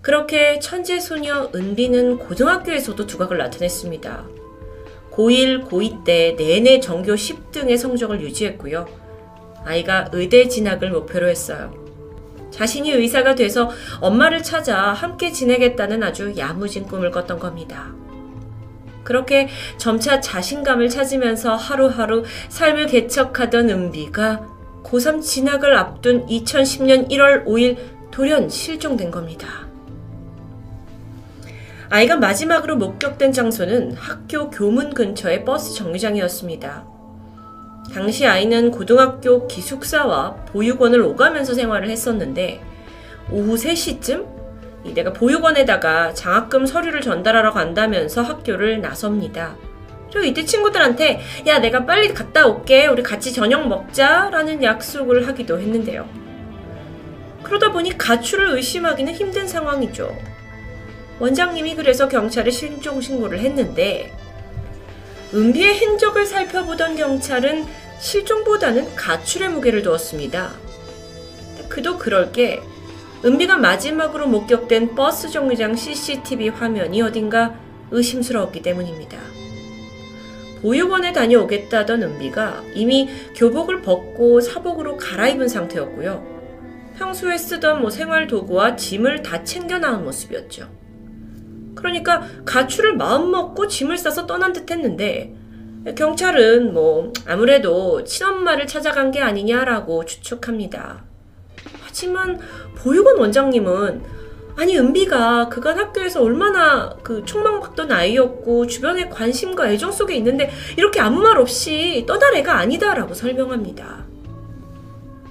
[0.01, 4.25] 그렇게 천재 소녀 은비는 고등학교에서도 두각을 나타냈습니다.
[5.11, 8.87] 고1, 고2 때 내내 전교 10등의 성적을 유지했고요.
[9.63, 11.73] 아이가 의대 진학을 목표로 했어요.
[12.49, 13.69] 자신이 의사가 돼서
[13.99, 17.93] 엄마를 찾아 함께 지내겠다는 아주 야무진 꿈을 꿨던 겁니다.
[19.03, 24.47] 그렇게 점차 자신감을 찾으면서 하루하루 삶을 개척하던 은비가
[24.83, 27.77] 고3 진학을 앞둔 2010년 1월 5일
[28.11, 29.60] 돌연 실종된 겁니다.
[31.93, 36.85] 아이가 마지막으로 목격된 장소는 학교 교문 근처의 버스 정류장이었습니다.
[37.93, 42.63] 당시 아이는 고등학교 기숙사와 보육원을 오가면서 생활을 했었는데
[43.29, 44.25] 오후 3시쯤
[44.93, 49.57] 내가 보육원에다가 장학금 서류를 전달하러 간다면서 학교를 나섭니다.
[50.13, 55.59] 그리고 이때 친구들한테 야 내가 빨리 갔다 올게 우리 같이 저녁 먹자 라는 약속을 하기도
[55.59, 56.07] 했는데요.
[57.43, 60.30] 그러다 보니 가출을 의심하기는 힘든 상황이죠.
[61.21, 64.11] 원장님이 그래서 경찰에 실종 신고를 했는데
[65.35, 67.63] 은비의 흔적을 살펴보던 경찰은
[67.99, 70.51] 실종보다는 가출의 무게를 두었습니다.
[71.69, 72.59] 그도 그럴 게
[73.23, 77.55] 은비가 마지막으로 목격된 버스 정류장 CCTV 화면이 어딘가
[77.91, 79.19] 의심스러웠기 때문입니다.
[80.63, 86.25] 보육원에 다녀오겠다던 은비가 이미 교복을 벗고 사복으로 갈아입은 상태였고요.
[86.97, 90.80] 평소에 쓰던 뭐 생활 도구와 짐을 다 챙겨 나온 모습이었죠.
[91.75, 95.35] 그러니까 가출을 마음먹고 짐을 싸서 떠난 듯 했는데
[95.95, 101.03] 경찰은 뭐 아무래도 친엄마를 찾아간 게 아니냐라고 추측합니다.
[101.83, 102.39] 하지만
[102.77, 104.21] 보육원 원장님은
[104.57, 111.21] 아니 은비가 그간 학교에서 얼마나 그 촉망받던 아이였고 주변에 관심과 애정 속에 있는데 이렇게 아무
[111.21, 114.05] 말 없이 떠날 애가 아니다라고 설명합니다.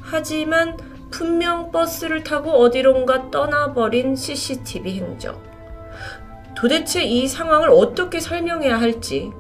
[0.01, 0.77] 하지만
[1.11, 5.50] 분명 버스를 타고 어디론가 떠나버린 CCTV 행적.
[6.61, 9.33] 도대체 이 상황을 어떻게 설명해야 할지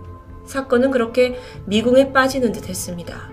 [0.47, 3.30] 사건은 그렇게 미궁에 빠지는 듯 했습니다.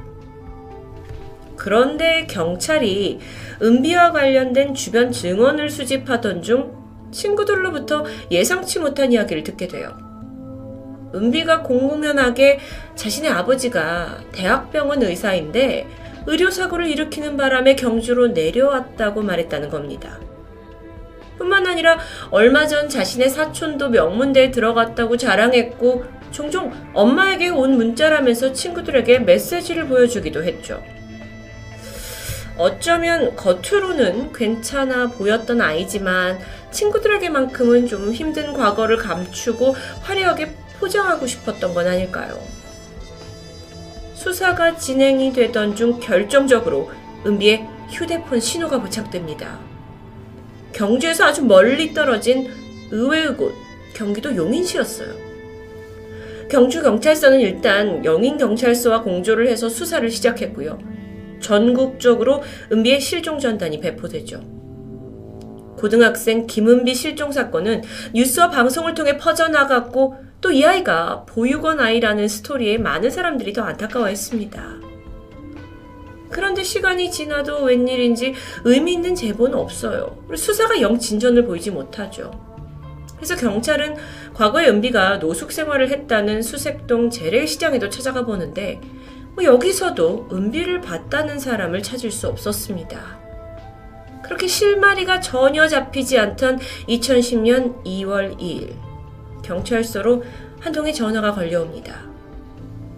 [1.55, 3.19] 그런데 경찰이
[3.61, 6.75] 은비와 관련된 주변 증언을 수집하던 중
[7.11, 9.97] 친구들로부터 예상치 못한 이야기를 듣게 돼요.
[11.15, 12.59] 은비가 공공연하게
[12.95, 15.87] 자신의 아버지가 대학병원 의사인데
[16.25, 20.19] 의료사고를 일으키는 바람에 경주로 내려왔다고 말했다는 겁니다.
[21.37, 21.97] 뿐만 아니라
[22.31, 30.83] 얼마 전 자신의 사촌도 명문대에 들어갔다고 자랑했고 종종 엄마에게 온 문자라면서 친구들에게 메시지를 보여주기도 했죠.
[32.57, 36.39] 어쩌면 겉으로는 괜찮아 보였던 아이지만
[36.71, 42.39] 친구들에게만큼은 좀 힘든 과거를 감추고 화려하게 포장하고 싶었던 건 아닐까요?
[44.15, 46.91] 수사가 진행이 되던 중 결정적으로
[47.25, 49.66] 은비의 휴대폰 신호가 포착됩니다.
[50.77, 52.47] 경주에서 아주 멀리 떨어진
[52.91, 53.53] 의외의 곳,
[53.93, 55.09] 경기도 용인시였어요.
[56.49, 60.77] 경주경찰서는 일단 영인경찰서와 공조를 해서 수사를 시작했고요.
[61.41, 64.39] 전국적으로 은비의 실종 전단이 배포되죠.
[65.77, 67.81] 고등학생 김은비 실종 사건은
[68.13, 74.86] 뉴스와 방송을 통해 퍼져나갔고 또 이 아이가 보육원 아이라는 스토리에 많은 사람들이 더 안타까워했습니다.
[76.29, 78.33] 그런데 시간이 지나도 웬일인지
[78.65, 80.17] 의미 있는 제보는 없어요.
[80.35, 82.31] 수사가 영 진전을 보이지 못하죠.
[83.15, 83.95] 그래서 경찰은
[84.33, 88.79] 과거에 은비가 노숙 생활을 했다는 수색동 재래시장에도 찾아가 보는데
[89.33, 93.17] 뭐 여기서도 은비를 봤다는 사람을 찾을 수 없었습니다.
[94.23, 96.59] 그렇게 실마리가 전혀 잡히지 않던
[96.89, 98.73] 2010년 2월 2일
[99.41, 100.23] 경찰서로
[100.59, 102.01] 한 통의 전화가 걸려옵니다.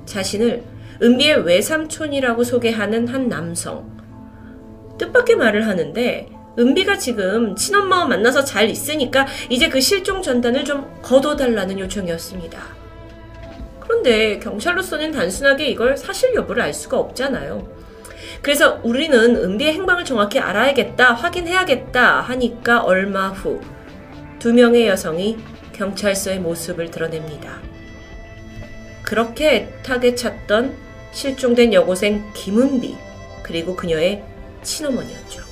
[0.06, 0.64] 자신을
[1.02, 3.98] 은비의 외삼촌이라고 소개하는 한 남성.
[4.98, 6.28] 뜻밖의 말을 하는데
[6.58, 12.60] 은비가 지금 친엄마와 만나서 잘 있으니까 이제 그 실종 전단을 좀 거둬달라는 요청이었습니다.
[13.80, 17.68] 그런데 경찰로서는 단순하게 이걸 사실 여부를 알 수가 없잖아요.
[18.42, 23.80] 그래서 우리는 은비의 행방을 정확히 알아야겠다, 확인해야겠다 하니까 얼마 후
[24.40, 25.38] 두 명의 여성이
[25.74, 27.60] 경찰서의 모습을 드러냅니다.
[29.04, 30.74] 그렇게 애타게 찾던
[31.12, 32.96] 실종된 여고생 김은비
[33.44, 34.24] 그리고 그녀의
[34.62, 35.44] 친어머니였죠.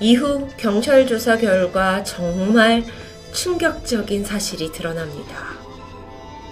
[0.00, 2.84] 이후 경찰 조사 결과 정말
[3.32, 5.54] 충격적인 사실이 드러납니다.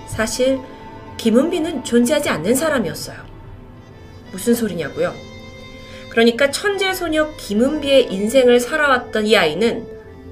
[0.08, 0.58] 사실
[1.16, 3.16] 김은비는 존재하지 않는 사람이었어요.
[4.32, 5.14] 무슨 소리냐고요?
[6.10, 9.86] 그러니까 천재 소녀 김은비의 인생을 살아왔던 이 아이는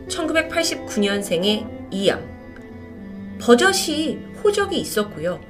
[0.08, 2.26] 1989년생의 이양.
[3.40, 5.40] 버젓이 호적이 있었고요.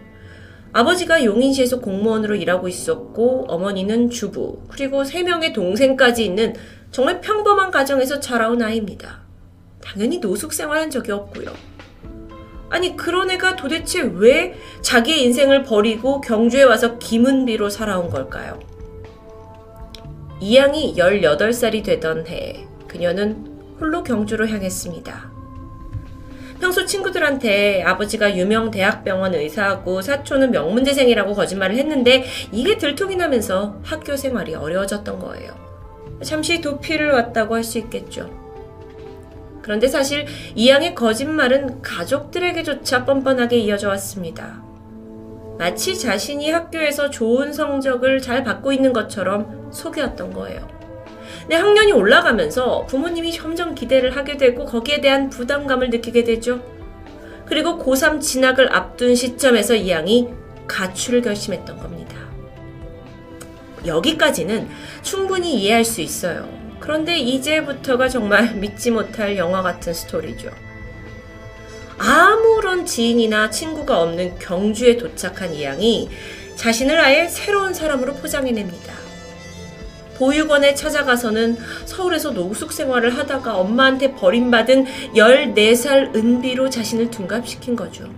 [0.74, 6.54] 아버지가 용인시에서 공무원으로 일하고 있었고 어머니는 주부 그리고 세 명의 동생까지 있는
[6.90, 9.20] 정말 평범한 가정에서 자라온 아이입니다.
[9.80, 11.52] 당연히 노숙 생활한 적이 없고요.
[12.70, 18.58] 아니 그런 애가 도대체 왜 자기의 인생을 버리고 경주에 와서 김은비로 살아온 걸까요?
[20.40, 23.46] 이양이 18살이 되던 해 그녀는
[23.78, 25.33] 홀로 경주로 향했습니다.
[26.64, 34.54] 평소 친구들한테 아버지가 유명 대학병원 의사하고 사촌은 명문대생이라고 거짓말을 했는데 이게 들통이 나면서 학교 생활이
[34.54, 35.52] 어려워졌던 거예요.
[36.22, 38.30] 잠시 도피를 왔다고 할 수 있겠죠.
[39.60, 40.24] 그런데 사실
[40.54, 44.62] 이양의 거짓말은 가족들에게조차 뻔뻔하게 이어져 왔습니다.
[45.58, 50.73] 마치 자신이 학교에서 좋은 성적을 잘 받고 있는 것처럼 속였던 거예요.
[51.48, 56.62] 근 학년이 올라가면서 부모님이 점점 기대를 하게 되고 거기에 대한 부담감을 느끼게 되죠.
[57.46, 60.28] 그리고 고3 진학을 앞둔 시점에서 이 양이
[60.66, 62.16] 가출을 결심했던 겁니다.
[63.86, 64.68] 여기까지는
[65.02, 66.48] 충분히 이해할 수 있어요.
[66.80, 70.50] 그런데 이제부터가 정말 믿지 못할 영화 같은 스토리죠.
[71.98, 76.08] 아무런 지인이나 친구가 없는 경주에 도착한 이 양이
[76.56, 79.03] 자신을 아예 새로운 사람으로 포장해냅니다.
[80.16, 88.08] 보육원에 찾아가서는 서울에서 노숙 생활을 하다가 엄마한테 버림받은 14살 은비로 자신을 둔갑시킨 거죠.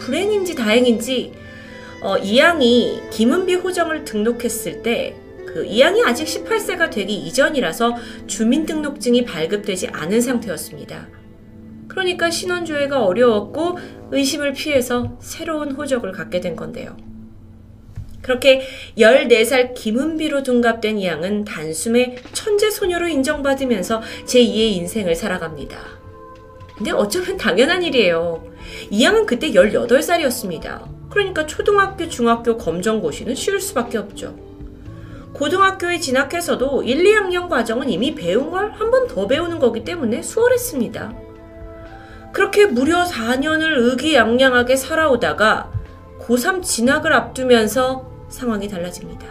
[0.00, 1.32] 불행인지 다행인지
[2.02, 5.26] 어, 이양이 김은비 호정을 등록했을 때
[5.56, 7.96] 그 이양이 아직 18세가 되기 이전이라서
[8.26, 11.08] 주민등록증이 발급되지 않은 상태였습니다.
[11.88, 13.78] 그러니까 신원조회가 어려웠고
[14.10, 16.98] 의심을 피해서 새로운 호적을 갖게 된 건데요.
[18.26, 18.66] 그렇게
[18.98, 25.78] 14살 김은비로 둔갑된 이 양은 단숨에 천재 소녀로 인정받으면서 제2의 인생을 살아갑니다.
[26.76, 28.44] 근데 어쩌면 당연한 일이에요.
[28.90, 30.88] 이 양은 그때 18살이었습니다.
[31.08, 34.34] 그러니까 초등학교, 중학교 검정고시는 쉬울 수밖에 없죠.
[35.32, 41.14] 고등학교에 진학해서도 1, 2학년 과정은 이미 배운 걸 한 번 더 배우는 거기 때문에 수월했습니다.
[42.32, 45.70] 그렇게 무려 4년을 의기양양하게 살아오다가
[46.20, 49.26] 고3 진학을 앞두면서 상황이 달라집니다.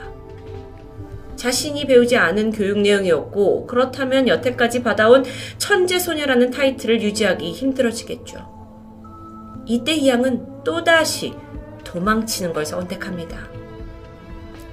[1.36, 5.24] 자신이 배우지 않은 교육 내용이었고 그렇다면 여태까지 받아온
[5.60, 9.64] 천재 소녀라는 타이틀을 유지하기 힘들어지겠죠.
[9.68, 11.36] 이때 이양은 또다시
[11.84, 13.48] 도망치는 걸 선택합니다.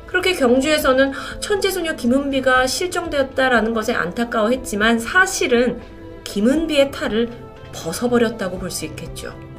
[0.06, 5.80] 그렇게 경주에서는 천재소녀 김은비가 실종되었다라는 것에 안타까워했지만 사실은
[6.24, 7.30] 김은비의 탈을
[7.74, 9.51] 벗어버렸다고 볼 수 있겠죠.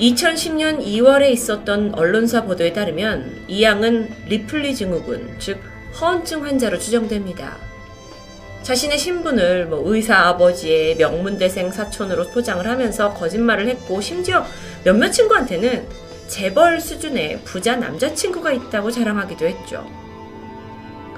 [0.00, 5.60] 2010년 2월에 있었던 언론사 보도에 따르면 이 양은 리플리 증후군, 즉
[6.00, 7.56] 허언증 환자로 추정됩니다.
[8.62, 14.46] 자신의 신분을 뭐 의사 아버지의 명문대생 사촌으로 포장을 하면서 거짓말을 했고 심지어
[14.84, 15.86] 몇몇 친구한테는
[16.28, 19.86] 재벌 수준의 부자 남자친구가 있다고 자랑하기도 했죠.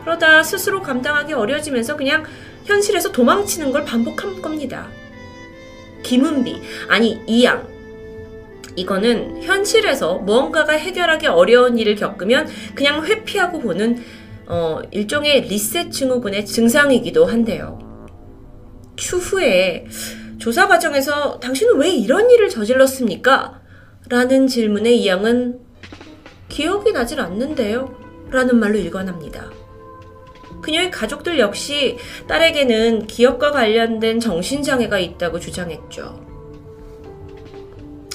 [0.00, 2.24] 그러다 스스로 감당하기 어려지면서 그냥
[2.64, 4.88] 현실에서 도망치는 걸 반복한 겁니다.
[6.02, 7.73] 김은비, 아니 이양.
[8.76, 14.02] 이거는 현실에서 무언가가 해결하기 어려운 일을 겪으면 그냥 회피하고 보는
[14.46, 17.78] 어, 일종의 리셋 증후군의 증상이기도 한데요.
[18.96, 19.86] 추후에
[20.38, 23.60] 조사 과정에서 당신은 왜 이런 일을 저질렀습니까?
[24.08, 25.60] 라는 질문에 이 양은
[26.48, 27.98] 기억이 나질 않는데요.
[28.30, 29.50] 라는 말로 일관합니다.
[30.60, 31.96] 그녀의 가족들 역시
[32.26, 36.23] 딸에게는 기억과 관련된 정신장애가 있다고 주장했죠.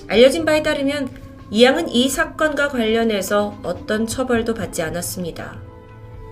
[0.10, 1.08] 알려진 바에 따르면
[1.52, 5.58] 이양은 이 사건과 관련해서 어떤 처벌도 받지 않았습니다.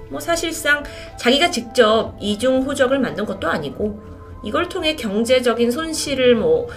[0.10, 0.84] 뭐 사실상
[1.18, 4.02] 자기가 직접 이중 호적을 만든 것도 아니고
[4.44, 6.68] 이걸 통해 경제적인 손실을 뭐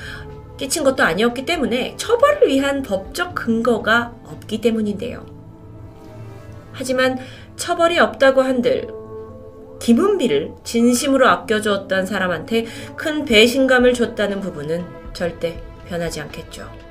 [0.56, 5.24] 끼친 것도 아니었기 때문에 처벌을 위한 법적 근거가 없기 때문인데요.
[6.72, 7.18] 하지만
[7.56, 8.88] 처벌이 없다고 한들
[9.80, 12.66] 김은비를 진심으로 아껴주었던 사람한테
[12.96, 16.89] 큰 배신감을 줬다는 부분은 절대 변하지 않겠죠.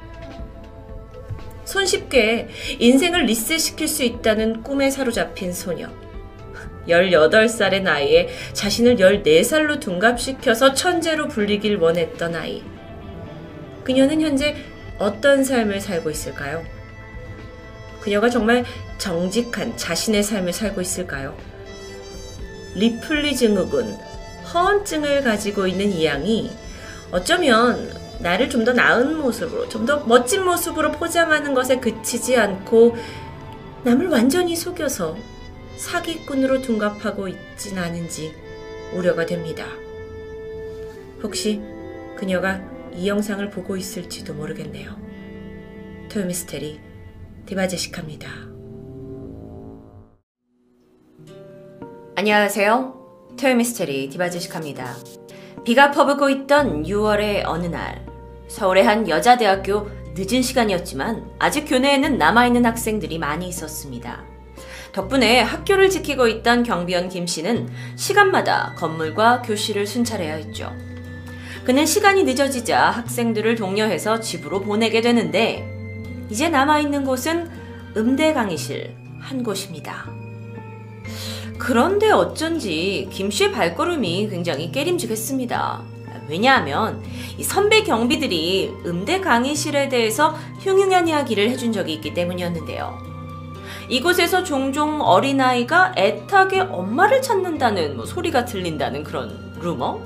[1.69, 5.87] 손쉽게 인생을 리셋시킬 수 있다는 꿈에 사로잡힌 소녀.
[6.87, 12.63] 18살의 나이에 자신을 14살로 둔갑시켜서 천재로 불리길 원했던 아이.
[13.83, 14.55] 그녀는 현재
[14.97, 16.65] 어떤 삶을 살고 있을까요?
[18.01, 18.65] 그녀가 정말
[18.97, 21.37] 정직한 자신의 삶을 살고 있을까요?
[22.73, 23.95] 리플리 증후군,
[24.51, 26.49] 허언증을 가지고 있는 이 양이
[27.11, 32.95] 어쩌면 나를 좀 더 나은 모습으로, 좀 더 멋진 모습으로 포장하는 것에 그치지 않고
[33.83, 35.15] 남을 완전히 속여서
[35.77, 38.33] 사기꾼으로 둔갑하고 있진 않은지
[38.93, 39.65] 우려가 됩니다.
[41.23, 41.61] 혹시
[42.17, 42.61] 그녀가
[42.93, 44.97] 이 영상을 보고 있을지도 모르겠네요.
[46.11, 46.81] 토요미스테리
[47.45, 48.27] 디바제시카입니다.
[52.15, 53.35] 안녕하세요.
[53.39, 54.95] 토요미스테리 디바제시카입니다.
[55.63, 58.05] 비가 퍼붓고 있던 6월의 어느 날
[58.49, 64.23] 서울의 한 여자대학교 늦은 시간이었지만 아직 교내에는 남아있는 학생들이 많이 있었습니다.
[64.91, 70.73] 덕분에 학교를 지키고 있던 경비원 김 씨는 시간마다 건물과 교실을 순찰해야 했죠.
[71.63, 75.63] 그는 시간이 늦어지자 학생들을 독려해서 집으로 보내게 되는데
[76.29, 77.49] 이제 남아있는 곳은
[77.95, 80.09] 음대 강의실 한 곳입니다.
[81.59, 85.98] 그런데 어쩐지 김 씨의 발걸음이 굉장히 깨림직했습니다.
[86.29, 87.03] 왜냐하면
[87.37, 93.09] 이 선배 경비들이 음대 강의실에 대해서 흉흉한 이야기를 해준 적이 있기 때문이었는데요.
[93.89, 99.99] 이곳에서 종종 어린아이가 애타게 엄마를 찾는다는 뭐 소리가 들린다는 그런 루머?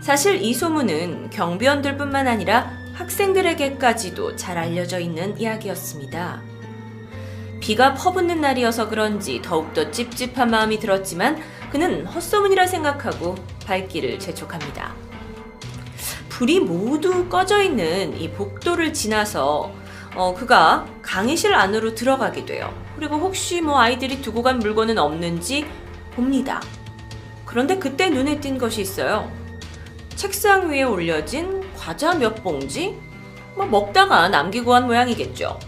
[0.00, 6.40] 사실 이 소문은 경비원들 뿐만 아니라 학생들에게까지도 잘 알려져 있는 이야기였습니다.
[7.60, 11.38] 비가 퍼붓는 날이어서 그런지 더욱더 찝찝한 마음이 들었지만
[11.70, 13.34] 그는 헛소문이라 생각하고
[13.66, 14.94] 발길을 재촉합니다.
[16.28, 19.72] 불이 모두 꺼져 있는 이 복도를 지나서
[20.14, 22.72] 어, 그가 강의실 안으로 들어가게 돼요.
[22.96, 25.66] 그리고 혹시 뭐 아이들이 두고 간 물건은 없는지
[26.12, 26.60] 봅니다.
[27.44, 29.30] 그런데 그때 눈에 띈 것이 있어요.
[30.14, 32.96] 책상 위에 올려진 과자 몇 봉지?
[33.54, 35.58] 뭐 먹다가 남기고 한 모양이겠죠.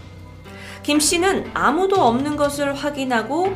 [0.89, 3.55] 김 씨는 아무도 없는 것을 확인하고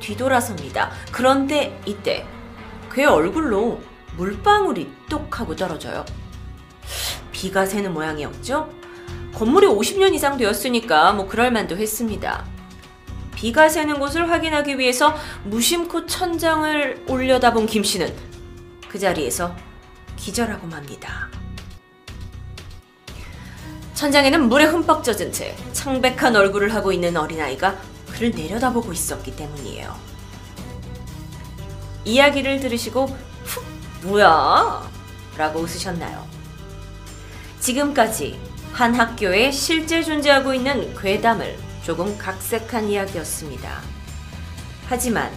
[0.00, 0.90] 뒤돌아섭니다.
[1.10, 2.26] 그런데 이때
[2.90, 3.80] 그의 얼굴로
[4.18, 6.04] 물방울이 똑 하고 떨어져요.
[7.30, 8.68] 비가 새는 모양이었죠?
[9.32, 12.44] 건물이 50년 이상 되었으니까 뭐 그럴만도 했습니다.
[13.34, 18.14] 비가 새는 곳을 확인하기 위해서 무심코 천장을 올려다본 김 씨는
[18.90, 19.56] 그 자리에서
[20.16, 21.30] 기절하고 맙니다.
[24.02, 27.78] 천장에는 물에 흠뻑 젖은 채 창백한 얼굴을 하고 있는 어린아이가
[28.10, 29.96] 그를 내려다보고 있었기 때문이에요.
[32.04, 33.64] 이야기를 들으시고 훅
[34.02, 34.90] 뭐야?
[35.36, 36.26] 라고 웃으셨나요?
[37.60, 38.40] 지금까지
[38.72, 43.82] 한 학교에 실제 존재하고 있는 괴담을 조금 각색한 이야기였습니다.
[44.88, 45.30] 하지만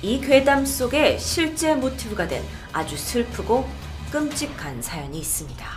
[0.00, 2.42] 이 괴담 속에 실제 모티브가 된
[2.72, 3.68] 아주 슬프고
[4.10, 5.75] 끔찍한 사연이 있습니다.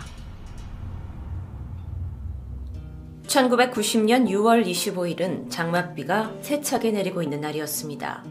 [3.30, 8.24] 1990년 6월 25일은 장맛비가 세차게 내리고 있는 날이었습니다.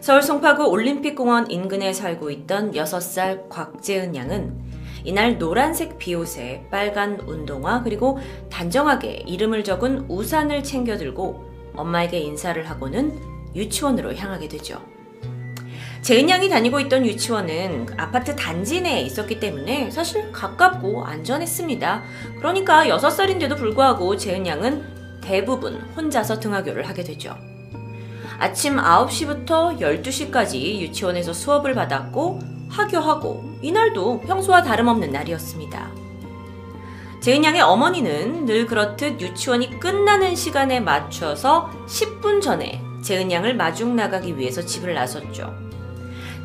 [0.00, 4.68] 서울 송파구 올림픽공원 인근에 살고 있던 6살 곽재은 양은
[5.04, 8.18] 이날 노란색 비옷에 빨간 운동화 그리고
[8.50, 11.42] 단정하게 이름을 적은 우산을 챙겨 들고
[11.74, 13.18] 엄마에게 인사를 하고는
[13.54, 14.82] 유치원으로 향하게 되죠.
[16.02, 22.02] 재은 양이 다니고 있던 유치원은 아파트 단지 내에 있었기 때문에 사실 가깝고 안전했습니다.
[22.38, 27.36] 그러니까 6살인데도 불구하고 재은 양은 대부분 혼자서 등하교를 하게 되죠.
[28.38, 32.38] 아침 9시부터 12시까지 유치원에서 수업을 받았고
[32.68, 35.90] 하교하고 이날도 평소와 다름없는 날이었습니다.
[37.20, 44.38] 재은 양의 어머니는 늘 그렇듯 유치원이 끝나는 시간에 맞춰서 10분 전에 재은 양을 마중 나가기
[44.38, 45.67] 위해서 집을 나섰죠.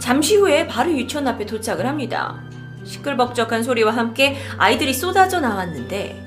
[0.04, 2.44] 잠시 후에 바로 유치원 앞에 도착을 합니다.
[2.84, 6.26] 시끌벅적한 소리와 함께 아이들이 쏟아져 나왔는데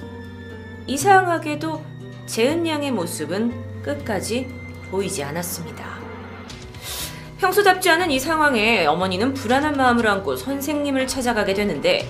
[0.86, 1.84] 이상하게도
[2.24, 4.48] 재은 양의 모습은 끝까지
[4.90, 5.84] 보이지 않았습니다.
[7.36, 12.08] 평소답지 않은 이 상황에 어머니는 불안한 마음을 안고 선생님을 찾아가게 되는데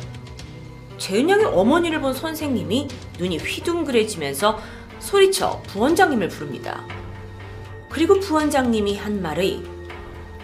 [0.98, 2.86] 재은 양의 어머니를 본 선생님이
[3.18, 4.60] 눈이 휘둥그레지면서
[5.00, 6.84] 소리쳐 부원장님을 부릅니다.
[7.88, 9.75] 그리고 부원장님이 한 말이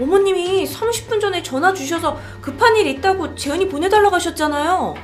[0.01, 4.95] 어머님이 30분 전에 전화 주셔서 급한 일 있다고 재은이 보내달라고 하셨잖아요.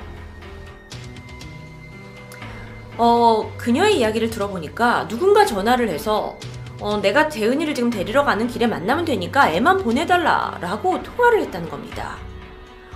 [2.96, 6.36] 어, 그녀의 이야기를 들어보니까 누군가 전화를 해서
[6.80, 12.16] 어, 내가 재은이를 지금 데리러 가는 길에 만나면 되니까 애만 보내달라 라고 통화를 했다는 겁니다.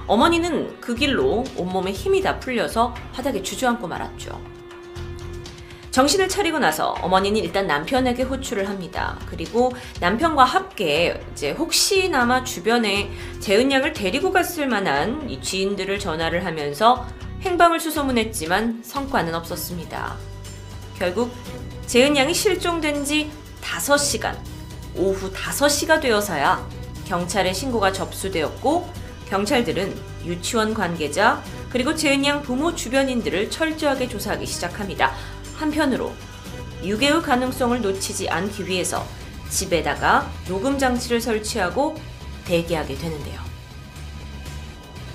[0.06, 4.51] 어머니는 그 길로 온몸에 힘이 다 풀려서 바닥에 주저앉고 말았죠.
[5.92, 9.18] 정신을 차리고 나서 어머니는 일단 남편에게 호출을 합니다.
[9.26, 13.10] 그리고 남편과 함께 이제 혹시나마 주변에
[13.40, 17.06] 재은 양을 데리고 갔을 만한 이 지인들을 전화를 하면서
[17.42, 20.16] 행방을 수소문했지만 성과는 없었습니다.
[20.98, 21.30] 결국
[21.86, 24.38] 재은 양이 실종된 지 5시간,
[24.96, 26.66] 오후 5시가 되어서야
[27.04, 28.88] 경찰에 신고가 접수되었고
[29.28, 29.94] 경찰들은
[30.24, 35.12] 유치원 관계자 그리고 재은 양 부모 주변인들을 철저하게 조사하기 시작합니다.
[35.56, 36.12] 한편으로
[36.84, 39.06] 유괴의 가능성을 놓치지 않기 위해서
[39.48, 41.94] 집에다가 녹음 장치를 설치하고
[42.44, 43.40] 대기하게 되는데요.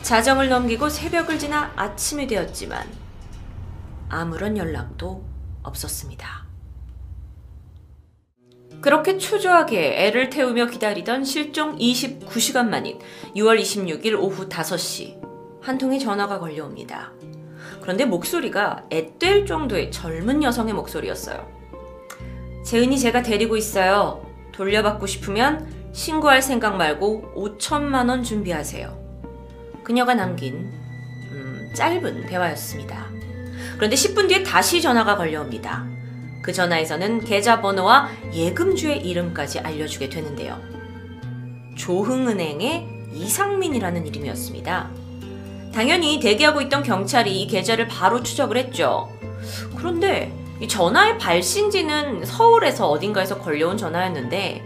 [0.04, 2.88] 자정을 넘기고 새벽을 지나 아침이 되었지만
[4.10, 5.26] 아무런 연락도
[5.64, 6.48] 없었습니다.
[8.80, 13.00] 그렇게 초조하게 애를 태우며 기다리던 실종 29시간 만인
[13.36, 15.20] 6월 26일 오후 5시
[15.62, 17.12] 한 통의 전화가 걸려옵니다.
[17.88, 21.50] 그런데 목소리가 앳될 정도의 젊은 여성의 목소리였어요.
[22.66, 24.26] 재은이 제가 데리고 있어요.
[24.52, 29.80] 돌려받고 싶으면 신고할 생각 말고 5천만 원 준비하세요.
[29.86, 30.70] 그녀가 남긴
[31.32, 33.06] 음, 짧은 대화였습니다.
[33.78, 35.88] 그런데 10분 뒤에 다시 전화가 걸려옵니다.
[36.42, 40.60] 그 전화에서는 계좌번호와 예금주의 이름까지 알려주게 되는데요.
[41.78, 45.07] 조흥은행의 이상민이라는 이름이었습니다.
[45.74, 49.10] 당연히 대기하고 있던 경찰이 이 계좌를 바로 추적을 했죠.
[49.76, 54.64] 그런데 이 전화의 발신지는 서울에서 어딘가에서 걸려온 전화였는데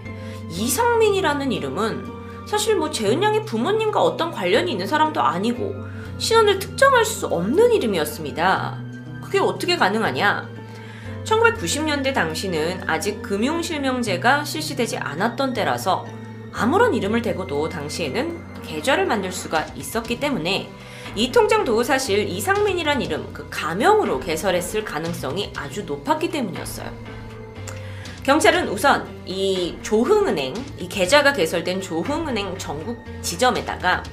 [0.49, 2.05] 이상민이라는 이름은
[2.47, 5.75] 사실 뭐 재은 양의 부모님과 어떤 관련이 있는 사람도 아니고
[6.17, 8.79] 신원을 특정할 수 없는 이름이었습니다.
[9.23, 10.49] 그게 어떻게 가능하냐?
[11.23, 16.05] 1990년대 당시는 아직 금융실명제가 실시되지 않았던 때라서
[16.53, 20.69] 아무런 이름을 대고도 당시에는 계좌를 만들 수가 있었기 때문에
[21.15, 26.89] 이 통장 도 사실 이상민이란 이름, 그 가명으로 개설했을 가능성이 아주 높았기 때문이었어요.
[28.23, 34.03] 경찰은 우선 이 조흥은행, 이 계좌가 개설된 조흥은행 전국 지점에다가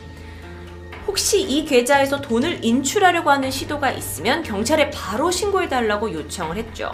[1.07, 6.93] 혹시 이 계좌에서 돈을 인출하려고 하는 시도가 있으면 경찰에 바로 신고해달라고 요청을 했죠.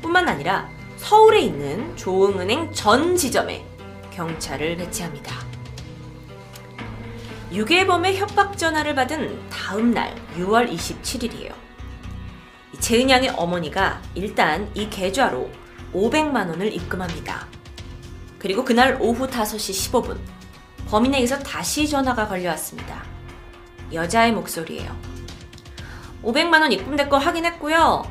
[0.00, 3.64] 뿐만 아니라 서울에 있는 조흥은행 전 지점에
[4.12, 5.53] 경찰을 배치합니다.
[7.54, 11.52] 유괴범의 협박 전화를 받은 다음 날 6월 27일이에요.
[12.80, 15.48] 재은 양의 어머니가 일단 이 계좌로
[15.92, 17.46] 500만 원을 입금합니다.
[18.40, 20.18] 그리고 그날 오후 5시 15분
[20.88, 23.04] 범인에게서 다시 전화가 걸려왔습니다.
[23.92, 24.94] 여자의 목소리예요.
[26.24, 28.02] 500만 원 입금된 거 확인했고요.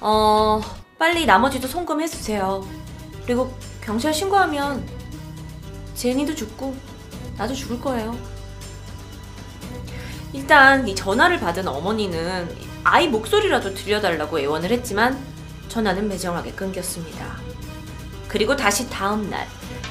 [0.00, 0.60] 어,
[0.98, 2.66] 빨리 나머지도 송금해 주세요.
[3.26, 4.88] 그리고 경찰 신고하면
[5.94, 6.74] 제니도 죽고
[7.36, 8.37] 나도 죽을 거예요.
[10.32, 12.48] 일단 이 전화를 받은 어머니는
[12.84, 15.18] 아이 목소리라도 들려달라고 애원을 했지만
[15.68, 17.36] 전화는 매정하게 끊겼습니다.
[18.28, 19.46] 그리고 다시 다음 날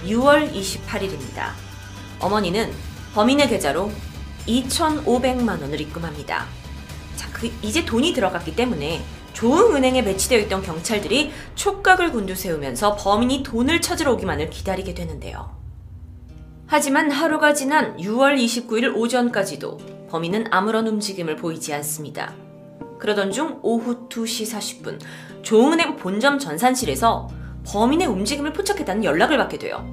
[0.05, 1.51] 6월 28일입니다.
[2.19, 2.71] 어머니는
[3.13, 3.91] 범인의 계좌로
[4.47, 6.45] 2,500만 원을 입금합니다.
[7.15, 9.03] 자, 그 이제 돈이 들어갔기 때문에
[9.33, 15.55] 조흥은행에 배치되어 있던 경찰들이 촉각을 곤두세우면서 범인이 돈을 찾으러 오기만을 기다리게 되는데요.
[16.67, 22.33] 하지만 하루가 지난 6월 29일 오전까지도 범인은 아무런 움직임을 보이지 않습니다.
[22.99, 24.99] 그러던 중 오후 2시 40분
[25.43, 27.29] 조흥은행 본점 전산실에서
[27.65, 29.85] 범인의 움직임을 포착했다는 연락을 받게 돼요.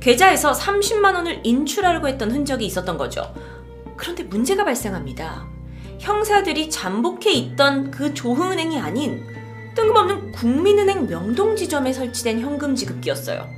[0.00, 3.32] 계좌에서 30만 원을 인출하려고 했던 흔적이 있었던 거죠.
[3.96, 5.46] 그런데 문제가 발생합니다.
[6.00, 9.24] 형사들이 잠복해 있던 그 조흥은행이 아닌
[9.76, 13.48] 뜬금없는 국민은행 명동 지점에 설치된 현금 지급기였어요.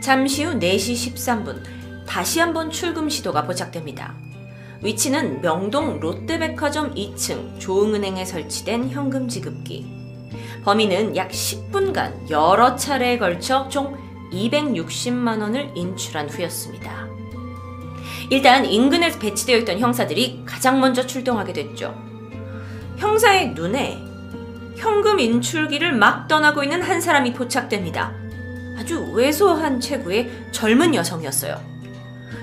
[0.00, 1.62] 잠시 후 4시 13분
[2.06, 4.14] 다시 한번 출금 시도가 포착됩니다.
[4.82, 9.86] 위치는 명동 롯데백화점 2층 조흥은행에 설치된 현금 지급기.
[10.64, 13.96] 범인은 약 10분간 여러 차례에 걸쳐 총
[14.32, 17.08] 260만 원을 인출한 후였습니다.
[18.30, 21.94] 일단 인근에 배치되어 있던 형사들이 가장 먼저 출동하게 됐죠.
[22.96, 23.98] 형사의 눈에
[24.76, 28.14] 현금 인출기를 막 떠나고 있는 한 사람이 포착됩니다.
[28.78, 31.79] 아주 왜소한 체구의 젊은 여성이었어요.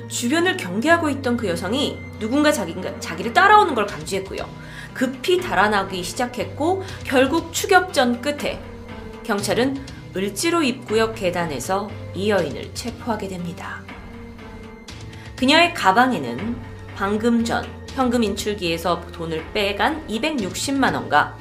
[0.07, 4.47] 주변을 경계하고 있던 그 여성이 누군가 자기가, 자기를 따라오는 걸 감지했고요.
[4.93, 8.59] 급히 달아나기 시작했고 결국 추격전 끝에
[9.23, 9.77] 경찰은
[10.15, 13.83] 을지로 입구역 계단에서 이 여인을 체포하게 됩니다.
[15.35, 16.57] 그녀의 가방에는
[16.95, 21.37] 방금 전 현금 인출기에서 돈을 빼간 260만 원과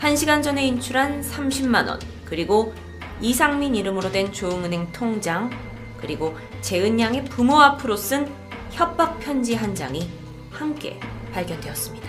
[0.00, 2.72] 1시간 전에 인출한 30만 원, 그리고
[3.20, 5.50] 이상민 이름으로 된 조흥은행 통장,
[6.00, 8.30] 그리고 재은 양의 부모 앞으로 쓴
[8.70, 10.10] 협박 편지 한 장이
[10.50, 10.98] 함께
[11.32, 12.08] 발견되었습니다.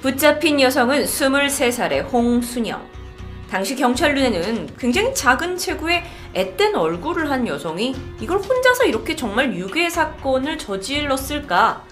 [0.00, 2.90] 붙잡힌 여성은 23살의 홍순영.
[3.48, 6.04] 당시 경찰 눈에는 굉장히 작은 체구에
[6.34, 11.84] 앳된 얼굴을 한 여성이 이걸 혼자서 이렇게 정말 유괴 사건을 저질렀을까?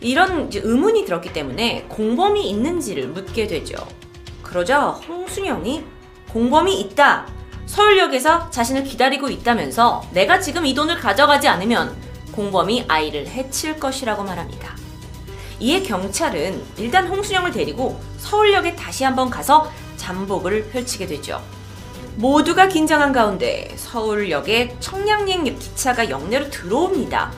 [0.00, 3.76] 이런 의문이 들었기 때문에 공범이 있는지를 묻게 되죠.
[4.42, 5.84] 그러자 홍순영이
[6.30, 7.26] 공범이 있다.
[7.76, 11.94] 서울역에서 자신을 기다리고 있다면서 내가 지금 이 돈을 가져가지 않으면
[12.32, 14.74] 공범이 아이를 해칠 것이라고 말합니다.
[15.60, 21.42] 이에 경찰은 일단 홍순영을 데리고 서울역에 다시 한번 가서 잠복을 펼치게 되죠.
[22.14, 27.30] 모두가 긴장한 가운데 서울역에 청량리행 기차가 역내로 들어옵니다.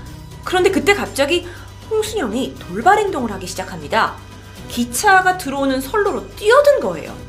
[0.45, 1.49] 그런데 그때 갑자기
[1.91, 4.15] 홍순영이 돌발 행동을 하기 시작합니다.
[4.69, 7.28] 기차가 들어오는 선로로 뛰어든 거예요.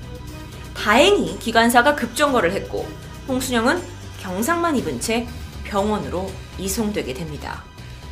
[0.79, 2.87] 다행히 기관사가 급정거를 했고
[3.27, 3.81] 홍순영은
[4.21, 5.27] 경상만 입은 채
[5.65, 7.65] 병원으로 이송되게 됩니다.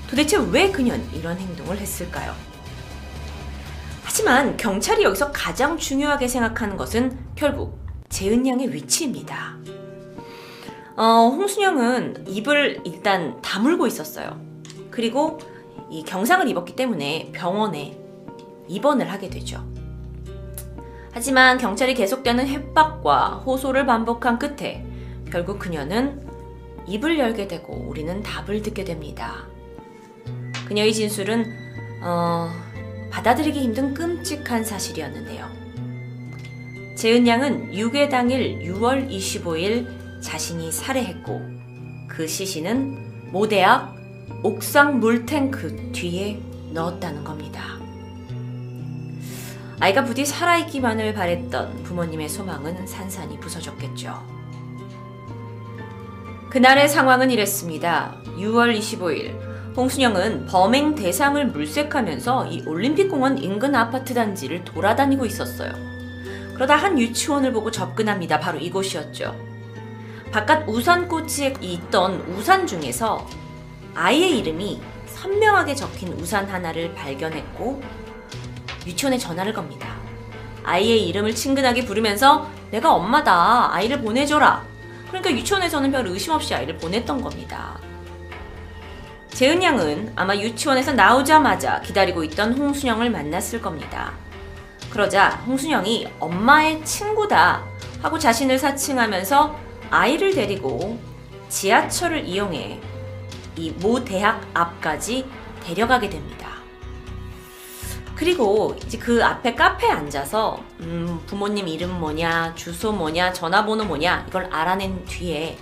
[0.09, 2.35] 도대체 왜 그녀는 이런 행동을 했을까요?
[4.03, 7.79] 하지만 경찰이 여기서 가장 중요하게 생각하는 것은 결국
[8.09, 9.55] 재은 양의 위치입니다.
[10.97, 14.41] 어, 홍순영은 입을 일단 다물고 있었어요.
[14.91, 15.39] 그리고
[15.89, 17.97] 이 경상을 입었기 때문에 병원에
[18.67, 19.63] 입원을 하게 되죠.
[21.17, 24.85] 하지만 경찰이 계속되는 협박과 호소를 반복한 끝에
[25.31, 26.21] 결국 그녀는
[26.85, 29.47] 입을 열게 되고 우리는 답을 듣게 됩니다.
[30.67, 31.43] 그녀의 진술은
[32.03, 32.51] 어,
[33.09, 35.49] 받아들이기 힘든 끔찍한 사실이었는데요.
[36.95, 41.41] 재은 양은 유괴 당일 6월 25일 자신이 살해했고
[42.07, 43.95] 그 시신은 모대학
[44.43, 46.39] 옥상 물탱크 뒤에
[46.73, 47.76] 넣었다는 겁니다.
[49.79, 54.37] 아이가 부디 살아있기만을 바랬던 부모님의 소망은 산산이 부서졌겠죠.
[56.49, 58.15] 그날의 상황은 이랬습니다.
[58.37, 65.71] 6월 25일 홍순영은 범행 대상을 물색하면서 이 올림픽공원 인근 아파트 단지를 돌아다니고 있었어요.
[66.55, 68.39] 그러다 한 유치원을 보고 접근합니다.
[68.39, 69.35] 바로 이곳이었죠.
[70.31, 73.27] 바깥 우산꽃이 있던 우산 중에서
[73.93, 77.81] 아이의 이름이 선명하게 적힌 우산 하나를 발견했고
[78.87, 79.95] 유치원에 전화를 겁니다.
[80.63, 84.65] 아이의 이름을 친근하게 부르면서 내가 엄마다 아이를 보내줘라.
[85.09, 87.77] 그러니까 유치원에서는 별 의심 없이 아이를 보냈던 겁니다.
[89.29, 94.13] 재은 양은 아마 유치원에서 나오자마자 기다리고 있던 홍순영을 만났을 겁니다.
[94.89, 97.63] 그러자 홍순영이 엄마의 친구다
[98.01, 99.55] 하고 자신을 사칭하면서
[99.91, 100.99] 아이를 데리고
[101.49, 102.79] 지하철을 이용해
[103.57, 105.25] 이 모 대학 앞까지
[105.63, 106.46] 데려가게 됩니다.
[108.17, 114.49] 그리고 이제 그 앞에 카페에 앉아서 음, 부모님 이름 뭐냐, 주소 뭐냐, 전화번호 뭐냐 이걸
[114.51, 115.55] 알아낸 뒤에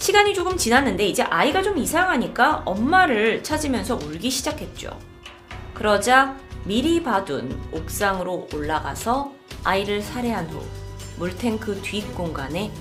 [0.00, 4.98] 시간이 조금 지났는데 이제 아이가 좀 이상하니까 엄마를 찾으면서 울기 시작했죠.
[5.74, 9.32] 그러자 미리 봐둔 옥상으로 올라가서
[9.62, 10.60] 아이를 살해한 후
[11.18, 12.72] 물탱크 뒷 공간에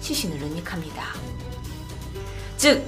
[0.00, 1.04] 시신을 은닉합니다.
[2.56, 2.84] 즉,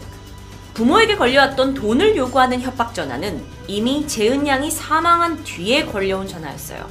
[0.74, 6.88] 부모에게 걸려왔던 돈을 요구하는 협박 전화는 이미 재은 양이 사망한 뒤에 걸려온 전화였어요.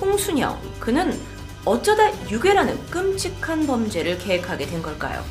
[0.00, 1.18] 홍순영, 그는
[1.64, 5.22] 어쩌다 유괴라는 끔찍한 범죄를 계획하게 된 걸까요?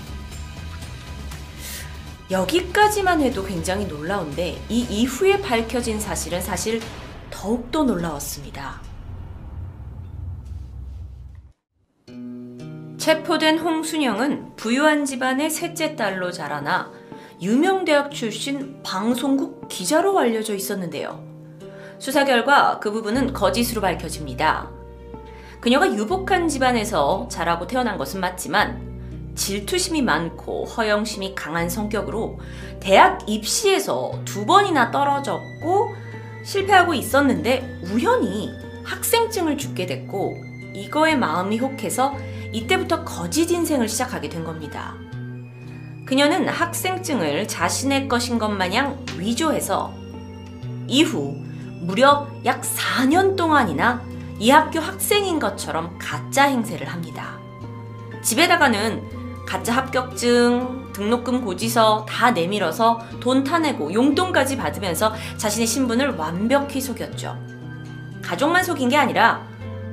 [2.29, 6.81] 여기까지만 해도 굉장히 놀라운데 이 이후에 밝혀진 사실은 사실
[7.31, 8.86] 더욱더 놀라웠습니다.
[13.07, 16.91] 체포된 홍순영은 부유한 집안의 셋째 딸로 자라나
[17.41, 21.23] 유명 대학 출신 방송국 기자로 알려져 있었는데요.
[21.99, 24.69] 수사 결과 그 부분은 거짓으로 밝혀집니다.
[25.61, 32.37] 그녀가 유복한 집안에서 자라고 태어난 것은 맞지만 질투심이 많고 허영심이 강한 성격으로
[32.81, 35.95] 대학 입시에서 두 번이나 떨어졌고
[36.43, 38.51] 실패하고 있었는데 우연히
[38.83, 40.35] 학생증을 주게 됐고
[40.73, 42.13] 이거에 마음이 혹해서
[42.51, 44.95] 이때부터 거짓 인생을 시작하게 된 겁니다.
[46.05, 49.93] 그녀는 학생증을 자신의 것인 것 마냥 위조해서
[50.87, 51.35] 이후
[51.81, 54.01] 무려 약 4년 동안이나
[54.39, 57.37] 이 학교 학생인 것처럼 가짜 행세를 합니다.
[58.21, 67.37] 집에다가는 가짜 합격증, 등록금 고지서 다 내밀어서 돈 타내고 용돈까지 받으면서 자신의 신분을 완벽히 속였죠.
[68.21, 69.47] 가족만 속인 게 아니라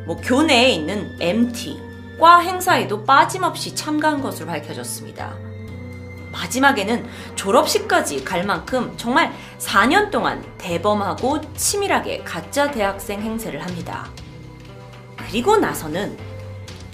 [0.06, 1.80] 뭐 교내에 있는 MT,
[2.18, 5.34] 과 행사에도 빠짐없이 참가한 것으로 밝혀졌습니다.
[6.32, 14.10] 마지막에는 졸업식까지 갈 만큼 정말 4년 동안 대범하고 치밀하게 가짜 대학생 행세를 합니다.
[15.16, 16.16] 그리고 나서는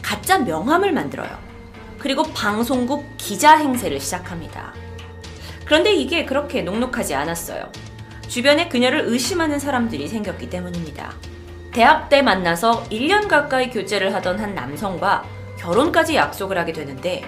[0.03, 1.31] 가짜 명함을 만들어요.
[1.99, 4.75] 그리고 방송국 기자 행세를 시작합니다.
[5.65, 7.71] 그런데 이게 그렇게 녹록하지 않았어요.
[8.27, 11.13] 주변에 그녀를 의심하는 사람들이 생겼기 때문입니다.
[11.73, 15.25] 대학 때 만나서 1년 가까이 교제를 하던 한 남성과
[15.59, 17.23] 결혼까지 약속을 하게 되는데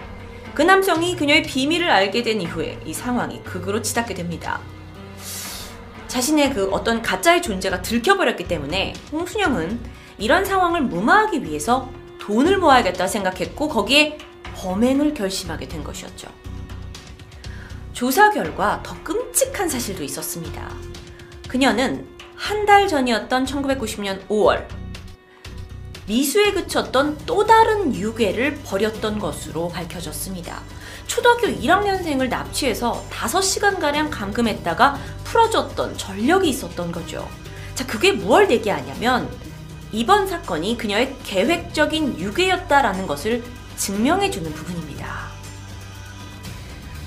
[0.54, 4.60] 그 남성이 그녀의 비밀을 알게 된 이후에 이 상황이 극으로 치닫게 됩니다.
[6.08, 9.80] 자신의 그 어떤 가짜의 존재가 들켜버렸기 때문에 홍순영은
[10.18, 11.90] 이런 상황을 무마하기 위해서
[12.20, 14.18] 돈을 모아야겠다 생각했고 거기에
[14.56, 16.28] 범행을 결심하게 된 것이었죠.
[17.92, 20.68] 조사 결과 더 끔찍한 사실도 있었습니다.
[21.48, 22.06] 그녀는
[22.42, 24.66] 한 달 전이었던 1990년 5월
[26.06, 30.60] 미수에 그쳤던 또 다른 유괴를 벌였던 것으로 밝혀졌습니다.
[31.06, 37.28] 초등학교 1학년생을 납치해서 5시간가량 감금했다가 풀어줬던 전력이 있었던 거죠.
[37.76, 39.30] 자, 그게 무얼 얘기하냐면
[39.92, 43.44] 이번 사건이 그녀의 계획적인 유괴였다라는 것을
[43.76, 44.91] 증명해주는 부분입니다.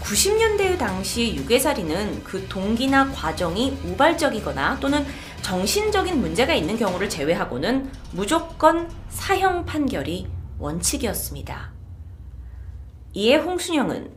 [0.05, 5.03] 90년대 당시 유괴살인은 그 동기나 과정이 우발적이거나 또는
[5.41, 10.27] 정신적인 문제가 있는 경우를 제외하고는 무조건 사형 판결이
[10.59, 11.71] 원칙이었습니다.
[13.13, 14.11] 이에 홍순영은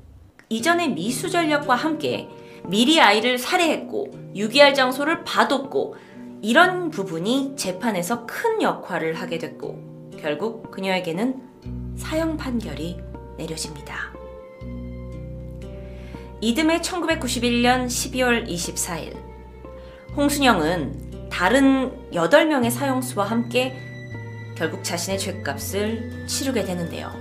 [0.51, 2.29] 이전의 미수 전력과 함께
[2.67, 5.97] 미리 아이를 살해했고 유기할 장소를 봐뒀고
[6.43, 12.99] 이런 부분이 재판에서 큰 역할을 하게 됐고 결국 그녀에게는 사형 판결이
[13.39, 14.18] 내려집니다.
[16.41, 19.17] 이듬해 1991년 12월 24일
[20.17, 23.77] 홍순영은 다른 8명의 사형수와 함께
[24.57, 27.13] 결국 자신의 죄값을 치르게 되는데요.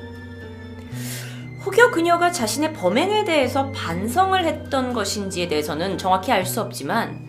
[1.65, 7.19] 혹여 그녀가 자신의 범행에 대해서 반성을 했던 것인지에 대해서는 정확히 알 수 없지만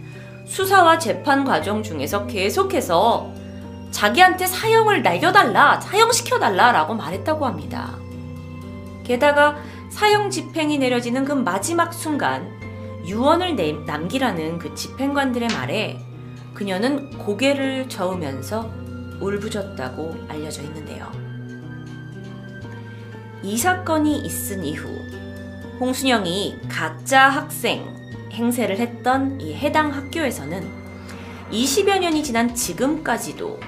[0.47, 3.32] 수사와 재판 과정 중에서 계속해서
[3.90, 7.97] 자기한테 사형을 날려달라, 사형시켜달라 라고 말했다고 합니다.
[9.05, 9.56] 게다가
[9.98, 12.48] 사형 집행이 내려지는 그 마지막 순간
[13.04, 15.98] 유언을 남기라는 그 집행관들의 말에
[16.54, 18.70] 그녀는 고개를 저으면서
[19.20, 21.10] 울부짖었다고 알려져 있는데요.
[23.42, 24.88] 이 사건이 있은 이후
[25.80, 27.92] 홍순영이 가짜 학생
[28.32, 30.64] 행세를 했던 이 해당 학교에서는
[31.50, 33.58] 20여 년이 지난 지금까지도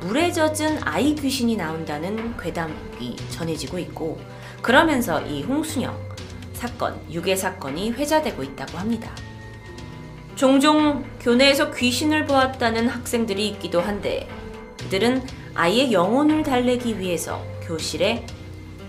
[0.00, 4.18] 물에 젖은 아이 귀신이 나온다는 괴담이 전해지고 있고
[4.64, 5.94] 그러면서 이 홍순영
[6.54, 9.10] 사건, 유괴 사건이 회자되고 있다고 합니다.
[10.36, 14.26] 종종 교내에서 귀신을 보았다는 학생들이 있기도 한데
[14.80, 15.22] 그들은
[15.54, 18.24] 아이의 영혼을 달래기 위해서 교실에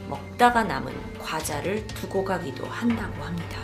[0.08, 3.60] 먹다가 남은 과자를 두고 가기도 한다고 합니다.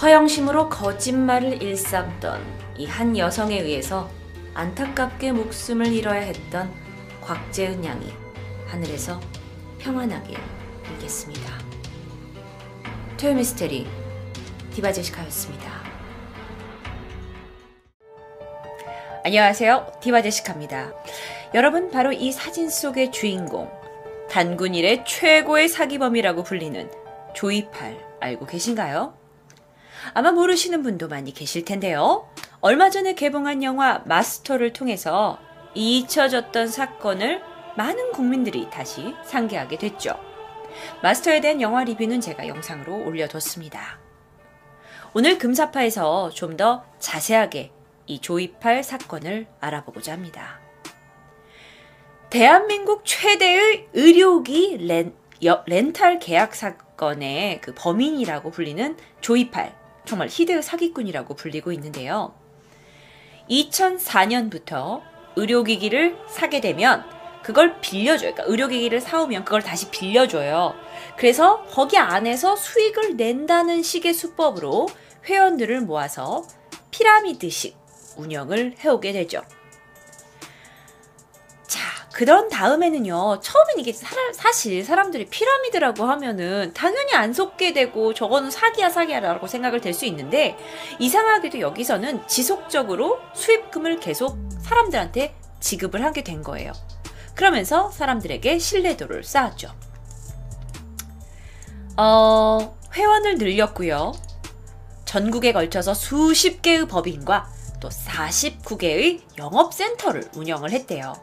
[0.00, 2.40] 허영심으로 거짓말을 일삼던
[2.78, 4.08] 이 한 여성에 의해서
[4.54, 6.72] 안타깝게 목숨을 잃어야 했던
[7.20, 8.19] 곽재은 양이
[8.70, 9.20] 하늘에서
[9.80, 10.36] 평안하게
[10.84, 11.58] 빌겠습니다.
[13.18, 13.86] 토요 미스테리
[14.72, 15.68] 디바 제시카였습니다.
[19.24, 19.92] 안녕하세요.
[20.00, 20.92] 디바 제시카입니다.
[21.52, 23.68] 여러분 바로 이 사진 속의 주인공
[24.30, 26.88] 단군 일의 최고의 사기범이라고 불리는
[27.34, 29.18] 조이팔 알고 계신가요?
[30.14, 32.28] 아마 모르시는 분도 많이 계실 텐데요.
[32.60, 35.40] 얼마 전에 개봉한 영화 마스터를 통해서
[35.74, 37.49] 잊혀졌던 사건을
[37.80, 40.14] 많은 국민들이 다시 상기하게 됐죠.
[41.02, 43.98] 마스터에 대한 영화 리뷰는 제가 영상으로 올려뒀습니다.
[45.14, 47.72] 오늘 금사파에서 좀 더 자세하게
[48.06, 50.60] 이 조이팔 사건을 알아보고자 합니다.
[52.28, 55.14] 대한민국 최대의 의료기 렌,
[55.46, 59.74] 여, 렌탈 계약 사건의 그 범인이라고 불리는 조이팔,
[60.04, 62.34] 정말 희대의 사기꾼이라고 불리고 있는데요.
[63.48, 65.00] 2004년부터
[65.36, 68.32] 의료기기를 사게 되면 그걸 빌려줘요.
[68.32, 70.74] 그러니까 의료기기를 사오면 그걸 다시 빌려줘요.
[71.16, 74.88] 그래서 거기 안에서 수익을 낸다는 식의 수법으로
[75.26, 76.44] 회원들을 모아서
[76.90, 77.76] 피라미드식
[78.16, 79.42] 운영을 해오게 되죠.
[81.66, 81.80] 자,
[82.12, 88.90] 그런 다음에는요, 처음엔 이게 사, 실 사람들이 피라미드라고 하면은 당연히 안 속게 되고 저거는 사기야
[88.90, 90.56] 사기야라고 생각을 될 수 있는데
[90.98, 96.72] 이상하게도 여기서는 지속적으로 수입금을 계속 사람들한테 지급을 하게 된 거예요.
[97.40, 99.74] 그러면서 사람들에게 신뢰도를 쌓았죠.
[101.96, 104.12] 어, 회원을 늘렸고요.
[105.06, 107.50] 전국에 걸쳐서 수십 개의 법인과
[107.80, 111.14] 또 49개의 영업센터를 운영을 했대요.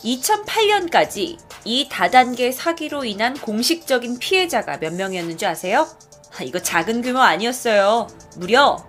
[0.00, 5.86] 2008년까지 이 다단계 사기로 인한 공식적인 피해자가 몇 명이었는지 아세요?
[6.36, 8.08] 아, 이거 작은 규모 아니었어요.
[8.38, 8.84] 무려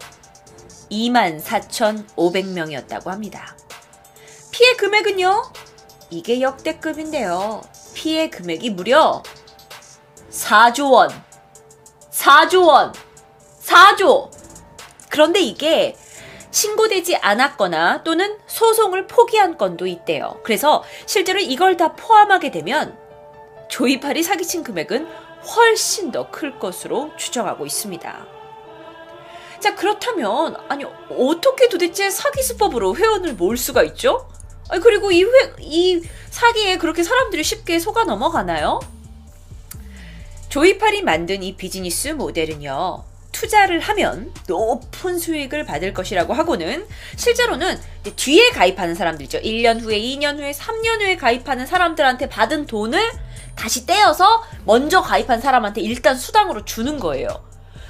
[0.89, 3.55] 24,500명이었다고 합니다.
[4.49, 5.43] 피해 금액은요?
[6.13, 7.61] 이게 역대급인데요.
[7.95, 9.23] 피해 금액이 무려
[10.29, 11.09] 4조 원.
[12.11, 12.93] 4조 원.
[13.61, 14.29] 4조.
[15.09, 15.97] 그런데 이게
[16.51, 20.39] 신고되지 않았거나 또는 소송을 포기한 건도 있대요.
[20.43, 22.95] 그래서 실제로 이걸 다 포함하게 되면
[23.69, 25.07] 조이팔이 사기친 금액은
[25.55, 28.27] 훨씬 더 클 것으로 추정하고 있습니다.
[29.59, 34.27] 자, 그렇다면, 아니, 어떻게 도대체 사기 수법으로 회원을 모을 수가 있죠?
[34.81, 35.29] 그리고 이, 회,
[35.59, 38.79] 이 사기에 그렇게 사람들이 쉽게 속아 넘어가나요?
[40.49, 47.79] 조이팔이 만든 이 비즈니스 모델은요, 투자를 하면 높은 수익을 받을 것이라고 하고는 실제로는
[48.15, 49.39] 뒤에 가입하는 사람들 있죠.
[49.39, 52.99] 1년 후에, 2년 후에, 3년 후에 가입하는 사람들한테 받은 돈을
[53.55, 57.27] 다시 떼어서 먼저 가입한 사람한테 일단 수당으로 주는 거예요.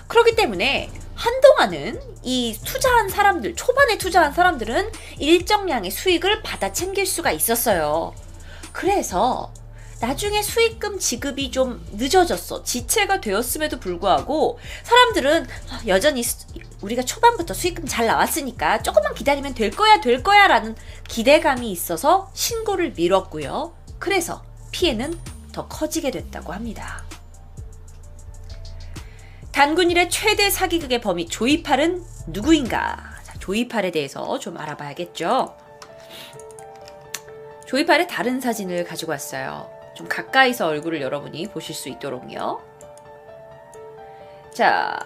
[0.08, 8.14] 그렇기 때문에 한동안은 이 투자한 사람들, 초반에 투자한 사람들은 일정량의 수익을 받아 챙길 수가 있었어요.
[8.72, 9.54] 그래서
[10.00, 12.64] 나중에 수익금 지급이 좀 늦어졌어.
[12.64, 16.24] 지체가 되었음에도 불구하고 사람들은 아, 여전히
[16.82, 20.76] 우리가 초반부터 수익금 잘 나왔으니까 조금만 기다리면 될 거야, 될 거야 라는
[21.08, 23.74] 기대감이 있어서 신고를 미뤘고요.
[23.98, 25.18] 그래서 피해는
[25.54, 27.06] 더 커지게 됐다고 합니다.
[29.54, 32.98] 단군일의 최대 사기극의 범위 조이팔은 누구인가?
[33.24, 35.56] 자, 조이팔에 대해서 좀 알아봐야겠죠.
[37.68, 39.70] 조이팔의 다른 사진을 가지고 왔어요.
[39.94, 42.64] 좀 가까이서 얼굴을 여러분이 보실 수 있도록요.
[44.52, 44.98] 자,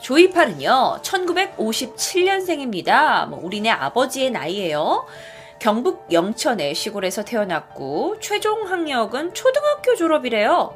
[0.00, 3.28] 조이팔은요, 1957년생입니다.
[3.28, 5.04] 뭐 우리네 아버지의 나이예요.
[5.58, 10.74] 경북 영천의 시골에서 태어났고, 최종 학력은 초등학교 졸업이래요.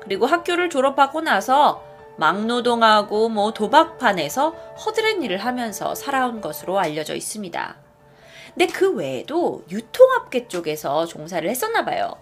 [0.00, 7.76] 그리고 학교를 졸업하고 나서 막노동하고 뭐 도박판에서 허드렛 일을 하면서 살아온 것으로 알려져 있습니다.
[8.54, 12.14] 근데 그 외에도 유통업계 쪽에서 종사를 했었나 봐요.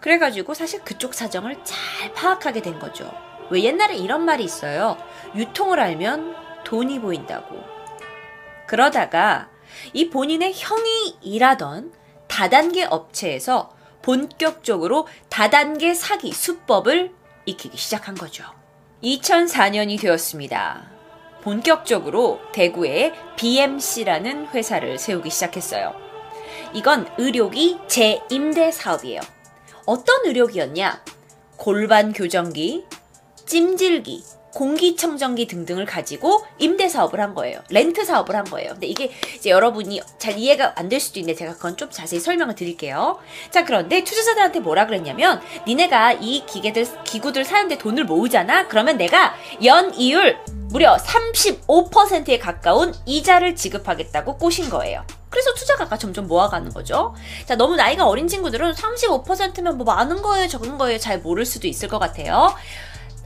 [0.00, 3.10] 그래가지고 사실 그쪽 사정을 잘 파악하게 된 거죠.
[3.50, 4.96] 왜 옛날에 이런 말이 있어요.
[5.34, 7.56] 유통을 알면 돈이 보인다고.
[8.66, 9.50] 그러다가
[9.92, 11.92] 이 본인의 형이 일하던
[12.28, 13.70] 다단계 업체에서
[14.02, 17.12] 본격적으로 다단계 사기 수법을
[17.44, 18.44] 익히기 시작한 거죠.
[19.02, 20.90] 2004년이 되었습니다.
[21.42, 25.92] 본격적으로 대구에 BMC라는 회사를 세우기 시작했어요.
[26.72, 29.20] 이건 의료기 재임대 사업이에요.
[29.86, 31.04] 어떤 의료기였냐?
[31.56, 32.84] 골반 교정기,
[33.44, 34.22] 찜질기,
[34.54, 37.60] 공기청정기 등등을 가지고 임대 사업을 한 거예요.
[37.70, 38.70] 렌트 사업을 한 거예요.
[38.72, 42.54] 근데 이게 이제 여러분이 잘 이해가 안 될 수도 있는데 제가 그건 좀 자세히 설명을
[42.54, 43.18] 드릴게요.
[43.50, 48.68] 자, 그런데 투자자들한테 뭐라 그랬냐면 니네가 이 기계들 기구들 사는데 돈을 모으잖아.
[48.68, 49.34] 그러면 내가
[49.64, 50.38] 연 이율
[50.68, 55.04] 무려 35%에 가까운 이자를 지급하겠다고 꼬신 거예요.
[55.30, 57.14] 그래서 투자가가 점점 모아가는 거죠.
[57.46, 61.88] 자, 너무 나이가 어린 친구들은 35%면 뭐 많은 거예요, 적은 거예요, 잘 모를 수도 있을
[61.88, 62.54] 것 같아요.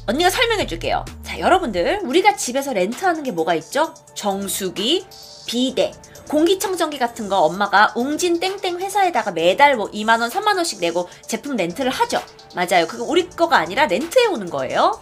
[0.07, 1.05] 언니가 설명해 줄게요.
[1.25, 3.93] 자, 여러분들, 우리가 집에서 렌트하는 게 뭐가 있죠?
[4.15, 5.05] 정수기,
[5.47, 5.93] 비대,
[6.29, 12.21] 공기청정기 같은 거 엄마가 웅진 땡땡 회사에다가 매달 뭐 2만원, 3만원씩 내고 제품 렌트를 하죠.
[12.55, 12.87] 맞아요.
[12.87, 15.01] 그거 우리 거가 아니라 렌트해 오는 거예요.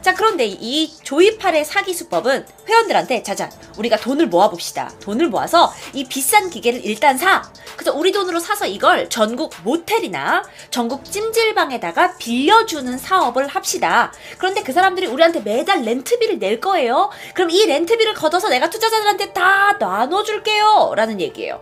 [0.00, 4.92] 자, 그런데 이 조이팔의 사기 수법은 회원들한테 자자, 우리가 돈을 모아봅시다.
[5.00, 7.42] 돈을 모아서 이 비싼 기계를 일단 사.
[7.76, 14.12] 그래서 우리 돈으로 사서 이걸 전국 모텔이나 전국 찜질방에다가 빌려주는 사업을 합시다.
[14.38, 17.10] 그런데 그 사람들이 우리한테 매달 렌트비를 낼 거예요.
[17.34, 20.92] 그럼 이 렌트비를 걷어서 내가 투자자들한테 다 나눠줄게요.
[20.96, 21.60] 라는 얘기예요.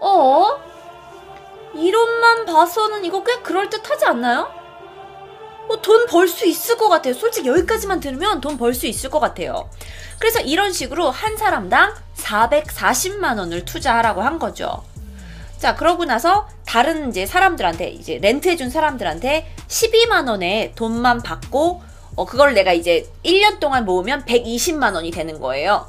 [0.00, 0.46] 어?
[1.74, 4.57] 이론만 봐서는 이거 꽤 그럴듯하지 않나요?
[5.68, 7.14] 뭐 돈 벌 수 있을 것 같아요.
[7.14, 9.68] 솔직히 여기까지만 들으면 돈 벌 수 있을 것 같아요.
[10.18, 14.82] 그래서 이런 식으로 한 사람당 440만 원을 투자하라고 한 거죠.
[15.58, 21.82] 자, 그러고 나서 다른 이제 사람들한테 이제 렌트해 준 사람들한테 12만 원의 돈만 받고
[22.16, 25.86] 어 그걸 내가 이제 1년 동안 모으면 120만 원이 되는 거예요.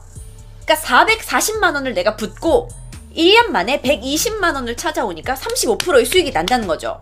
[0.65, 2.69] 그러니까 440만 원을 내가 붓고
[3.15, 7.01] 1년 만에 120만 원을 찾아오니까 35%의 수익이 난다는 거죠.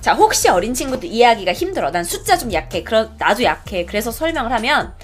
[0.00, 1.90] 자, 혹시 어린 친구들 이해하기가 힘들어.
[1.90, 2.82] 난 숫자 좀 약해.
[2.82, 3.84] 그러, 나도 약해.
[3.84, 4.94] 그래서 설명을 하면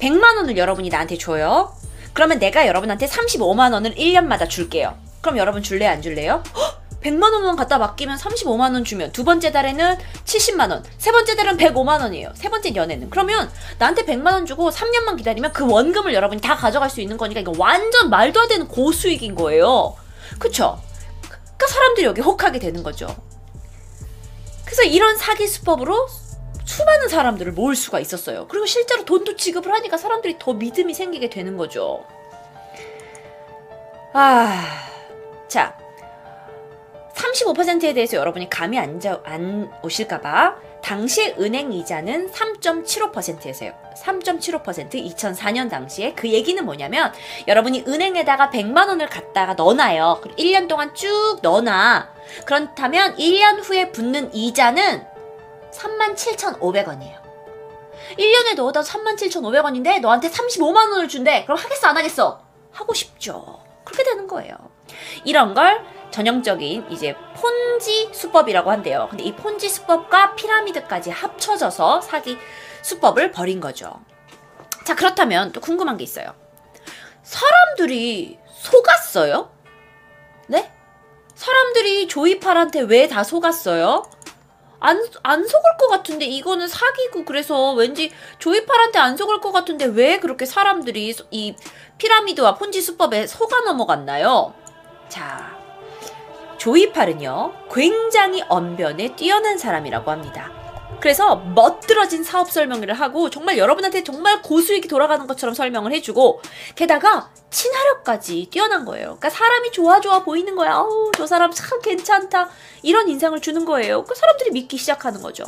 [0.00, 1.74] 100만 원을 여러분이 나한테 줘요.
[2.14, 4.96] 그러면 내가 여러분한테 35만 원을 1년마다 줄게요.
[5.20, 6.42] 그럼 여러분 줄래 안 줄래요?
[6.56, 6.80] 헉!
[7.02, 11.56] 100만 원만 갖다 맡기면 35만 원 주면 두 번째 달에는 70만 원, 세 번째 달은
[11.56, 12.32] 105만 원이에요.
[12.34, 13.48] 세 번째 연애는 그러면
[13.78, 17.52] 나한테 100만 원 주고 3년만 기다리면 그 원금을 여러분이 다 가져갈 수 있는 거니까 이거
[17.56, 19.94] 완전 말도 안 되는 고수익인 거예요.
[20.40, 20.80] 그쵸?
[21.22, 23.06] 그러니까 사람들이 여기 혹하게 되는 거죠.
[24.68, 26.06] 그래서 이런 사기 수법으로
[26.66, 28.46] 수많은 사람들을 모을 수가 있었어요.
[28.48, 32.04] 그리고 실제로 돈도 지급을 하니까 사람들이 더 믿음이 생기게 되는 거죠.
[34.12, 34.86] 아,
[35.48, 35.74] 자,
[37.14, 43.72] 35%에 대해서 여러분이 감이 안, 자, 안 오실까봐 당시 은행 이자는 3.75%였어요.
[43.96, 47.10] 3.75% 2004년 당시에 그 얘기는 뭐냐면
[47.48, 50.18] 여러분이 은행에다가 100만 원을 갖다가 넣어놔요.
[50.22, 52.17] 그리고 1년 동안 쭉 넣어놔.
[52.44, 55.06] 그렇다면 1년 후에 붙는 이자는
[55.72, 57.28] 37,500원이에요.
[58.18, 61.44] 1년에 넣어다 37,500원인데 너한테 35만 원을 준대.
[61.44, 62.42] 그럼 하겠어 안 하겠어?
[62.72, 63.62] 하고 싶죠.
[63.84, 64.54] 그렇게 되는 거예요.
[65.24, 69.08] 이런 걸 전형적인 이제 폰지 수법이라고 한대요.
[69.10, 72.38] 근데 이 폰지 수법과 피라미드까지 합쳐져서 사기
[72.82, 74.00] 수법을 벌인 거죠.
[74.84, 76.34] 자, 그렇다면 또 궁금한 게 있어요.
[77.22, 79.50] 사람들이 속았어요?
[80.46, 80.72] 네?
[81.38, 84.02] 사람들이 조이팔한테 왜 다 속았어요?
[84.80, 88.10] 안, 안 속을 것 같은데 이거는 사기고 그래서 왠지
[88.40, 91.54] 조이팔한테 안 속을 것 같은데 왜 그렇게 사람들이 이
[91.98, 94.52] 피라미드와 폰지 수법에 속아 넘어갔나요?
[95.08, 95.56] 자,
[96.58, 100.50] 조이팔은요, 굉장히 언변에 뛰어난 사람이라고 합니다.
[101.00, 106.42] 그래서 멋들어진 사업 설명을 하고 정말 여러분한테 정말 고수익이 돌아가는 것처럼 설명을 해주고
[106.74, 109.06] 게다가 친화력까지 뛰어난 거예요.
[109.06, 110.76] 그러니까 사람이 좋아 좋아 보이는 거야.
[110.76, 112.50] 어우, 저 사람 참 괜찮다.
[112.82, 114.04] 이런 인상을 주는 거예요.
[114.04, 115.44] 그 사람들이 믿기 시작하는 거죠.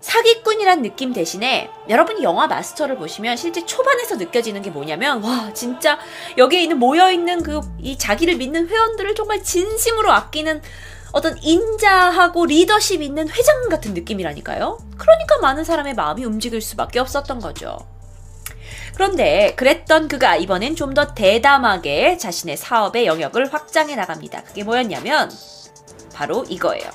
[0.00, 5.98] 사기꾼이란 느낌 대신에 여러분이 영화 마스터를 보시면 실제 초반에서 느껴지는 게 뭐냐면 와 진짜
[6.38, 10.62] 여기에 있는 모여 있는 그 이 자기를 믿는 회원들을 정말 진심으로 아끼는
[11.12, 14.78] 어떤 인자하고 리더십 있는 회장 같은 느낌이라니까요.
[14.96, 17.78] 그러니까 많은 사람의 마음이 움직일 수밖에 없었던 거죠.
[18.94, 24.42] 그런데 그랬던 그가 이번엔 좀 더 대담하게 자신의 사업의 영역을 확장해 나갑니다.
[24.42, 25.30] 그게 뭐였냐면
[26.12, 26.90] 바로 이거예요.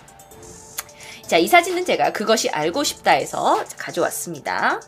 [1.26, 4.82] 자, 이 사진은 제가 그것이 알고 싶다에서 가져왔습니다.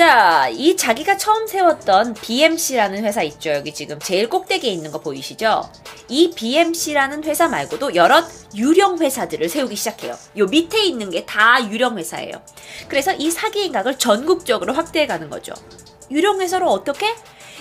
[0.00, 3.50] 자, 이 자기가 처음 세웠던 BMC라는 회사 있죠.
[3.50, 5.70] 여기 지금 제일 꼭대기에 있는 거 보이시죠?
[6.08, 8.22] 이 BMC라는 회사 말고도 여러
[8.56, 10.16] 유령 회사들을 세우기 시작해요.
[10.38, 12.32] 요 밑에 있는 게 다 유령 회사예요.
[12.88, 15.52] 그래서 이 사기 인각을 전국적으로 확대해 가는 거죠.
[16.10, 17.14] 유령 회사로 어떻게?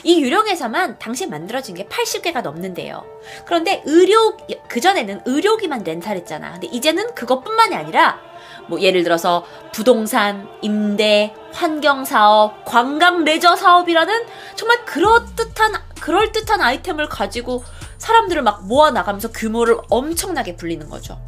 [0.05, 3.03] 이 유령 회사만 당시 만들어진 게 80개가 넘는데요.
[3.45, 4.37] 그런데 의료
[4.69, 6.53] 그전에는 의료기만 렌탈했잖아.
[6.53, 8.28] 근데 이제는 그것뿐만이 아니라
[8.69, 14.25] 뭐 예를 들어서 부동산, 임대, 환경 사업, 관광 레저 사업이라는
[14.55, 17.63] 정말 그럴듯한 그럴듯한 아이템을 가지고
[17.97, 21.19] 사람들을 막 모아 나가면서 규모를 엄청나게 불리는 거죠.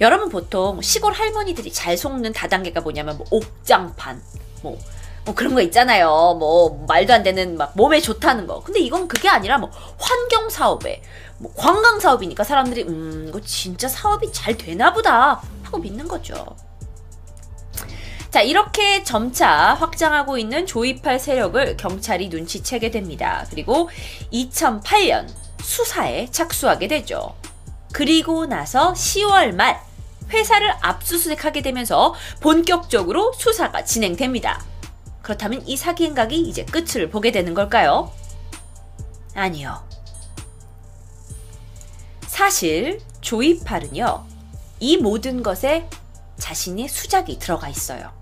[0.00, 4.20] 여러분 보통 시골 할머니들이 잘 속는 다단계가 뭐냐면 뭐 옥장판,
[4.62, 4.78] 뭐,
[5.24, 6.36] 뭐 그런 거 있잖아요.
[6.38, 8.62] 뭐 말도 안 되는 막 몸에 좋다는 거.
[8.62, 11.02] 근데 이건 그게 아니라 뭐 환경 사업에
[11.38, 16.34] 뭐 관광 사업이니까 사람들이 음 이거 진짜 사업이 잘 되나 보다 하고 믿는 거죠.
[18.30, 23.44] 자, 이렇게 점차 확장하고 있는 조이팔 세력을 경찰이 눈치채게 됩니다.
[23.50, 23.90] 그리고
[24.32, 25.26] 2008년
[25.60, 27.34] 수사에 착수하게 되죠.
[27.92, 29.82] 그리고 나서 10월 말
[30.28, 34.64] 회사를 압수수색하게 되면서 본격적으로 수사가 진행됩니다.
[35.22, 38.12] 그렇다면 이 사기 행각이 이제 끝을 보게 되는 걸까요?
[39.34, 39.82] 아니요.
[42.28, 44.24] 사실 조이팔은요,
[44.78, 45.88] 이 모든 것에
[46.38, 48.19] 자신의 수작이 들어가 있어요.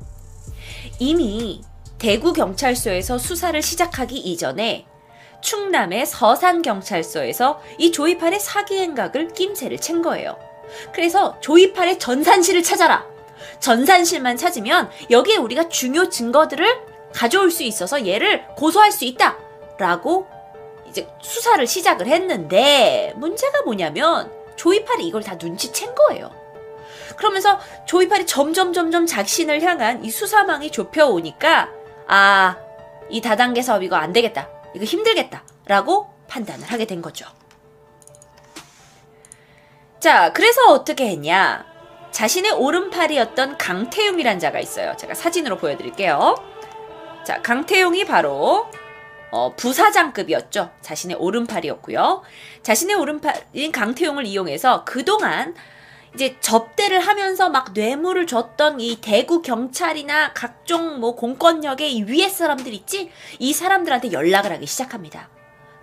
[0.98, 1.62] 이미
[1.98, 4.86] 대구 경찰서에서 수사를 시작하기 이전에
[5.40, 10.36] 충남의 서산 경찰서에서 이 조이팔의 사기 행각을 낌새를 챈 거예요.
[10.92, 13.06] 그래서 조이팔의 전산실을 찾아라.
[13.60, 16.66] 전산실만 찾으면 여기에 우리가 중요 증거들을
[17.12, 19.38] 가져올 수 있어서 얘를 고소할 수 있다.
[19.78, 20.26] 라고
[20.88, 26.37] 이제 수사를 시작을 했는데 문제가 뭐냐면 조이팔이 이걸 다 눈치챈 거예요.
[27.16, 31.70] 그러면서 조이팔이 점점 점점 자신을 향한 이 수사망이 좁혀오니까
[32.08, 32.56] 아,
[33.10, 34.48] 이 다단계 사업 이거 안 되겠다.
[34.74, 35.42] 이거 힘들겠다.
[35.66, 37.26] 라고 판단을 하게 된 거죠.
[40.00, 41.66] 자, 그래서 어떻게 했냐?
[42.10, 44.96] 자신의 오른팔이었던 강태용이란 자가 있어요.
[44.96, 46.34] 제가 사진으로 보여드릴게요.
[47.24, 48.70] 자, 강태용이 바로
[49.30, 50.70] 어, 부사장급이었죠.
[50.80, 52.22] 자신의 오른팔이었고요.
[52.62, 55.54] 자신의 오른팔인 강태용을 이용해서 그동안
[56.14, 62.72] 이제 접대를 하면서 막 뇌물을 줬던 이 대구 경찰이나 각종 뭐 공권력의 이 위에 사람들
[62.74, 63.10] 있지?
[63.38, 65.28] 이 사람들한테 연락을 하기 시작합니다.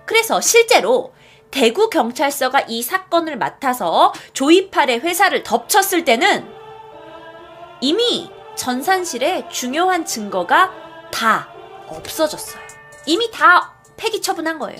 [0.06, 1.14] 그래서 실제로
[1.52, 6.45] 대구 경찰서가 이 사건을 맡아서 조이팔의 회사를 덮쳤을 때는
[7.81, 10.72] 이미 전산실에 중요한 증거가
[11.11, 11.49] 다
[11.88, 12.61] 없어졌어요.
[13.06, 14.80] 이미 다 폐기 처분한 거예요.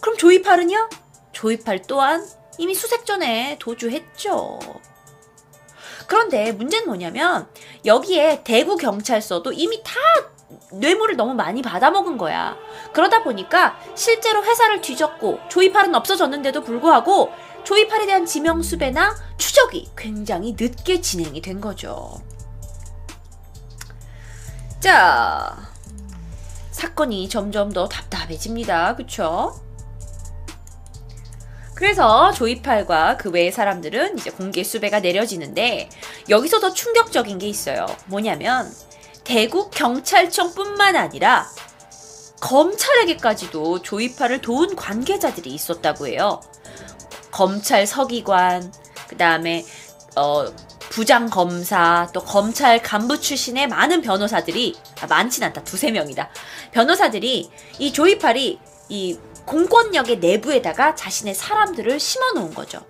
[0.00, 0.88] 그럼 조이팔은요?
[1.32, 2.26] 조이팔 또한
[2.58, 4.58] 이미 수색 전에 도주했죠.
[6.06, 7.48] 그런데 문제는 뭐냐면
[7.84, 9.94] 여기에 대구 경찰서도 이미 다
[10.72, 12.56] 뇌물을 너무 많이 받아먹은 거야.
[12.92, 17.30] 그러다 보니까 실제로 회사를 뒤졌고 조이팔은 없어졌는데도 불구하고
[17.64, 22.22] 조이팔에 대한 지명수배나 추적이 굉장히 늦게 진행이 된 거죠.
[24.80, 25.56] 자,
[26.70, 28.96] 사건이 점점 더 답답해집니다.
[28.96, 29.60] 그쵸?
[31.78, 35.88] 그래서 조이팔과 그 외의 사람들은 이제 공개 수배가 내려지는데
[36.28, 37.86] 여기서 더 충격적인 게 있어요.
[38.06, 38.68] 뭐냐면
[39.22, 41.46] 대구 경찰청뿐만 아니라
[42.40, 46.40] 검찰에게까지도 조이팔을 도운 관계자들이 있었다고 해요.
[47.30, 48.72] 검찰 서기관,
[49.06, 49.64] 그 다음에
[50.16, 50.46] 어,
[50.90, 56.28] 부장 검사, 또 검찰 간부 출신의 많은 변호사들이 아, 많진 않다 두세 명이다.
[56.72, 57.48] 변호사들이
[57.78, 59.18] 이 조이팔이 이
[59.48, 62.80] 공권력의 내부에다가 자신의 사람들을 심어 놓은 거죠.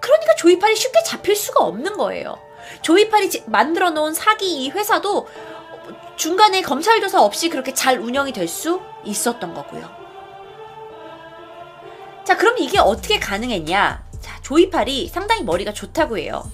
[0.00, 2.38] 그러니까 조이팔이 쉽게 잡힐 수가 없는 거예요.
[2.82, 5.28] 조이팔이 만들어 놓은 사기 이 회사도
[6.16, 9.90] 중간에 검찰 조사 없이 그렇게 잘 운영이 될 수 있었던 거고요.
[12.24, 14.04] 자, 그럼 이게 어떻게 가능했냐?
[14.20, 16.44] 자, 조이팔이 상당히 머리가 좋다고 해요.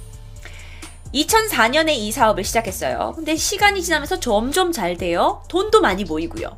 [1.14, 3.12] 2004년에 이 사업을 시작했어요.
[3.16, 5.42] 근데 시간이 지나면서 점점 잘 돼요.
[5.48, 6.56] 돈도 많이 모이고요.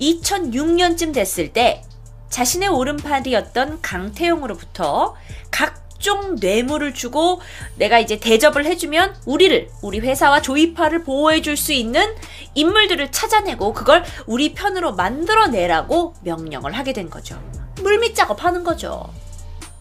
[0.00, 1.82] 2006년쯤 됐을 때
[2.30, 5.16] 자신의 오른팔이었던 강태용으로부터
[5.50, 7.40] 각종 뇌물을 주고
[7.76, 12.14] 내가 이제 대접을 해주면 우리를, 우리 회사와 조이파를 보호해줄 수 있는
[12.54, 17.38] 인물들을 찾아내고 그걸 우리 편으로 만들어내라고 명령을 하게 된 거죠.
[17.82, 19.12] 물밑 작업하는 거죠.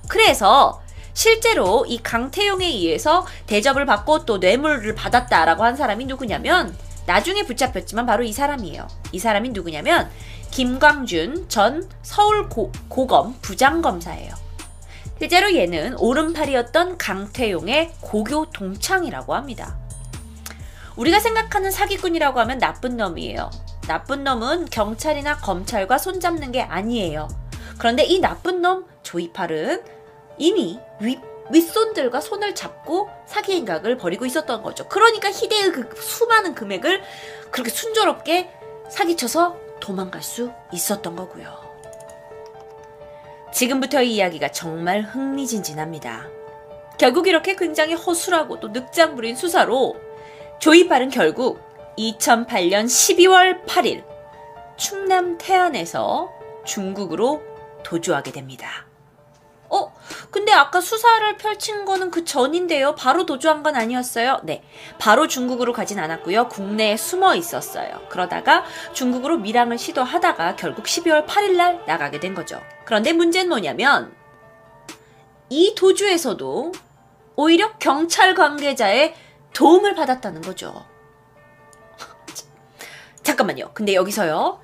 [0.08, 0.82] 그래서
[1.20, 6.74] 실제로 이 강태용에 의해서 대접을 받고 또 뇌물을 받았다라고 한 사람이 누구냐면
[7.08, 8.88] 나중에 붙잡혔지만 바로 이 사람이에요.
[9.12, 10.10] 이 사람이 누구냐면
[10.52, 14.34] 김광준 전 서울 고, 고검 부장검사예요.
[15.18, 19.76] 실제로 얘는 오른팔이었던 강태용의 고교 동창이라고 합니다.
[20.96, 23.50] 우리가 생각하는 사기꾼이라고 하면 나쁜 놈이에요.
[23.90, 27.28] 나쁜 놈은 경찰이나 검찰과 손잡는 게 아니에요.
[27.78, 29.99] 그런데 이 나쁜 놈 조이팔은
[30.40, 31.20] 이미 윗,
[31.52, 34.88] 윗손들과 손을 잡고 사기 행각을 벌이고 있었던 거죠.
[34.88, 37.04] 그러니까 희대의 그 수많은 금액을
[37.52, 38.50] 그렇게 순조롭게
[38.90, 41.70] 사기쳐서 도망갈 수 있었던 거고요.
[43.52, 46.28] 지금부터 이 이야기가 정말 흥미진진합니다.
[46.98, 49.96] 결국 이렇게 굉장히 허술하고 또 늑장 부린 수사로
[50.60, 51.62] 조이팔은 결국
[51.98, 54.04] 2008년 12월 8일
[54.78, 56.32] 충남 태안에서
[56.66, 57.42] 중국으로
[57.84, 58.89] 도주하게 됩니다.
[59.70, 59.94] 어?
[60.32, 62.96] 근데 아까 수사를 펼친 거는 그 전인데요.
[62.96, 64.42] 바로 도주한 건 아니었어요.
[64.44, 64.64] 네.
[64.98, 66.50] 바로 중국으로 가진 않았고요.
[66.50, 68.02] 국내에 숨어 있었어요.
[68.10, 72.62] 그러다가 중국으로 밀항을 시도하다가 결국 12월 8일 날 나가게 된 거죠.
[72.86, 74.14] 그런데 문제는 뭐냐면
[75.50, 76.72] 이 도주에서도
[77.36, 79.16] 오히려 경찰 관계자의
[79.54, 80.86] 도움을 받았다는 거죠.
[83.24, 83.72] 잠깐만요.
[83.74, 84.60] 근데 여기서요.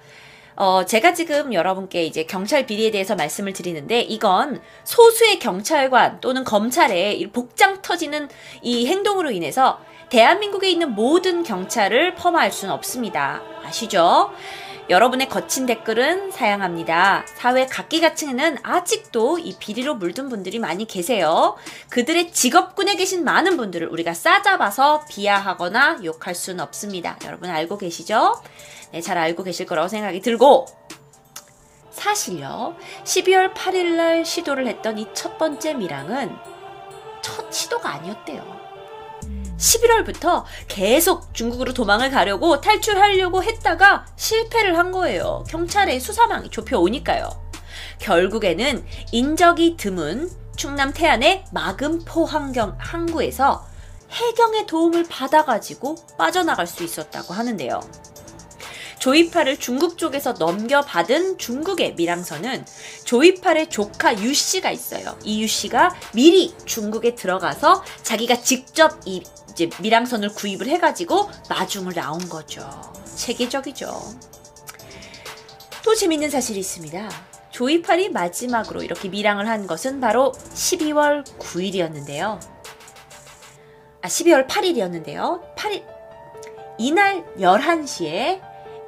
[0.55, 7.29] 어, 제가 지금 여러분께 이제 경찰 비리에 대해서 말씀을 드리는데 이건 소수의 경찰관 또는 검찰의
[7.33, 8.29] 복장 터지는
[8.61, 9.79] 이 행동으로 인해서
[10.09, 13.41] 대한민국에 있는 모든 경찰을 폄하할 수는 없습니다.
[13.65, 14.31] 아시죠?
[14.87, 17.25] 여러분의 거친 댓글은 사양합니다.
[17.35, 21.55] 사회 각기각층에는 아직도 이 비리로 물든 분들이 많이 계세요.
[21.89, 27.17] 그들의 직업군에 계신 많은 분들을 우리가 싸잡아서 비하하거나 욕할 수는 없습니다.
[27.25, 28.35] 여러분 알고 계시죠?
[28.95, 30.67] 네, 잘 알고 계실 거라고 생각이 들고
[31.91, 32.77] 사실요.
[33.03, 36.33] 12월 8일 날 시도를 했던 이 첫 번째 미랑은
[37.21, 38.41] 첫 시도가 아니었대요.
[39.57, 45.43] 11월부터 계속 중국으로 도망을 가려고 탈출하려고 했다가 실패를 한 거예요.
[45.49, 47.29] 경찰의 수사망이 좁혀오니까요.
[47.99, 53.65] 결국에는 인적이 드문 충남 태안의 마금포 환경 항구에서
[54.09, 57.81] 해경의 도움을 받아가지고 빠져나갈 수 있었다고 하는데요.
[58.99, 62.65] 조이파를 중국 쪽에서 넘겨받은 중국의 미랑선은
[63.03, 65.17] 조이팔의 조카 유 씨가 있어요.
[65.23, 72.27] 이 유 씨가 미리 중국에 들어가서 자기가 직접 이 이제 미랑선을 구입을 해가지고 마중을 나온
[72.27, 72.69] 거죠.
[73.15, 74.01] 체계적이죠.
[75.83, 77.09] 또 재밌는 사실이 있습니다.
[77.51, 82.39] 조이팔이 마지막으로 이렇게 미랑을 한 것은 바로 12월 9일이었는데요.
[84.01, 85.55] 아, 12월 8일이었는데요.
[85.55, 85.85] 8일.
[86.77, 88.41] 이날 11시에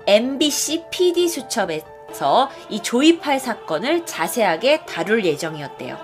[0.07, 5.97] MBC PD 수첩에서 이 조이팔 사건을 자세하게 다룰 예정이었대요.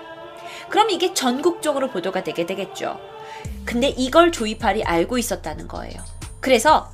[0.68, 2.98] 그럼 이게 전국적으로 보도가 되게 되겠죠.
[3.64, 5.94] 근데 이걸 조이팔이 알고 있었다는 거예요.
[6.40, 6.90] 그래서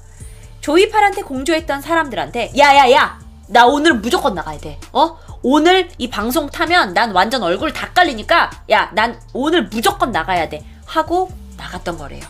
[0.60, 3.18] 조이팔한테 공조했던 사람들한테 야야야
[3.48, 4.78] 나 오늘 무조건 나가야 돼.
[4.92, 5.18] 어?
[5.42, 10.64] 오늘 이 방송 타면 난 완전 얼굴 다 깔리니까 야 난 오늘 무조건 나가야 돼
[10.86, 12.20] 하고 나갔던 거래요.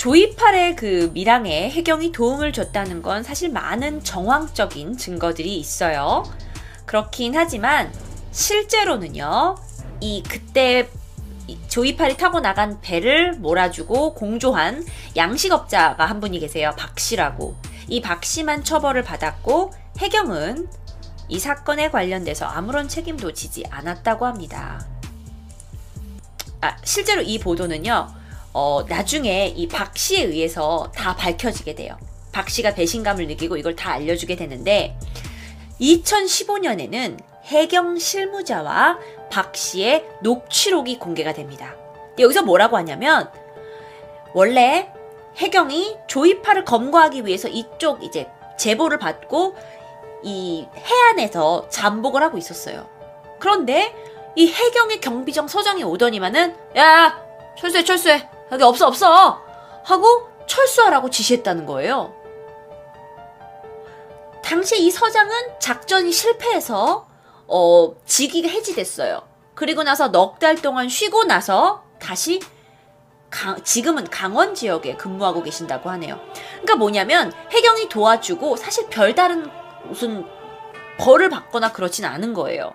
[0.00, 6.24] 조이팔의 그 밀항에 해경이 도움을 줬다는 건 사실 많은 정황적인 증거들이 있어요.
[6.86, 7.92] 그렇긴 하지만
[8.32, 9.56] 실제로는요.
[10.00, 10.88] 이 그때
[11.68, 14.86] 조이팔이 타고 나간 배를 몰아주고 공조한
[15.16, 16.72] 양식업자가 한 분이 계세요.
[16.78, 17.56] 박 씨라고.
[17.86, 20.66] 이 박 씨만 처벌을 받았고 해경은
[21.28, 24.82] 이 사건에 관련돼서 아무런 책임도 지지 않았다고 합니다.
[26.62, 28.19] 아, 실제로 이 보도는요.
[28.52, 31.96] 어, 나중에 이 박 씨에 의해서 다 밝혀지게 돼요.
[32.32, 34.96] 박 씨가 배신감을 느끼고 이걸 다 알려주게 되는데
[35.80, 38.98] 2015년에는 해경 실무자와
[39.30, 41.74] 박 씨의 녹취록이 공개가 됩니다.
[42.18, 43.30] 여기서 뭐라고 하냐면
[44.34, 44.90] 원래
[45.36, 48.28] 해경이 조이파를 검거하기 위해서 이쪽 이제
[48.58, 49.56] 제보를 받고
[50.22, 52.86] 이 해안에서 잠복을 하고 있었어요.
[53.38, 53.94] 그런데
[54.36, 57.18] 이 해경의 경비정 서장이 오더니만은 야
[57.58, 59.42] 철수해 철수해 여기 없어 없어
[59.84, 62.14] 하고 철수하라고 지시했다는 거예요.
[64.42, 67.06] 당시 이 서장은 작전이 실패해서
[67.46, 69.22] 어, 직위가 해지됐어요.
[69.54, 72.40] 그리고 나서 넉 달 동안 쉬고 나서 다시
[73.28, 76.18] 강, 지금은 강원 지역에 근무하고 계신다고 하네요.
[76.52, 79.48] 그러니까 뭐냐면 해경이 도와주고 사실 별다른
[79.84, 80.26] 무슨
[80.98, 82.74] 벌을 받거나 그렇진 않은 거예요.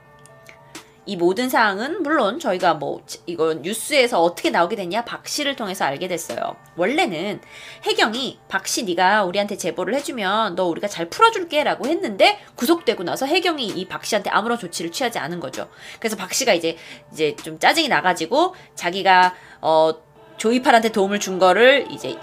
[1.08, 6.08] 이 모든 사항은 물론 저희가 뭐 이건 뉴스에서 어떻게 나오게 됐냐 박 씨를 통해서 알게
[6.08, 6.56] 됐어요.
[6.78, 7.42] 원래는
[7.84, 13.68] 해경이 박 씨 네가 우리한테 제보를 해주면 너 우리가 잘 풀어줄게라고 했는데 구속되고 나서 해경이
[13.68, 15.70] 이 박 씨한테 아무런 조치를 취하지 않은 거죠.
[16.00, 16.76] 그래서 박 씨가 이제
[17.14, 19.94] 이제 좀 짜증이 나가지고 자기가 어
[20.38, 22.16] 조이팔한테 도움을 준 거를 이제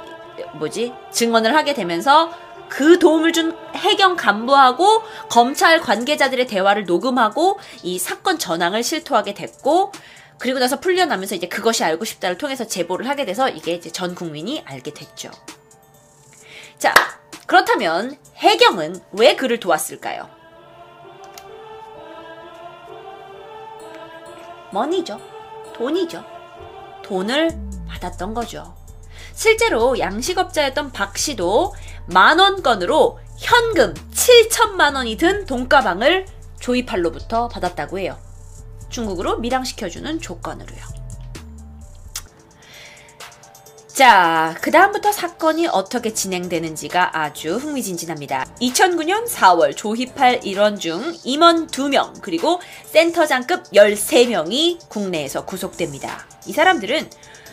[0.58, 2.30] 뭐지 증언을 하게 되면서
[2.72, 9.92] 그 도움을 준 해경 간부하고 검찰 관계자들의 대화를 녹음하고 이 사건 전황을 실토하게 됐고
[10.38, 14.62] 그리고 나서 풀려나면서 이제 그것이 알고 싶다를 통해서 제보를 하게 돼서 이게 이제 전 국민이
[14.64, 15.30] 알게 됐죠.
[16.78, 16.94] 자,
[17.46, 20.30] 그렇다면 해경은 왜 그를 도왔을까요?
[24.72, 25.20] 머니죠.
[25.74, 26.24] 돈이죠.
[27.02, 27.50] 돈을
[27.86, 28.74] 받았던 거죠.
[29.34, 31.74] 실제로 양식업자였던 박 씨도
[32.12, 36.26] 만원권으로 현금 7천만 원이 든 돈가방을
[36.60, 38.18] 조이팔로부터 받았다고 해요.
[38.88, 41.02] 중국으로 밀항시켜주는 조건으로요.
[43.88, 48.46] 자, 그 다음부터 사건이 어떻게 진행되는지가 아주 흥미진진합니다.
[48.60, 56.26] 2009년 4월 조희팔 일원 중 임원 2명, 그리고 센터장급 13명이 국내에서 구속됩니다.
[56.46, 57.10] 이 사람들은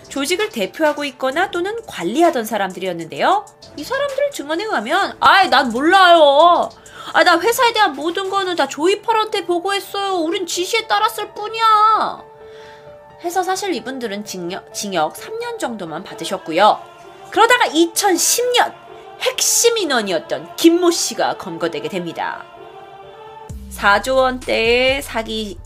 [0.09, 3.45] 조직을 대표하고 있거나 또는 관리하던 사람들이었는데요.
[3.77, 6.69] 이 사람들 증언에 의하면 아이 난 몰라요.
[7.13, 10.15] 아 나 회사에 대한 모든 거는 다 조이펄한테 보고했어요.
[10.17, 12.23] 우린 지시에 따랐을 뿐이야.
[13.23, 16.79] 해서 사실 이분들은 징역, 징역 3년 정도만 받으셨고요.
[17.31, 18.73] 그러다가 2010년
[19.21, 22.45] 핵심 인원이었던 김모 씨가 검거되게 됩니다.
[23.75, 25.57] 4조 원대의 사기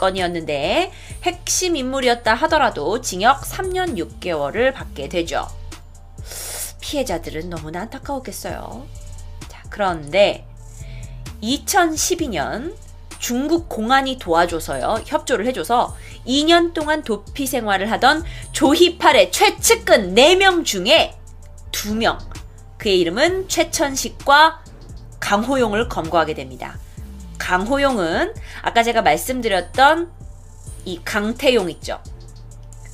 [0.00, 0.90] 건이었는데
[1.22, 5.46] 핵심 인물이었다 하더라도 징역 3년 6개월을 받게 되죠.
[6.80, 8.86] 피해자들은 너무나 안타까웠겠어요.
[9.68, 10.46] 그런데
[11.42, 12.74] 2012년
[13.18, 15.94] 중국 공안이 도와줘서요, 협조를 해줘서
[16.26, 21.14] 2년 동안 도피 생활을 하던 조희팔의 최측근 4명 중에
[21.70, 22.18] 2명,
[22.78, 24.64] 그의 이름은 최천식과
[25.20, 26.78] 강호용을 검거하게 됩니다.
[27.40, 30.12] 강호용은 아까 제가 말씀드렸던
[30.84, 32.00] 이 강태용 있죠.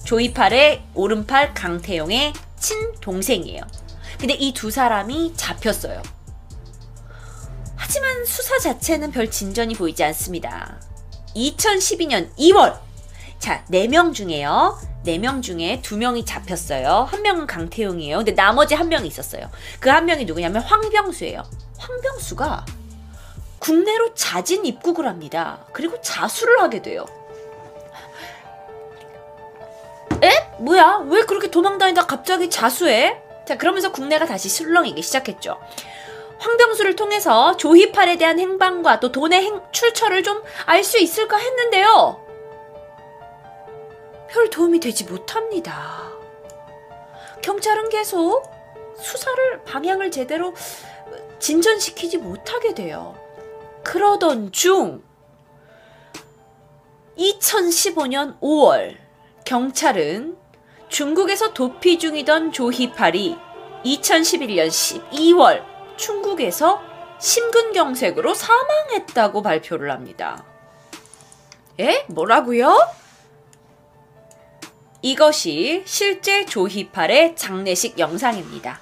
[0.05, 3.62] 조이팔의 오른팔 강태용의 친동생이에요.
[4.18, 6.01] 근데 이 두 사람이 잡혔어요.
[7.74, 10.81] 하지만 수사 자체는 별 진전이 보이지 않습니다.
[11.35, 12.78] 2012년 2월.
[13.39, 14.78] 자, 4명 중에요.
[15.05, 17.06] 4명 중에 2명이 잡혔어요.
[17.10, 18.16] 한 명은 강태용이에요.
[18.18, 19.51] 근데 나머지 한 명이 있었어요.
[19.81, 21.43] 그 한 명이 누구냐면 황병수예요.
[21.78, 22.64] 황병수가
[23.59, 25.65] 국내로 자진 입국을 합니다.
[25.73, 27.05] 그리고 자수를 하게 돼요.
[30.23, 30.31] 에?
[30.59, 31.05] 뭐야?
[31.09, 33.20] 왜 그렇게 도망다니다 갑자기 자수해?
[33.47, 35.59] 자, 그러면서 국내가 다시 술렁이기 시작했죠.
[36.39, 42.20] 황병수를 통해서 조희팔에 대한 행방과 또 돈의 행, 출처를 좀 알 수 있을까 했는데요.
[44.28, 46.11] 별 도움이 되지 못합니다.
[47.43, 48.43] 경찰은 계속
[48.99, 50.53] 수사를 방향을 제대로
[51.39, 53.15] 진전시키지 못하게 돼요.
[53.86, 55.00] 그러던 중
[57.16, 58.96] 2015년 5월
[59.44, 60.36] 경찰은
[60.88, 63.38] 중국에서 도피 중이던 조희팔이
[63.84, 65.64] 2011년 12월
[65.96, 66.82] 중국에서
[67.20, 70.44] 심근경색으로 사망했다고 발표를 합니다.
[71.78, 72.04] 에?
[72.08, 72.76] 뭐라고요?
[75.00, 78.80] 이것이 실제 조희팔의 장례식 영상입니다.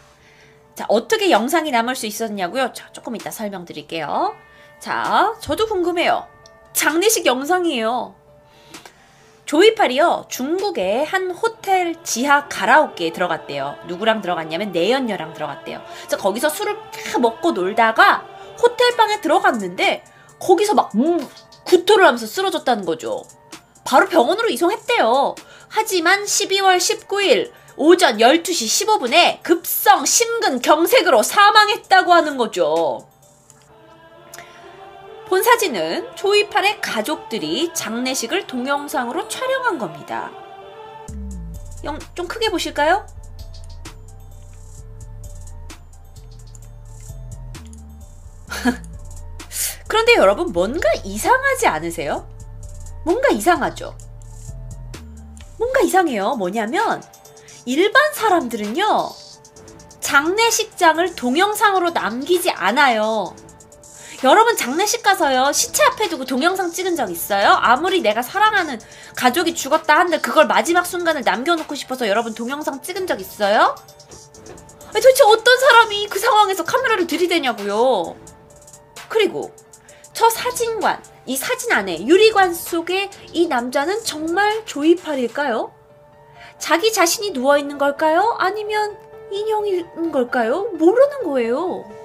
[0.74, 2.72] 자, 어떻게 영상이 남을 수 있었냐고요?
[2.72, 4.34] 자, 조금 이따 설명드릴게요.
[4.78, 6.26] 자, 저도 궁금해요.
[6.72, 8.14] 장례식 영상이에요.
[9.46, 13.76] 조이팔이요 중국의 한 호텔 지하 가라오케에 들어갔대요.
[13.86, 15.82] 누구랑 들어갔냐면 내연녀랑 들어갔대요.
[15.98, 18.26] 그래서 거기서 술을 다 먹고 놀다가
[18.60, 20.04] 호텔 방에 들어갔는데
[20.40, 21.26] 거기서 막 음,
[21.64, 23.22] 구토를 하면서 쓰러졌다는 거죠.
[23.84, 25.34] 바로 병원으로 이송했대요.
[25.68, 33.08] 하지만 12월 19일 오전 12시 15분에 급성 심근 경색으로 사망했다고 하는 거죠.
[35.28, 40.30] 본 사진은 조이팔의 가족들이 장례식을 동영상으로 촬영한 겁니다.
[41.84, 43.06] 영, 좀 크게 보실까요?
[49.88, 52.28] 그런데 여러분, 뭔가 이상하지 않으세요?
[53.04, 53.96] 뭔가 이상하죠?
[55.58, 56.36] 뭔가 이상해요.
[56.36, 57.02] 뭐냐면,
[57.64, 59.08] 일반 사람들은요,
[60.00, 63.34] 장례식장을 동영상으로 남기지 않아요.
[64.24, 67.50] 여러분 장례식 가서요 시체 앞에 두고 동영상 찍은 적 있어요?
[67.60, 68.80] 아무리 내가 사랑하는
[69.14, 73.74] 가족이 죽었다 한들 그걸 마지막 순간을 남겨놓고 싶어서 여러분 동영상 찍은 적 있어요?
[74.94, 78.16] 아니, 도대체 어떤 사람이 그 상황에서 카메라를 들이대냐고요.
[79.10, 79.54] 그리고
[80.14, 85.70] 저 사진관, 이 사진 안에 유리관 속에 이 남자는 정말 조이팔일까요?
[86.58, 88.36] 자기 자신이 누워있는 걸까요?
[88.38, 88.96] 아니면
[89.30, 90.70] 인형인 걸까요?
[90.78, 92.03] 모르는 거예요.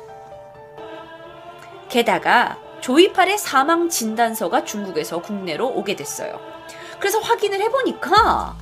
[1.90, 6.40] 게다가 조이팔의 사망 진단서가 중국에서 국내로 오게 됐어요.
[7.00, 8.56] 그래서 확인을 해보니까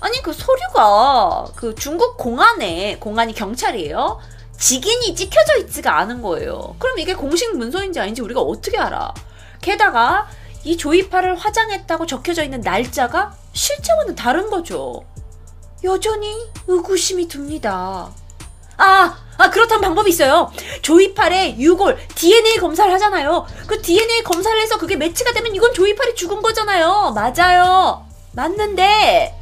[0.00, 4.18] 아니 그 서류가 그 중국 공안에 공안이 경찰이에요.
[4.58, 6.74] 직인이 찍혀져 있지가 않은 거예요.
[6.78, 9.12] 그럼 이게 공식 문서인지 아닌지 우리가 어떻게 알아?
[9.60, 10.28] 게다가
[10.64, 15.04] 이 조이팔을 화장했다고 적혀져 있는 날짜가 실제와는 다른 거죠.
[15.84, 18.10] 여전히 의구심이 듭니다.
[18.76, 20.52] 아, 아 그렇다면 방법이 있어요.
[20.82, 23.44] 조이팔의 유골 DNA 검사를 하잖아요.
[23.66, 27.12] 그 DNA 검사를 해서 그게 매치가 되면 이건 조이팔이 죽은 거잖아요.
[27.12, 28.06] 맞아요.
[28.34, 29.34] 맞는데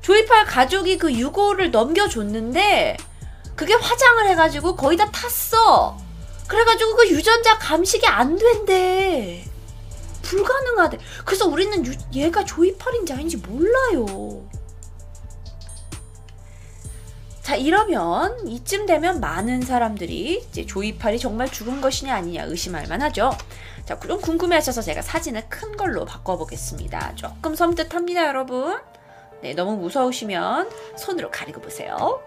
[0.00, 2.96] 조이팔 가족이 그 유골을 넘겨줬는데
[3.54, 5.96] 그게 화장을 해가지고 거의 다 탔어.
[6.48, 9.44] 그래가지고 그 유전자 감식이 안 된대.
[10.22, 10.98] 불가능하대.
[11.24, 14.48] 그래서 우리는 유, 얘가 조이팔인지 아닌지 몰라요.
[17.42, 23.32] 자, 이러면 이쯤 되면 많은 사람들이 이제 조이팔이 정말 죽은 것이냐 아니냐 의심할 만하죠.
[23.84, 27.16] 자, 그럼 궁금해하셔서 제가 사진을 큰 걸로 바꿔보겠습니다.
[27.16, 28.80] 조금 섬뜩합니다, 여러분.
[29.42, 32.20] 네, 너무 무서우시면 손으로 가리고 보세요.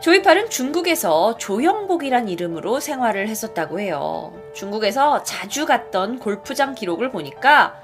[0.00, 4.38] 조이팔은 중국에서 조영복이란 이름으로 생활을 했었다고 해요.
[4.54, 7.80] 중국에서 자주 갔던 골프장 기록을 보니까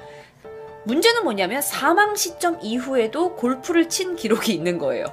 [0.84, 5.06] 문제는 뭐냐면 사망 시점 이후에도 골프를 친 기록이 있는 거예요.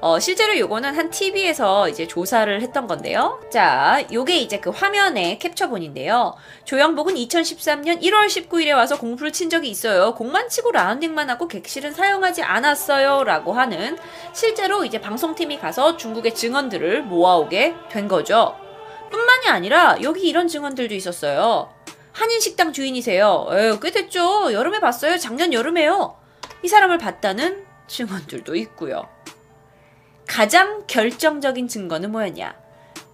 [0.00, 3.40] 어, 실제로 요거는 한 TV에서 이제 조사를 했던 건데요.
[3.50, 6.34] 자, 요게 이제 그 화면의 캡처본인데요.
[6.64, 10.14] 조영복은 2013년 1월 19일에 와서 공부를 친 적이 있어요.
[10.14, 13.24] 공만 치고 라운딩만 하고 객실은 사용하지 않았어요.
[13.24, 13.98] 라고 하는
[14.32, 18.54] 실제로 이제 방송팀이 가서 중국의 증언들을 모아오게 된 거죠.
[19.10, 21.70] 뿐만이 아니라 여기 이런 증언들도 있었어요.
[22.18, 23.46] 한인 식당 주인이세요.
[23.52, 24.52] 에휴, 꽤 됐죠.
[24.52, 25.18] 여름에 봤어요.
[25.18, 26.16] 작년 여름에요.
[26.64, 29.08] 이 사람을 봤다는 증언들도 있고요.
[30.26, 32.56] 가장 결정적인 증거는 뭐였냐?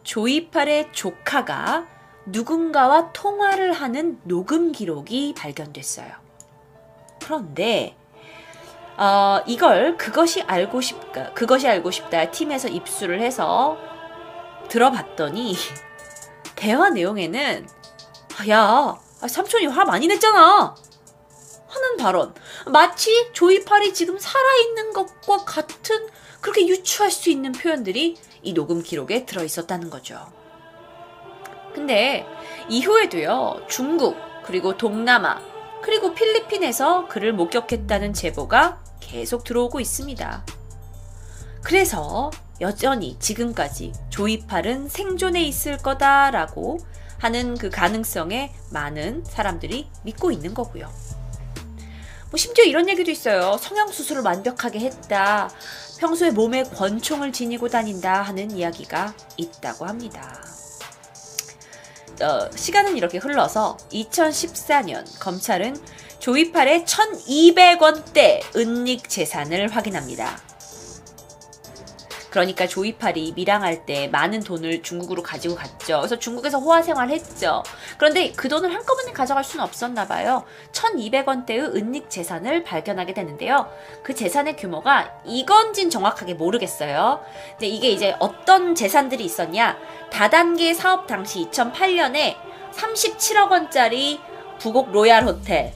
[0.05, 1.87] 조이팔의 조카가
[2.25, 6.11] 누군가와 통화를 하는 녹음 기록이 발견됐어요.
[7.23, 7.95] 그런데
[8.97, 13.77] 어, 이걸 그것이 알고 싶다, 그것이 알고 싶다 팀에서 입수를 해서
[14.69, 15.55] 들어봤더니
[16.57, 17.84] 대화 내용에는 아,
[18.49, 20.75] 야, 아, 삼촌이 화 많이 냈잖아.
[21.69, 22.35] 하는 발언.
[22.67, 26.09] 마치 조이팔이 지금 살아있는 것과 같은
[26.41, 30.21] 그렇게 유추할 수 있는 표현들이 이 녹음 기록에 들어 있었다는 거죠.
[31.75, 32.27] 근데
[32.69, 35.41] 이후에도요, 중국, 그리고 동남아,
[35.83, 40.45] 그리고 필리핀에서 그를 목격했다는 제보가 계속 들어오고 있습니다.
[41.63, 42.31] 그래서
[42.61, 46.79] 여전히 지금까지 조이팔은 생존해 있을 거다라고
[47.25, 50.93] 하는 그 가능성에 많은 사람들이 믿고 있는 거고요.
[52.31, 53.57] 뭐 심지어 이런 얘기도 있어요.
[53.57, 55.51] 성형수술을 완벽하게 했다.
[56.01, 60.39] 평소에 몸에 권총을 지니고 다닌다 하는 이야기가 있다고 합니다.
[62.21, 65.83] 어, 시간은 이렇게 흘러서 2014년 검찰은
[66.19, 70.54] 조이팔의 1200원대 은닉 재산을 확인합니다.
[72.35, 75.99] 그러니까 조이팔이 밀항할 때 많은 돈을 중국으로 가지고 갔죠.
[75.99, 77.63] 그래서 중국에서 호화 생활했죠.
[77.97, 80.43] 그런데 그 돈을 한꺼번에 가져갈 수는 없었나 봐요.
[80.73, 83.69] 1200원대의 은닉 재산을 발견하게 되는데요.
[84.03, 87.25] 그 재산의 규모가 이건진 정확하게 모르겠어요.
[87.51, 89.79] 근데 이게 이제 어떤 재산들이 있었냐?
[90.11, 92.35] 다단계 사업 당시 2008년에
[92.73, 94.19] 37억 원짜리
[94.59, 95.73] 부곡 로얄 호텔,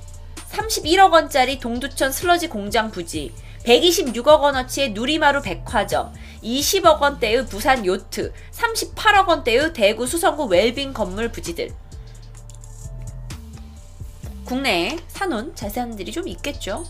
[0.51, 3.33] 31억 원짜리 동두천 슬러지 공장 부지,
[3.65, 6.13] 126억 원어치의 누리마루 백화점,
[6.43, 11.71] 20억 원대의 부산 요트, 38억 원대의 대구 수성구 웰빙 건물 부지들.
[14.45, 16.85] 국내에 사놓은 자산들이 좀 있겠죠.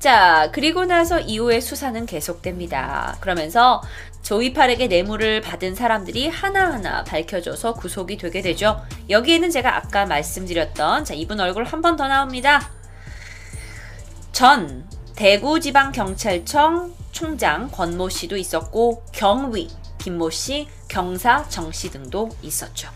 [0.00, 3.18] 자, 그리고 나서 이후의 수사는 계속됩니다.
[3.20, 3.82] 그러면서
[4.22, 8.82] 조이팔에게 뇌물을 받은 사람들이 하나하나 밝혀져서 구속이 되게 되죠.
[9.10, 12.70] 여기에는 제가 아까 말씀드렸던 자, 이분 얼굴 한 번 더 나옵니다.
[14.32, 22.88] 전 대구지방경찰청 총장 권모 씨도 있었고 경위 김모 씨, 경사 정 씨 등도 있었죠.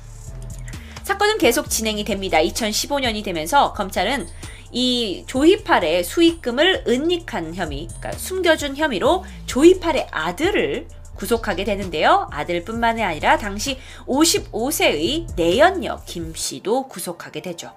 [1.02, 2.38] 사건은 계속 진행이 됩니다.
[2.38, 4.26] 2015년이 되면서 검찰은
[4.72, 12.26] 이 조이팔의 수익금을 은닉한 혐의, 그러니까 숨겨준 혐의로 조이팔의 아들을 구속하게 되는데요.
[12.32, 17.70] 아들뿐만이 아니라 당시 55세의 내연녀 김 씨도 구속하게 되죠.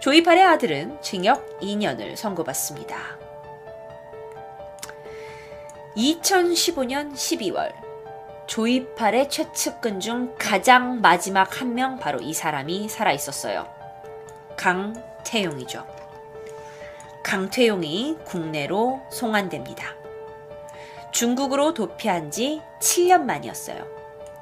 [0.00, 3.25] 조이팔의 아들은 징역 2년을 선고받습니다.
[5.96, 7.72] 2015년 12월
[8.46, 13.66] 조이팔의 최측근 중 가장 마지막 한 명 바로 이 사람이 살아 있었어요.
[14.56, 15.86] 강태용이죠.
[17.24, 19.94] 강태용이 국내로 송환됩니다.
[21.10, 23.84] 중국으로 도피한 지 7년 만이었어요.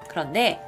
[0.08, 0.60] 그런데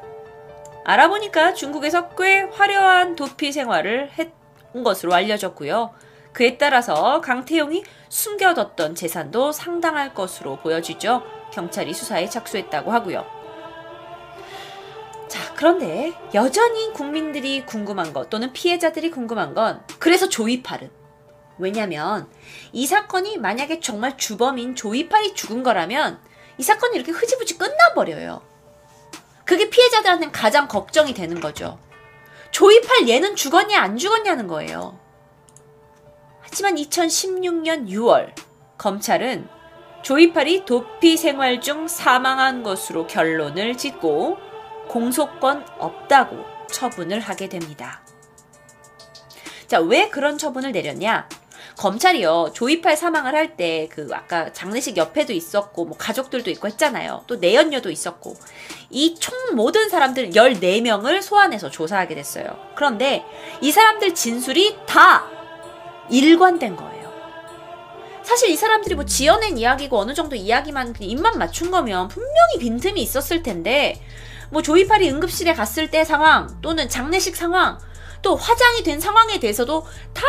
[0.84, 5.92] 알아보니까 중국에서 꽤 화려한 도피 생활을 했던 것으로 알려졌고요.
[6.36, 11.23] 그에 따라서 강태용이 숨겨뒀던 재산도 상당할 것으로 보여지죠.
[11.50, 13.24] 경찰이 수사에 착수했다고 하고요.
[15.28, 20.90] 자, 그런데 여전히 국민들이 궁금한 것 또는 피해자들이 궁금한 건 그래서 조이팔은
[21.56, 22.28] 왜냐면
[22.70, 26.20] 이 사건이 만약에 정말 주범인 조이팔이 죽은 거라면
[26.58, 28.42] 이 사건이 이렇게 흐지부지 끝나버려요.
[29.47, 31.78] 그게 피해자들한테는 가장 걱정이 되는 거죠.
[32.50, 35.05] 조이팔 얘는 죽었냐 안 죽었냐는 거예요.
[36.56, 38.32] 하지만 2016년 6월
[38.78, 39.46] 검찰은
[40.02, 44.38] 조이팔이 도피 생활 중 사망한 것으로 결론을 짓고
[44.88, 46.38] 공소권 없다고
[46.72, 48.00] 처분을 하게 됩니다.
[49.66, 51.28] 자, 왜 그런 처분을 내렸냐?
[51.76, 57.24] 검찰이요, 조이팔 사망을 할 때, 그, 아까 장례식 옆에도 있었고, 뭐, 가족들도 있고 했잖아요.
[57.26, 58.34] 또 내연녀도 있었고.
[58.88, 62.46] 이 총 모든 사람들 14명을 소환해서 조사하게 됐어요.
[62.76, 63.26] 그런데
[63.60, 65.35] 이 사람들 진술이 다
[66.10, 66.96] 일관된 거예요.
[68.22, 73.42] 사실 이 사람들이 뭐 지어낸 이야기고 어느 정도 이야기만 입만 맞춘 거면 분명히 빈틈이 있었을
[73.42, 74.02] 텐데
[74.50, 77.78] 뭐 조이팔이 응급실에 갔을 때 상황 또는 장례식 상황
[78.22, 80.22] 또 화장이 된 상황에 대해서도 다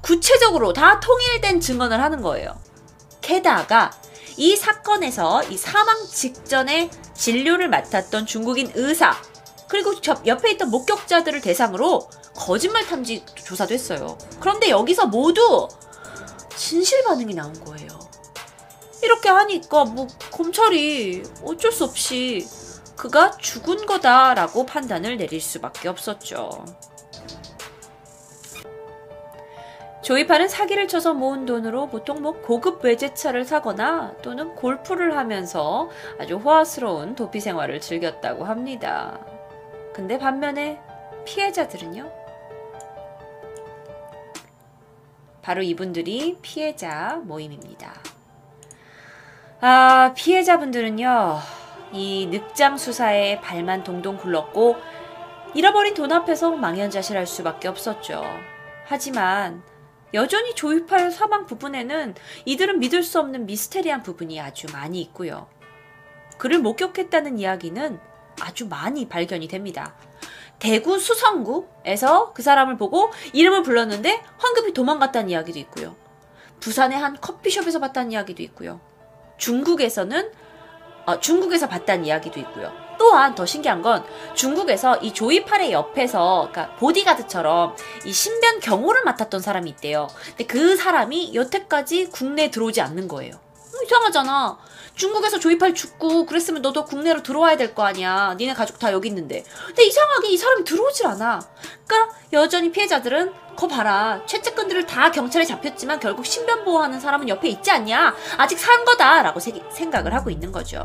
[0.00, 2.56] 구체적으로 다 통일된 증언을 하는 거예요.
[3.20, 3.90] 게다가
[4.36, 9.16] 이 사건에서 이 사망 직전에 진료를 맡았던 중국인 의사
[9.68, 14.16] 그리고 저 옆에 있던 목격자들을 대상으로 거짓말 탐지 조사도 했어요.
[14.40, 15.68] 그런데 여기서 모두
[16.56, 17.88] 진실 반응이 나온 거예요.
[19.02, 22.46] 이렇게 하니까 뭐 검찰이 어쩔 수 없이
[22.96, 26.64] 그가 죽은 거다라고 판단을 내릴 수밖에 없었죠.
[30.02, 37.16] 조이팔은 사기를 쳐서 모은 돈으로 보통 뭐 고급 외제차를 사거나 또는 골프를 하면서 아주 호화스러운
[37.16, 39.18] 도피 생활을 즐겼다고 합니다.
[39.96, 40.78] 근데 반면에
[41.24, 42.12] 피해자들은요?
[45.40, 47.94] 바로 이분들이 피해자 모임입니다.
[49.62, 51.38] 아, 피해자분들은요,
[51.92, 54.76] 이 늑장 수사에 발만 동동 굴렀고,
[55.54, 58.22] 잃어버린 돈 앞에서 망연자실할 수밖에 없었죠.
[58.84, 59.62] 하지만,
[60.12, 65.48] 여전히 조이팔 사망 부분에는 이들은 믿을 수 없는 미스테리한 부분이 아주 많이 있고요.
[66.36, 69.94] 그를 목격했다는 이야기는 아주 많이 발견이 됩니다.
[70.58, 75.96] 대구 수성구에서 그 사람을 보고 이름을 불렀는데 황급히 도망갔다는 이야기도 있고요.
[76.60, 78.80] 부산의 한 커피숍에서 봤다는 이야기도 있고요.
[79.38, 80.32] 중국에서는
[81.06, 82.72] 어, 중국에서 봤다는 이야기도 있고요.
[82.98, 89.70] 또한 더 신기한 건 중국에서 이 조이팔의 옆에서 그러니까 보디가드처럼 이 신변 경호를 맡았던 사람이
[89.70, 90.08] 있대요.
[90.28, 93.34] 근데 그 사람이 여태까지 국내에 들어오지 않는 거예요.
[93.34, 94.58] 어, 이상하잖아.
[94.96, 98.34] 중국에서 조이팔 죽고 그랬으면 너도 국내로 들어와야 될 거 아니야.
[98.38, 99.44] 니네 가족 다 여기 있는데.
[99.66, 101.38] 근데 이상하게 이 사람이 들어오질 않아.
[101.86, 104.22] 그러니까 여전히 피해자들은 거 봐라.
[104.26, 108.14] 최측근들을 다 경찰에 잡혔지만 결국 신변 보호하는 사람은 옆에 있지 않냐.
[108.38, 110.84] 아직 산 거다라고 세- 생각을 하고 있는 거죠.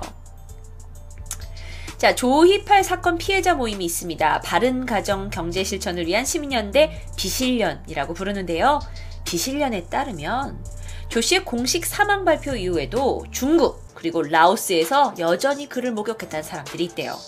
[1.97, 4.41] 자, 조희팔 사건 피해자 모임이 있습니다.
[4.41, 8.79] 바른 가정 경제 실천을 위한 시민연대 비실련이라고 부르는데요.
[9.23, 10.65] 비실련에 따르면
[11.09, 17.19] 조 씨의 공식 사망 발표 이후에도 중국 그리고 라오스에서 여전히 그를 목격했다는 사람들이 있대요.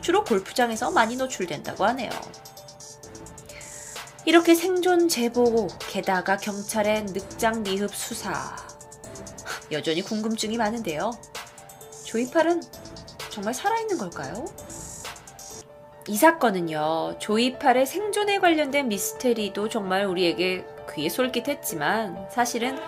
[0.00, 2.08] 주로 골프장에서 많이 노출된다고 하네요.
[4.24, 8.56] 이렇게 생존 제보, 게다가 경찰의 늑장 미흡 수사.
[9.70, 11.10] 여전히 궁금증이 많은데요.
[12.06, 12.62] 조이팔은
[13.28, 14.46] 정말 살아있는 걸까요?
[16.08, 20.64] 이 사건은요, 조이팔의 생존에 관련된 미스테리도 정말 우리에게
[20.94, 22.78] 귀에 솔깃했지만, 사실은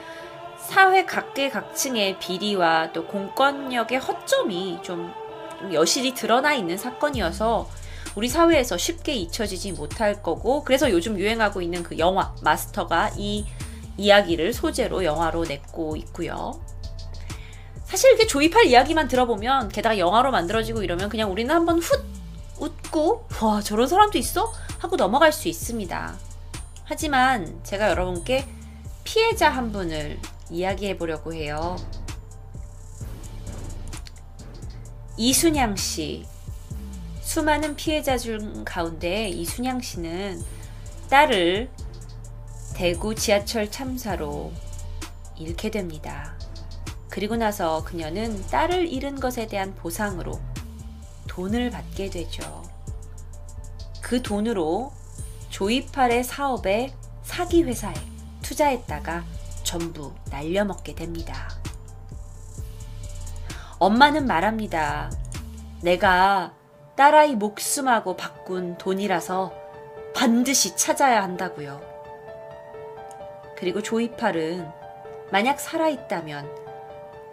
[0.68, 5.10] 사회 각계각층의 비리와 또 공권력의 허점이 좀,
[5.58, 7.66] 좀 여실히 드러나 있는 사건이어서
[8.14, 13.46] 우리 사회에서 쉽게 잊혀지지 못할 거고, 그래서 요즘 유행하고 있는 그 영화, 마스터가 이
[13.96, 16.60] 이야기를 소재로 영화로 냈고 있고요.
[17.84, 21.98] 사실 이렇게 조이팔 이야기만 들어보면 게다가 영화로 만들어지고 이러면 그냥 우리는 한번 훗
[22.58, 24.52] 웃고 와 저런 사람도 있어?
[24.78, 26.14] 하고 넘어갈 수 있습니다.
[26.84, 28.46] 하지만 제가 여러분께
[29.04, 30.18] 피해자 한 분을
[30.50, 31.76] 이야기해 보려고 해요.
[35.16, 36.26] 이순양 씨.
[37.20, 40.42] 수많은 피해자 중 가운데 이순양 씨는
[41.10, 41.70] 딸을
[42.74, 44.52] 대구 지하철 참사로
[45.36, 46.38] 잃게 됩니다.
[47.08, 50.40] 그리고 나서 그녀는 딸을 잃은 것에 대한 보상으로
[51.26, 52.62] 돈을 받게 되죠.
[54.00, 54.92] 그 돈으로
[55.50, 56.94] 조이팔의 사업에
[57.24, 57.94] 사기 회사에
[58.42, 59.24] 투자했다가
[59.68, 61.50] 전부 날려먹게 됩니다.
[63.78, 65.10] 엄마는 말합니다.
[65.82, 66.54] 내가
[66.96, 69.52] 딸아이 목숨하고 바꾼 돈이라서
[70.14, 71.82] 반드시 찾아야 한다고요.
[73.58, 74.66] 그리고 조이팔은
[75.30, 76.50] 만약 살아있다면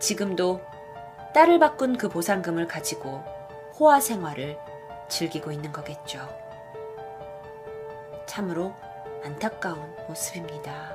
[0.02, 0.60] 지금도
[1.34, 3.24] 딸을 바꾼 그 보상금을 가지고
[3.80, 4.60] 호화 생활을
[5.08, 6.28] 즐기고 있는 거겠죠.
[8.26, 8.76] 참으로
[9.24, 10.95] 안타까운 모습입니다.